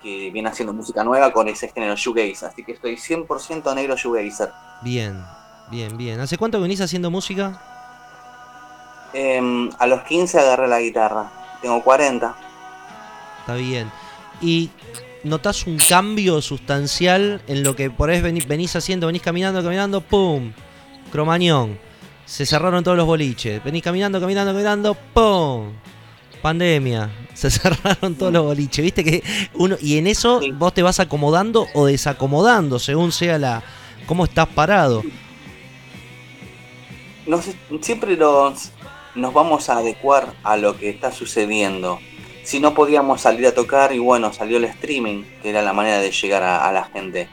[0.03, 4.51] que viene haciendo música nueva con ese género shoegaze, así que estoy 100% negro shoegazer.
[4.83, 5.21] Bien,
[5.71, 6.21] bien, bien.
[6.21, 7.61] ¿Hace cuánto venís haciendo música?
[9.13, 11.31] Em, a los 15 agarré la guitarra,
[11.63, 12.37] tengo 40.
[13.41, 13.91] Está bien.
[14.41, 14.71] ¿Y
[15.25, 19.07] notás un cambio sustancial en lo que por ahí venís, haciendo?
[19.07, 20.53] Venís caminando, caminando, ¡pum!
[21.11, 21.79] Cromañón.
[22.27, 23.65] Se cerraron todos los boliches.
[23.65, 25.73] Venís caminando, caminando, caminando, ¡pum!
[26.43, 27.11] Pandemia.
[27.35, 28.85] Se cerraron todos los boliches.
[28.85, 29.23] Viste que
[29.55, 29.77] uno.
[29.81, 30.51] Y en eso Sí.
[30.53, 33.63] vos te vas acomodando o desacomodando, según sea la.
[34.07, 35.03] cómo estás parado.
[37.27, 37.45] nos,
[37.81, 38.73] siempre nos,
[39.15, 41.99] nos vamos a adecuar a lo que está sucediendo.
[42.43, 46.01] Si no podíamos salir a tocar y bueno, salió el streaming, que era la manera
[46.01, 47.29] de llegar a, a la gente.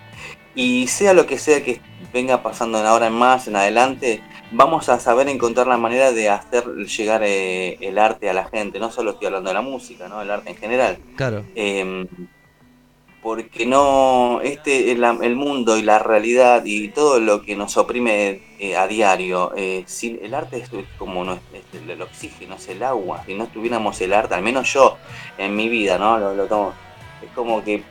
[0.55, 1.81] Y sea lo que sea que
[2.13, 4.21] venga pasando en ahora en más, en adelante,
[4.51, 8.79] vamos a saber encontrar la manera de hacer llegar eh, el arte a la gente.
[8.79, 10.21] No solo estoy hablando de la música, ¿no?
[10.21, 10.97] el arte en general.
[11.15, 11.43] Claro.
[11.55, 12.05] Eh,
[13.25, 18.77] porque no, este, el, mundo y la realidad y todo lo que nos oprime eh,
[18.77, 19.83] a diario, eh,
[20.21, 20.69] el arte es
[20.99, 23.23] como el, oxígeno, es el agua.
[23.25, 24.97] Si no tuviéramos el arte, al menos yo
[25.39, 26.19] en mi vida, ¿no?
[26.35, 26.73] Lo, tomo,
[27.23, 27.81] es como que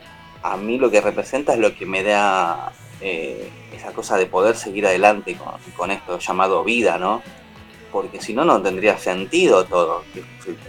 [0.45, 4.55] a mí lo que representa es lo que me da eh, esa cosa de poder
[4.55, 7.23] seguir adelante con, con esto llamado vida, ¿no?
[7.91, 10.05] Porque si no, no tendría sentido todo.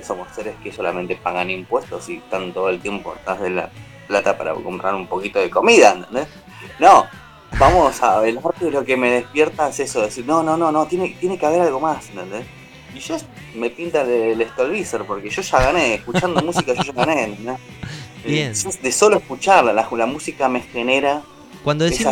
[0.02, 3.70] Somos seres que solamente pagan impuestos y están todo el tiempo atrás de la
[4.08, 6.28] plata para comprar un poquito de comida, ¿entendés?
[6.80, 7.06] No,
[7.60, 10.86] vamos a el arte lo que me despierta es eso, decir, no, no, no, no,
[10.86, 12.46] tiene, tiene que haber algo más, ¿entendés?
[12.94, 13.18] Y yo
[13.56, 17.58] me pinta el, el Stolbizer, porque yo ya gané, escuchando música yo ya gané, ¿entendés?
[18.26, 18.52] Bien.
[18.52, 21.22] Eh, De solo escucharla, la, la música me genera
[21.64, 22.08] Cuando decís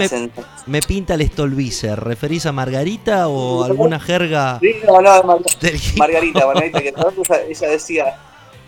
[0.68, 5.76] me, pinta el Stolbizer, ¿referís a Margarita o alguna jerga Sí, no, no, Mar- del
[5.76, 6.94] hip Margarita, Margarita, que
[7.50, 8.18] ella decía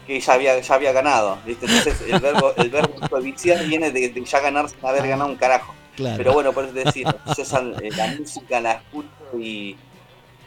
[0.06, 1.66] que ya había, ya había ganado, ¿viste?
[1.66, 5.36] Entonces el verbo, el verbo stolbiziar viene de, de ya ganar sin haber ganado un
[5.38, 5.74] carajo.
[5.96, 6.18] Claro.
[6.18, 9.08] Pero bueno, por eso yo esa- eh, la música la escucho
[9.40, 9.78] y,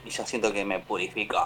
[0.05, 1.37] y yo siento que me purifico,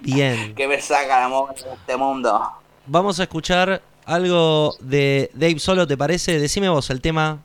[0.00, 0.54] Bien.
[0.56, 2.40] que me saca la moda de este mundo.
[2.86, 6.38] Vamos a escuchar algo de Dave Solo, ¿te parece?
[6.38, 7.42] Decime vos el tema.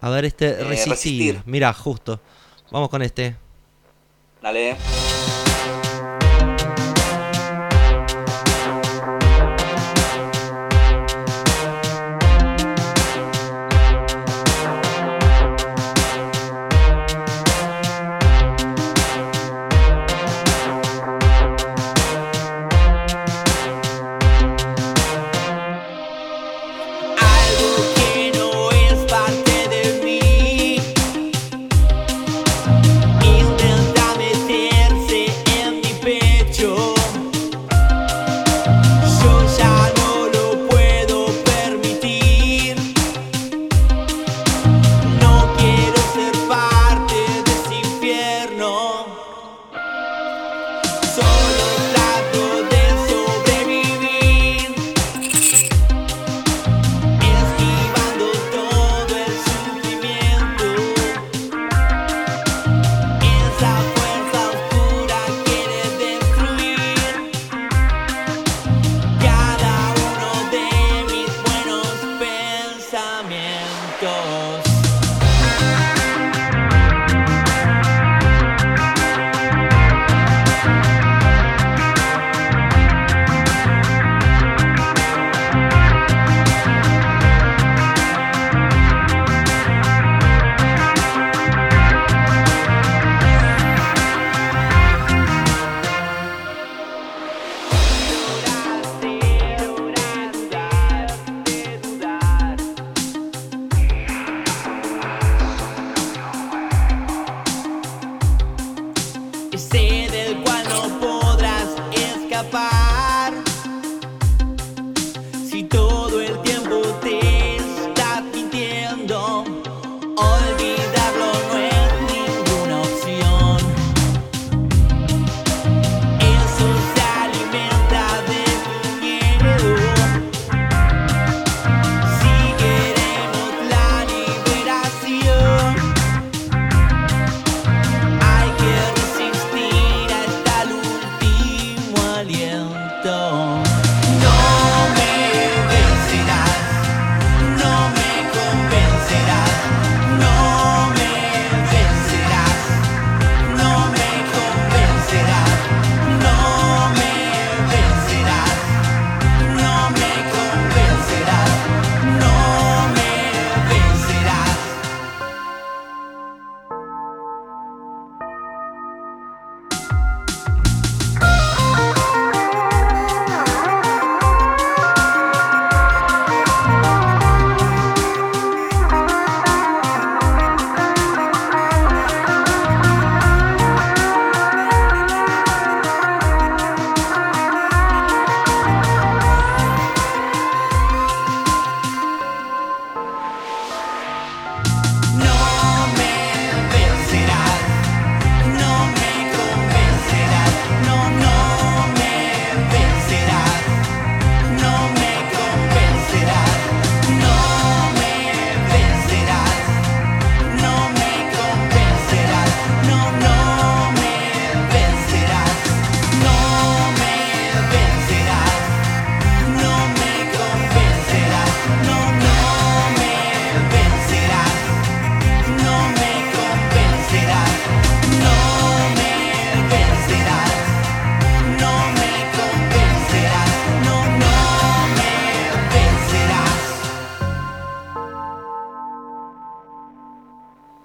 [0.00, 0.90] A ver, este Eh, resistir.
[0.92, 1.42] Resistir.
[1.46, 2.20] Mira, justo.
[2.70, 3.36] Vamos con este.
[4.42, 4.76] Dale.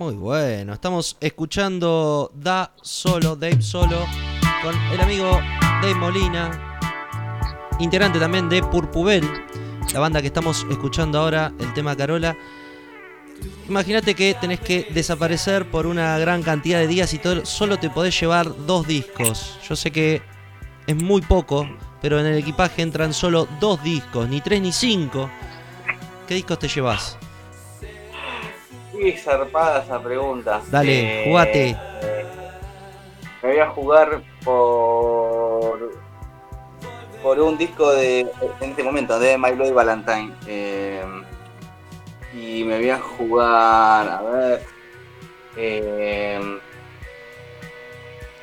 [0.04, 4.06] Muy bueno, estamos escuchando Da Solo, Dave Solo,
[4.62, 5.40] con el amigo
[5.82, 6.78] Dave Molina,
[7.80, 9.26] integrante también de Purpubel,
[9.94, 12.36] la banda que estamos escuchando ahora, el tema Carola.
[13.70, 17.90] Imagínate que tenés que desaparecer por una gran cantidad de días y todo, solo te
[17.90, 19.58] podés llevar dos discos.
[19.70, 20.22] Yo sé que
[20.86, 21.66] es muy poco,
[22.02, 25.30] pero en el equipaje entran solo dos discos, ni tres ni cinco.
[26.28, 27.18] ¿Qué discos te llevas?
[29.12, 30.62] Zarpada esa pregunta.
[30.72, 31.70] Dale, jugate.
[31.70, 32.26] eh,
[33.44, 35.92] Me voy a jugar por.
[37.22, 38.22] por un disco de.
[38.62, 40.34] en este momento, de My Bloody Valentine.
[40.48, 41.04] Eh,
[42.34, 44.08] y me voy a jugar.
[44.10, 44.64] a ver.
[45.58, 46.60] eh,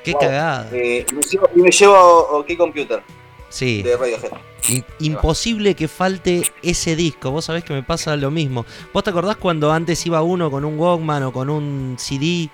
[0.05, 0.69] Qué wow, cagada.
[0.73, 1.95] eh, me llevo- y me llevo
[2.39, 3.03] OK Computer
[3.51, 3.83] Sí.
[3.83, 4.31] de Radiohead.
[4.71, 7.31] In- imposible que falte ese disco.
[7.31, 8.65] Vos sabés que me pasa lo mismo.
[8.95, 12.49] ¿Vos te acordás cuando antes iba uno con un Walkman o con un CD?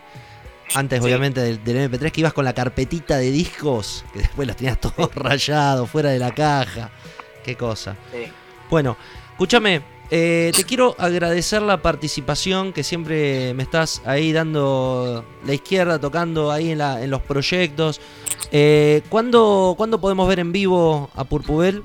[0.74, 1.04] Antes, Sí.
[1.04, 4.80] obviamente, del, del MP3, que ibas con la carpetita de discos, que después los tenías
[4.80, 6.90] todos rayados, fuera de la caja.
[7.44, 7.96] Qué cosa.
[8.12, 8.24] Sí.
[8.68, 8.96] Bueno,
[9.32, 15.98] escúchame, eh, te quiero agradecer la participación que siempre me estás ahí dando la izquierda,
[15.98, 18.00] tocando ahí en, la, en los proyectos.
[18.52, 21.82] Eh, ¿cuándo, cuándo podemos ver en vivo a Purpubel?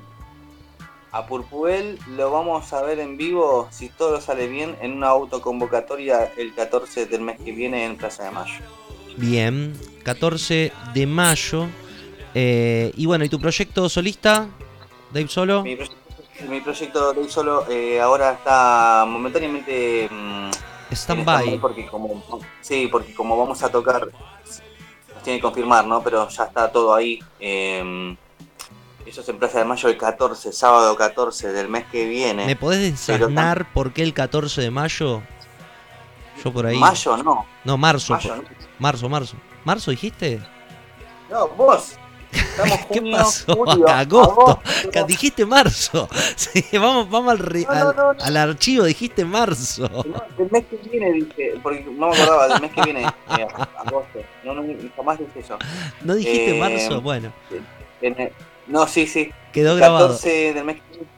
[1.13, 6.31] A Purpuel lo vamos a ver en vivo, si todo sale bien, en una autoconvocatoria
[6.37, 8.53] el 14 del mes que viene en Plaza de Mayo.
[9.17, 9.73] Bien,
[10.03, 11.67] 14 de mayo.
[12.33, 14.47] Eh, y bueno, ¿y tu proyecto solista,
[15.13, 15.63] Dave Solo?
[15.63, 15.97] Mi, proyecto-
[16.47, 20.51] mi proyecto de solo eh, ahora está momentáneamente mm, en
[20.91, 21.59] Stand-by.
[21.59, 22.23] porque como
[22.61, 26.01] sí, porque como vamos a tocar, nos tiene que confirmar, ¿no?
[26.03, 27.19] Pero ya está todo ahí.
[27.39, 28.15] eh,
[29.05, 32.45] eso es en Plaza de Mayo el 14, sábado 14 del mes que viene.
[32.45, 35.21] ¿Me podés desasnar por qué el 14 de mayo?
[36.43, 36.77] Yo por ahí.
[36.77, 38.13] Mayo no, No, marzo.
[38.13, 38.43] mayo no.
[38.79, 39.35] Marzo, marzo.
[39.65, 40.39] ¿Marzo dijiste?
[41.29, 41.95] No, vos.
[42.31, 43.55] Estamos ¿Qué junio, pasó?
[43.55, 44.59] julio, Agosto.
[45.07, 46.07] Dijiste marzo.
[46.35, 48.23] Sí, vamos vamos al, re- No, no, al, no, no.
[48.23, 49.87] al archivo, dijiste marzo.
[50.05, 53.01] No, del mes que viene dije, porque no me acordaba, del mes que viene,
[53.37, 53.47] eh,
[53.77, 54.19] agosto.
[54.43, 54.63] No, no,
[54.95, 55.57] jamás dije eso.
[56.03, 57.01] ¿No dijiste Eh, marzo?
[57.01, 57.31] Bueno,
[58.01, 58.31] En el-
[58.67, 59.31] no, sí, sí.
[59.51, 60.07] quedó El grabado.
[60.07, 61.11] 14 del mes que viene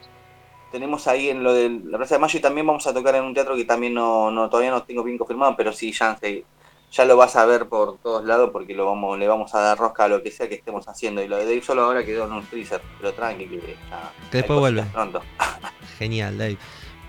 [0.72, 3.22] tenemos ahí en lo de la Plaza de Mayo y también vamos a tocar en
[3.22, 6.44] un teatro que también no, no todavía no tengo bien confirmado, pero sí, ya, se-
[6.92, 9.78] ya lo vas a ver por todos lados porque lo vamos, le vamos a dar
[9.78, 11.22] rosca a lo que sea que estemos haciendo.
[11.22, 14.38] Y lo de Dave solo ahora quedó en un freezer, pero tranqui que ya Que
[14.38, 14.82] después vuelve.
[14.92, 15.20] Pronto.
[15.98, 16.56] Genial, Dave.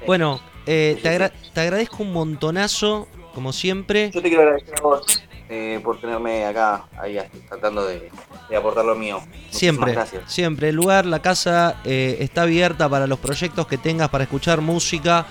[0.07, 4.11] Bueno, eh, Sí, te, sí, agra- te agradezco un montonazo, como siempre.
[4.11, 8.10] Yo te quiero agradecer a vos eh, por tenerme acá, ahí tratando de,
[8.49, 9.19] de aportar lo mío.
[9.19, 10.31] Muchísimas Siempre, Gracias.
[10.34, 10.69] siempre.
[10.69, 15.26] El lugar, la casa eh, está abierta para los proyectos que tengas, para escuchar música,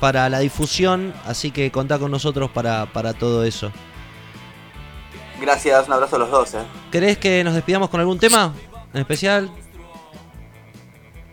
[0.00, 1.12] para la difusión.
[1.26, 3.70] Así que contá con nosotros para, para todo eso.
[5.40, 6.54] Gracias, un abrazo a los dos.
[6.54, 6.58] Eh.
[6.90, 8.52] ¿Querés que nos despidamos con algún tema
[8.92, 9.50] en especial?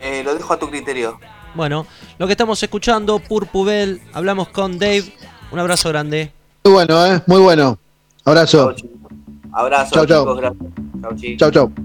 [0.00, 1.18] Eh, lo dejo a tu criterio.
[1.54, 1.86] Bueno,
[2.18, 5.04] lo que estamos escuchando, Purpubel, hablamos con Dave.
[5.50, 6.32] Un abrazo grande.
[6.64, 7.22] Muy bueno, ¿eh?
[7.26, 7.78] Muy bueno.
[8.24, 8.72] Abrazo.
[8.72, 8.88] Chau.
[9.52, 10.24] Abrazo, Chau, chau.
[10.24, 10.70] chicos, gracias.
[11.00, 11.36] Chau.
[11.38, 11.83] Chau, chau.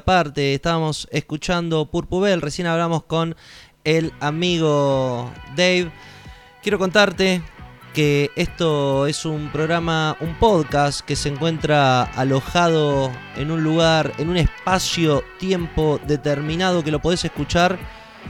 [0.00, 0.54] Aparte.
[0.54, 2.40] Estábamos escuchando Purpubel.
[2.40, 3.36] Recién hablamos con
[3.84, 5.92] el amigo Dave.
[6.62, 7.42] Quiero contarte
[7.94, 14.28] que esto es un programa, un podcast que se encuentra alojado en un lugar, en
[14.28, 17.78] un espacio, tiempo determinado que lo podés escuchar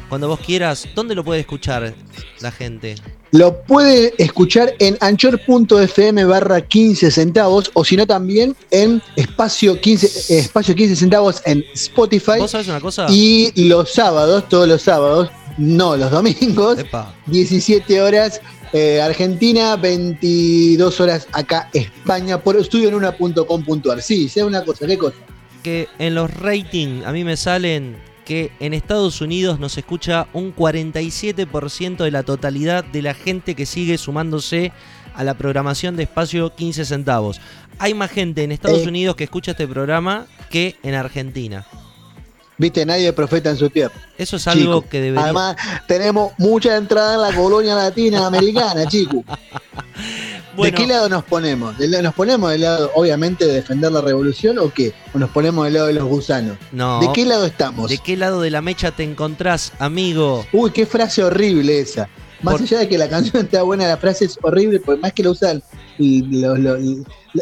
[0.08, 0.88] cuando vos quieras.
[0.94, 1.94] ¿Dónde lo puede escuchar
[2.40, 2.96] la gente?
[3.32, 10.34] Lo puede escuchar en anchor.fm barra 15 centavos o si no también en espacio 15,
[10.34, 12.38] eh, espacio 15 centavos en Spotify.
[12.38, 13.06] ¿Vos sabés una cosa?
[13.08, 17.14] Y los sábados, todos los sábados, no los domingos, Epa.
[17.26, 18.40] 17 horas
[18.72, 24.02] eh, Argentina, 22 horas acá España por estudioenuna.com.ar.
[24.02, 25.16] Sí, sea una cosa, ¿qué cosa?
[25.62, 27.96] que en los ratings a mí me salen
[28.30, 33.66] que en Estados Unidos nos escucha un 47% de la totalidad de la gente que
[33.66, 34.70] sigue sumándose
[35.16, 37.40] a la programación de espacio 15 centavos.
[37.80, 38.88] Hay más gente en Estados Eh.
[38.88, 41.66] Unidos que escucha este programa que en Argentina.
[42.60, 43.94] Viste, nadie es profeta en su tierra.
[44.18, 44.88] Eso es algo chico.
[44.90, 45.24] que debería...
[45.24, 45.56] Además,
[45.88, 48.84] tenemos mucha entrada en la colonia latina americana.
[50.56, 50.76] Bueno.
[50.76, 51.78] ¿De qué lado nos ponemos?
[51.78, 54.92] ¿Del lado- ¿Nos ponemos del lado, obviamente, de defender la revolución o qué?
[55.14, 56.58] ¿O nos ponemos del lado de los gusanos?
[56.72, 56.98] no.
[57.00, 57.88] ¿De qué lado estamos?
[57.88, 60.44] ¿De qué lado de la mecha te encontrás, amigo?
[60.52, 62.08] Uy, qué frase horrible esa.
[62.42, 65.12] Más Por- allá de que la canción está buena, la frase es horrible, porque más
[65.12, 65.62] que la usan,
[65.98, 66.78] y lo- lo-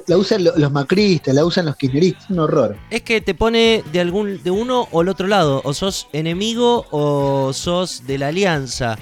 [0.06, 2.76] la, usan lo- los macristas, la usan los kirchneristas, es un horror.
[2.90, 6.86] Es que te pone de algún de uno o el otro lado, o sos enemigo
[6.90, 8.98] o sos de la alianza.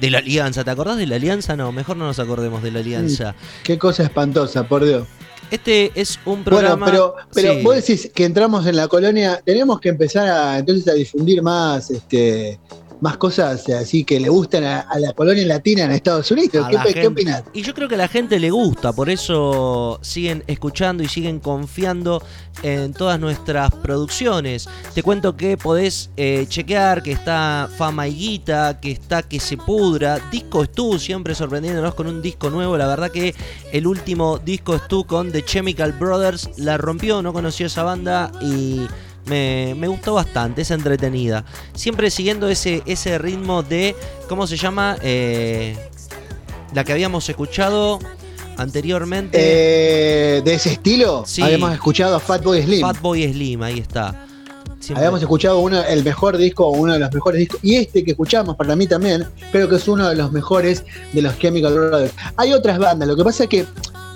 [0.00, 1.56] De la alianza, ¿te acordás de la alianza?
[1.56, 3.34] No, mejor no nos acordemos de la alianza.
[3.62, 5.06] Qué cosa espantosa, por Dios.
[5.50, 6.86] Este es un programa.
[6.86, 7.62] Bueno, pero, pero Sí.
[7.62, 11.90] vos decís que entramos en la colonia, tenemos que empezar a entonces a difundir más,
[11.90, 12.58] este,
[13.04, 16.66] más cosas así que le gustan a, a la colonia latina en Estados Unidos.
[16.70, 17.00] ¿Qué, gente.
[17.02, 17.44] ¿Qué opinás?
[17.52, 21.38] Y yo creo que a la gente le gusta, por eso siguen escuchando y siguen
[21.38, 22.22] confiando
[22.62, 24.70] en todas nuestras producciones.
[24.94, 29.58] Te cuento que podés eh, chequear que está Fama y Guita, que está Que se
[29.58, 32.78] pudra, Disco Stu, siempre sorprendiéndonos con un disco nuevo.
[32.78, 33.34] La verdad que
[33.70, 38.86] el último disco Stu con The Chemical Brothers la rompió, no conoció esa banda y
[39.26, 41.44] me, me gustó bastante, es entretenida.
[41.74, 43.94] Siempre siguiendo ese, ese ritmo de,
[44.28, 44.96] ¿cómo se llama?
[45.02, 45.76] Eh,
[46.74, 47.98] la que habíamos escuchado
[48.56, 49.38] anteriormente.
[49.40, 51.42] Eh, de ese estilo, Sí.
[51.42, 52.80] habíamos escuchado a Fatboy Slim.
[52.80, 54.26] Fatboy Slim, ahí está.
[54.80, 58.10] Siempre- Habíamos escuchado uno, el mejor disco, uno de los mejores discos, y este que
[58.10, 62.12] escuchamos para mí también, creo que es uno de los mejores de los Chemical Brothers.
[62.36, 63.64] Hay otras bandas, lo que pasa es que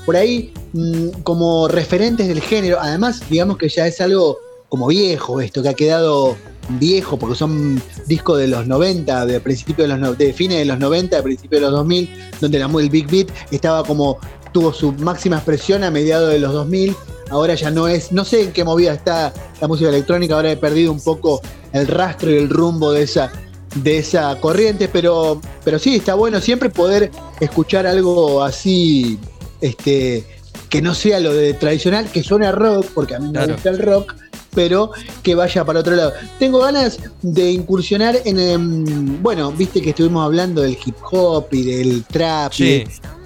[0.05, 4.37] por ahí, mm, como referentes del género, además, digamos que ya es algo
[4.69, 6.37] como viejo esto, que ha quedado
[6.71, 10.65] viejo, porque son discos de los 90, de principio de los no- de fines de
[10.67, 14.19] los 90, de principio de los 2000, donde la, el Big Beat estaba como,
[14.53, 16.95] tuvo su máxima expresión a mediados de los 2000,
[17.31, 20.57] ahora ya no es, no sé en qué movida está la música electrónica, ahora he
[20.59, 21.41] perdido un poco
[21.73, 23.33] el rastro y el rumbo de esa,
[23.77, 29.19] de esa corriente, pero, pero sí, está bueno siempre poder escuchar algo así,
[29.63, 30.27] este,
[30.69, 33.55] que no sea lo de tradicional, que suene a rock, porque a mí me Claro.
[33.55, 34.15] gusta el rock,
[34.55, 34.91] pero
[35.23, 36.13] que vaya para otro lado.
[36.39, 41.63] Tengo ganas de incursionar en, em, bueno, viste que estuvimos hablando del hip hop y
[41.65, 42.53] del trap.
[42.53, 42.85] Sí.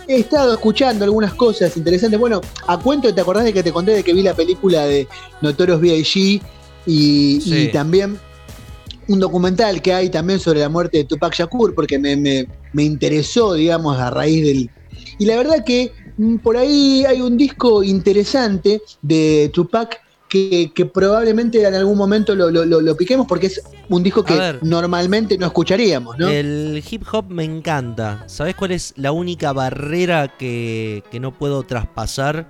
[0.08, 2.18] He estado escuchando algunas cosas interesantes.
[2.18, 5.06] Bueno, a cuento, ¿te acordás de que te conté de que vi la película de
[5.40, 6.40] Notorious B.I.G.
[6.86, 7.54] Y, Sí.
[7.54, 8.18] y también
[9.08, 12.82] un documental que hay también sobre la muerte de Tupac Shakur, porque me, me- me
[12.82, 14.70] interesó, digamos, a raíz del...
[15.18, 20.00] Y la verdad que mm, por ahí hay un disco interesante de Tupac
[20.32, 23.60] que, que probablemente en algún momento lo, lo- lo- piquemos porque es
[23.90, 24.58] un disco que ver.
[24.62, 26.26] normalmente no escucharíamos, ¿no?
[26.26, 28.24] El hip hop me encanta.
[28.28, 32.46] ¿Sabes cuál es la única barrera que, que no puedo traspasar?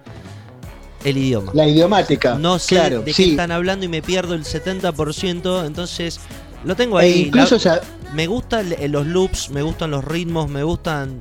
[1.03, 1.51] El idioma.
[1.55, 2.37] La idiomática.
[2.39, 3.31] No sé claro, de qué sí.
[3.31, 6.21] están hablando y me pierdo el 70%, entonces
[6.65, 7.21] lo tengo E ahí.
[7.23, 7.81] incluso, La-
[8.15, 11.19] me gustan los loops, me gustan los ritmos, me gustan,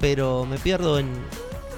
[0.00, 1.06] pero me pierdo en,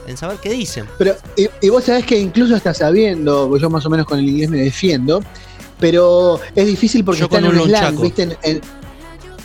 [0.07, 0.87] en saber qué dicen.
[0.99, 4.19] Pero, y, y vos sabés que incluso hasta sabiendo, pues yo más o menos con
[4.19, 5.23] el inglés me defiendo,
[5.79, 8.01] pero es difícil porque Yo está con en un slang.
[8.01, 8.23] ¿viste?
[8.23, 8.61] En- en-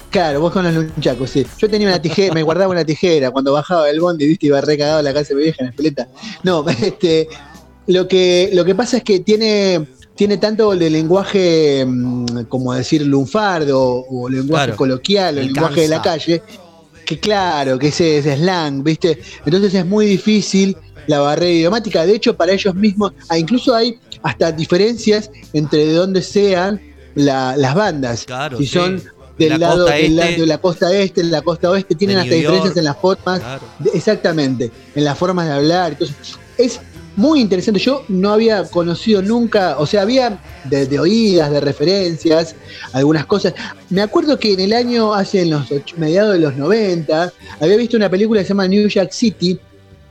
[0.10, 1.45] claro, vos con los lunchacos, sí.
[1.57, 4.48] Yo tenía una tijera, me guardaba una tijera cuando bajaba del bondi, ¿viste?
[4.48, 6.07] Iba recagado a la casa de mi vieja en la espeleta.
[6.44, 7.27] No, este,
[7.88, 13.06] lo que, lo que pasa es que tiene, tiene tanto de lenguaje, mm, como decir,
[13.06, 14.77] lunfardo o lenguaje Claro.
[14.77, 16.44] coloquial o El lenguaje de la calle,
[17.10, 19.19] que claro, que ese es slang, ¿viste?
[19.44, 20.77] Entonces es muy difícil
[21.07, 22.06] la barrera idiomática.
[22.06, 26.80] De hecho, para ellos mismos, ah, incluso hay hasta diferencias entre de dónde sean
[27.15, 28.26] la- las bandas.
[28.26, 30.41] Claro, si son De del la lado, del lado este.
[30.41, 32.77] de la costa este, de la costa oeste, tienen hasta New diferencias York.
[32.77, 33.40] en las formas.
[33.40, 33.61] Claro.
[33.80, 35.94] de- exactamente, en las formas de hablar.
[35.94, 36.15] Entonces,
[36.60, 36.80] es
[37.20, 37.82] muy interesante.
[37.82, 42.56] Yo no había conocido nunca, o sea, había de, oídas, de referencias,
[42.94, 43.54] algunas cosas.
[43.90, 45.68] Me acuerdo que en el año, hace en los
[45.98, 49.60] mediados de los 90, había visto una película que se llama New York City,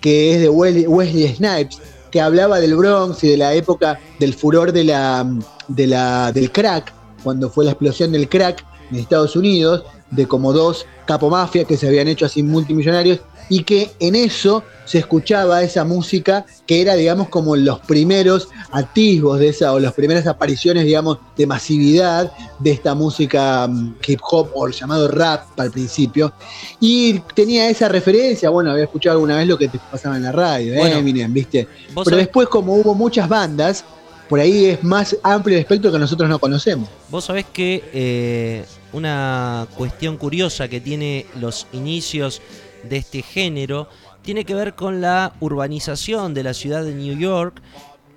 [0.02, 1.80] que es de Wesley, Snipes,
[2.10, 5.26] que hablaba del Bronx y de la época del furor de la,
[5.68, 6.92] del crack,
[7.24, 11.88] cuando fue la explosión del crack en Estados Unidos, de como dos capomafias que se
[11.88, 17.28] habían hecho así multimillonarios, y que en eso se escuchaba esa música que era, digamos,
[17.28, 22.94] como los primeros atisbos de esa, o las primeras apariciones, digamos, de masividad de esta
[22.94, 26.32] música mm, hip hop o el llamado rap al principio.
[26.80, 30.32] Y tenía esa referencia, bueno, había escuchado alguna vez lo que te pasaba en la
[30.32, 31.68] radio, Bueno, Eminem, ¿viste?
[31.88, 33.84] Pero sabés- después, como hubo muchas bandas,
[34.28, 36.88] por ahí es más amplio el espectro que nosotros no conocemos.
[37.10, 42.40] Vos sabés que eh, una cuestión curiosa que tiene los inicios
[42.88, 43.88] de este género
[44.22, 47.60] tiene que ver con la urbanización de la ciudad de New York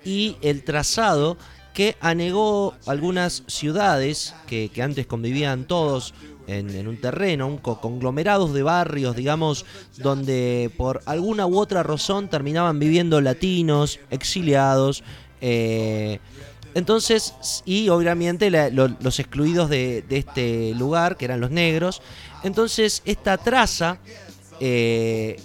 [0.04, 1.36] y el trazado
[1.74, 6.12] que anegó algunas ciudades que, que antes convivían todos
[6.46, 9.64] en, un terreno, un co- conglomerados de barrios, digamos,
[9.96, 15.02] donde por alguna u otra razón terminaban viviendo latinos, exiliados,
[15.40, 16.18] eh,
[16.74, 17.34] entonces,
[17.64, 22.00] y obviamente los excluidos de este lugar, que eran los negros.
[22.44, 23.98] Entonces, esta traza
[24.60, 25.40] eh,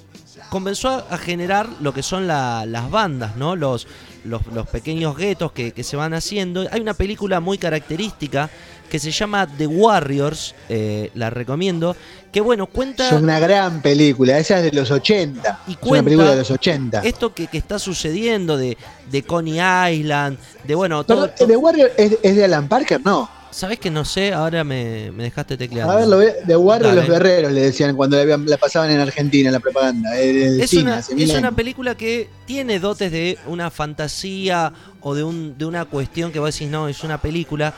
[0.50, 3.56] comenzó a, generar lo que son la- las bandas, ¿no?
[3.56, 3.88] Los,
[4.24, 6.68] los, los pequeños guetos que, que se van haciendo.
[6.72, 8.50] Hay una película muy característica
[8.90, 11.96] que se llama The Warriors, eh, la recomiendo,
[12.32, 13.08] que bueno, cuenta...
[13.08, 15.60] Es una gran película, esa es de los 80.
[15.68, 17.02] Y es una cuenta película de los 80.
[17.02, 18.78] Esto que, que está sucediendo de,
[19.12, 19.60] de Coney
[19.94, 23.02] Island, de bueno, todo, ¿The Warrior es, es de Alan Parker?
[23.04, 23.30] No.
[23.52, 24.34] ¿Sabés que no sé?
[24.34, 25.91] Ahora me, me dejaste tecleando.
[25.94, 28.99] A ver, lo ve- The Warrior los guerreros le decían cuando la, la pasaban en
[28.99, 30.18] Argentina en la propaganda.
[30.19, 35.24] eh, del Es, una, es una película que tiene dotes de una fantasía o de,
[35.24, 37.74] un, de una cuestión que vos decís, no, es una película.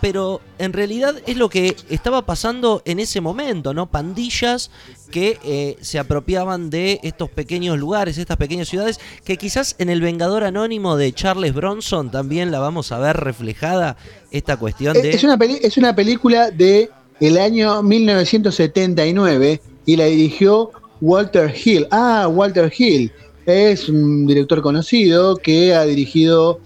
[0.00, 3.86] Pero en realidad es lo que estaba pasando en ese momento, ¿no?
[3.86, 4.70] Pandillas
[5.14, 10.00] que eh, se apropiaban de estos pequeños lugares, estas pequeñas ciudades, que quizás en el
[10.00, 13.96] Vengador Anónimo de Charles Bronson también la vamos a ver reflejada,
[14.32, 15.10] esta cuestión Es, de...
[15.10, 21.86] es una es una película de el año 1979 y la dirigió Walter Hill.
[21.92, 23.12] Ah, Walter Hill.
[23.46, 26.58] Es un director conocido que ha dirigido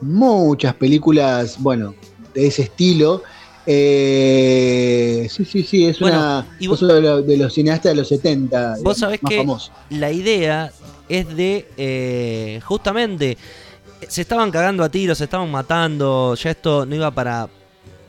[0.00, 1.96] muchas películas, bueno,
[2.32, 3.24] de ese estilo.
[3.70, 7.52] Eh, sí, sí, sí, es, Bueno, una, y vos- es uno de, los, de los
[7.52, 9.44] cineastas de los 70 Vos sabés más que
[9.90, 10.72] la idea
[11.08, 13.36] es de eh, justamente
[14.08, 17.48] se estaban cagando a tiros, se estaban matando, ya esto no iba para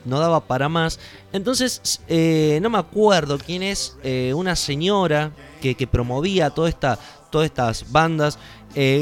[0.06, 0.98] no daba para más.
[1.30, 3.96] Entonces, eh, no me acuerdo quién es
[4.34, 5.30] una señora
[5.60, 6.98] que, que promovía toda esta,
[7.30, 8.38] todas estas bandas.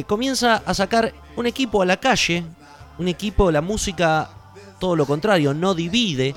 [0.08, 2.42] comienza a sacar un equipo a la calle,
[2.98, 4.28] un equipo, la música,
[4.80, 6.34] todo lo contrario, no divide.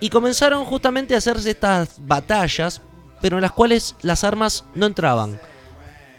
[0.00, 2.82] Y comenzaron justamente a hacerse estas batallas,
[3.20, 5.40] pero en las cuales las armas no entraban.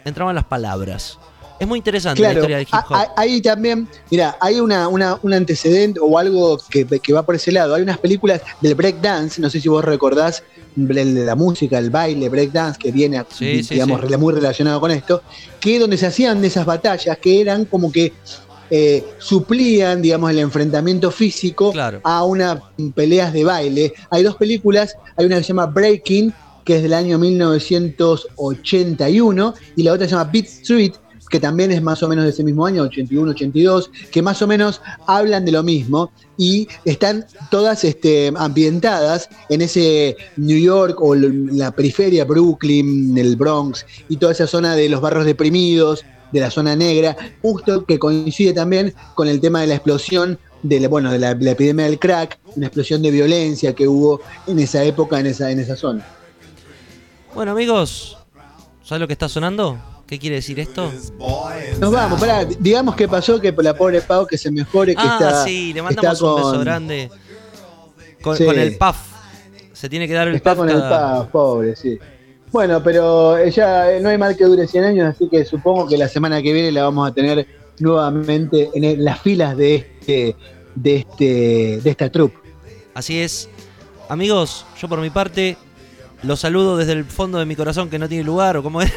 [0.04, 1.20] Entraban las palabras.
[1.60, 2.96] Es muy interesante la historia del hip hop.
[3.16, 7.52] ahí también, mira, hay una, una- un antecedente o algo que, que va por ese
[7.52, 7.74] lado.
[7.74, 10.44] Hay unas películas del breakdance, no sé si vos recordás
[10.76, 14.18] la música, el baile, breakdance, que viene, Sí, digamos, sí.
[14.18, 15.24] muy relacionado con esto,
[15.60, 18.14] que donde se hacían de esas batallas que eran como que
[18.70, 22.00] eh, suplían, digamos, el enfrentamiento físico Claro.
[22.04, 22.60] a unas
[22.96, 23.94] peleas de baile.
[24.10, 26.34] Hay dos películas, hay una que se llama Breaking,
[26.66, 30.94] que es del año 1981, y la otra se llama Beat Street,
[31.30, 34.80] que también es más o menos de ese mismo año, 81-82, que más o menos
[35.08, 41.72] hablan de lo mismo y están todas este, ambientadas en ese New York o la
[41.72, 46.76] periferia, Brooklyn, el Bronx y toda esa zona de los barrios deprimidos, de la zona
[46.76, 51.20] negra, justo que coincide también con el tema de la explosión de la, bueno, de
[51.20, 55.28] la, la epidemia del crack, una explosión de violencia que hubo en esa época, en
[55.28, 56.06] esa, en esa zona.
[57.34, 58.18] Bueno, amigos,
[58.84, 59.78] ¿sabes lo que está sonando?
[60.08, 60.92] ¿Qué quiere decir esto?
[61.80, 65.18] Nos vamos, pará, digamos que pasó que la pobre Pau que se mejore, que ah,
[65.20, 67.10] está, sí, le mandamos está un beso con- grande.
[68.22, 68.46] Con, Sí.
[68.46, 68.96] con el puff.
[69.74, 72.00] Se tiene que dar el Está puff con el Pau, pobre, sí.
[72.52, 75.98] Bueno, pero ya eh, no hay mal que dure 100 años, así que supongo que
[75.98, 77.46] la semana que viene la vamos a tener
[77.80, 80.36] nuevamente en las filas de este
[80.76, 82.38] de este de esta troupe.
[82.94, 83.50] Así es.
[84.10, 85.58] Amigos, yo por mi parte
[86.24, 88.92] los saludo desde el fondo de mi corazón que no tiene lugar o como es.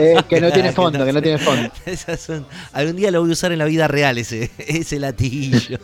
[0.00, 1.70] Eh, que no tiene fondo, que no tiene fondo.
[2.18, 5.78] Son- algún día lo voy a usar en la vida real ese, ese latillo.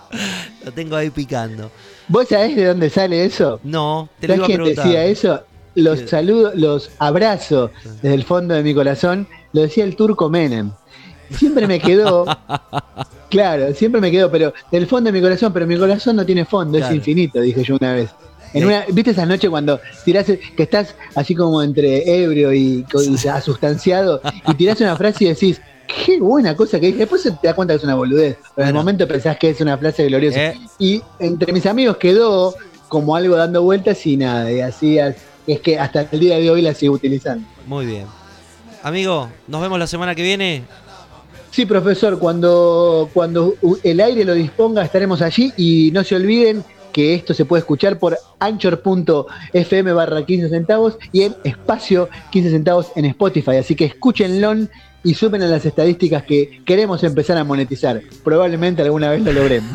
[0.64, 1.70] lo tengo ahí picando.
[2.08, 3.58] ¿Vos sabés de dónde sale eso?
[3.64, 4.84] No, te lo ¿Sabés iba a preguntar.
[4.86, 5.42] decía eso?
[5.76, 7.70] Los saludo, los abrazo
[8.02, 9.28] desde el fondo de mi corazón.
[9.52, 10.72] Lo decía el turco Menem.
[11.30, 12.24] siempre me quedó,
[13.30, 16.44] claro, siempre me quedó, pero del fondo de mi corazón, pero mi corazón no tiene
[16.44, 16.92] fondo, Claro.
[16.92, 18.10] es infinito, dije yo una vez.
[18.54, 22.84] En una, ¿Viste esa noche cuando tirás, que estás así como entre ebrio y,
[23.30, 25.60] asustanciado y tirás una frase y decís,
[26.06, 27.00] qué buena cosa que dije?
[27.00, 29.60] Después te das cuenta que es una boludez, pero en el momento pensás que es
[29.60, 30.38] una frase gloriosa.
[30.46, 30.60] Eh.
[30.78, 32.54] Y entre mis amigos quedó
[32.88, 35.16] como algo dando vueltas y nada, y así as-
[35.46, 37.46] es que hasta el día de hoy la sigo utilizando.
[37.66, 38.06] Muy bien.
[38.82, 40.62] Amigo, nos vemos la semana que viene.
[41.50, 46.62] Sí, profesor, cuando, cuando el aire lo disponga estaremos allí y no se olviden
[46.92, 52.92] que esto se puede escuchar por anchor.fm barra 15 centavos y en espacio 15 centavos
[52.96, 53.56] en Spotify.
[53.56, 54.54] Así que escúchenlo
[55.06, 58.02] y sumen a las estadísticas que queremos empezar a monetizar.
[58.24, 59.70] Probablemente alguna vez lo logremos.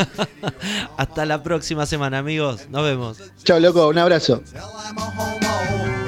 [0.98, 2.68] Hasta la próxima semana, amigos.
[2.70, 3.18] Nos vemos.
[3.42, 4.44] Chao, loco, un abrazo.
[4.54, 5.52] I'm a homo.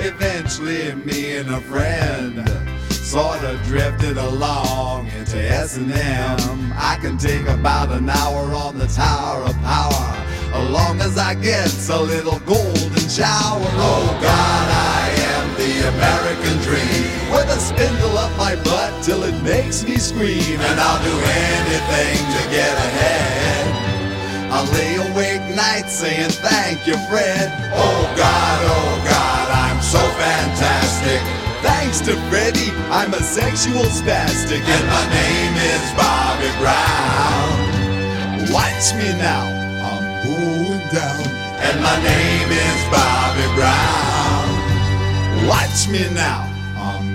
[0.01, 2.43] Eventually, me and a friend
[2.91, 6.73] sort of drifted along into S&M.
[6.75, 10.15] I can take about an hour on the Tower of Power,
[10.51, 13.69] as long as I get a little golden shower.
[13.79, 19.41] Oh God, I am the American dream, with a spindle up my butt till it
[19.43, 23.65] makes me scream, and I'll do anything to get ahead.
[24.53, 27.49] I'll lay awake nights saying thank you, Fred.
[27.73, 31.21] Oh God, oh God, I'm so fantastic.
[31.65, 37.49] Thanks to Freddie, I'm a sexual spastic, and my name is Bobby Brown.
[38.53, 39.49] Watch me now,
[39.89, 41.25] I'm going down,
[41.65, 44.45] and my name is Bobby Brown.
[45.47, 46.52] Watch me now,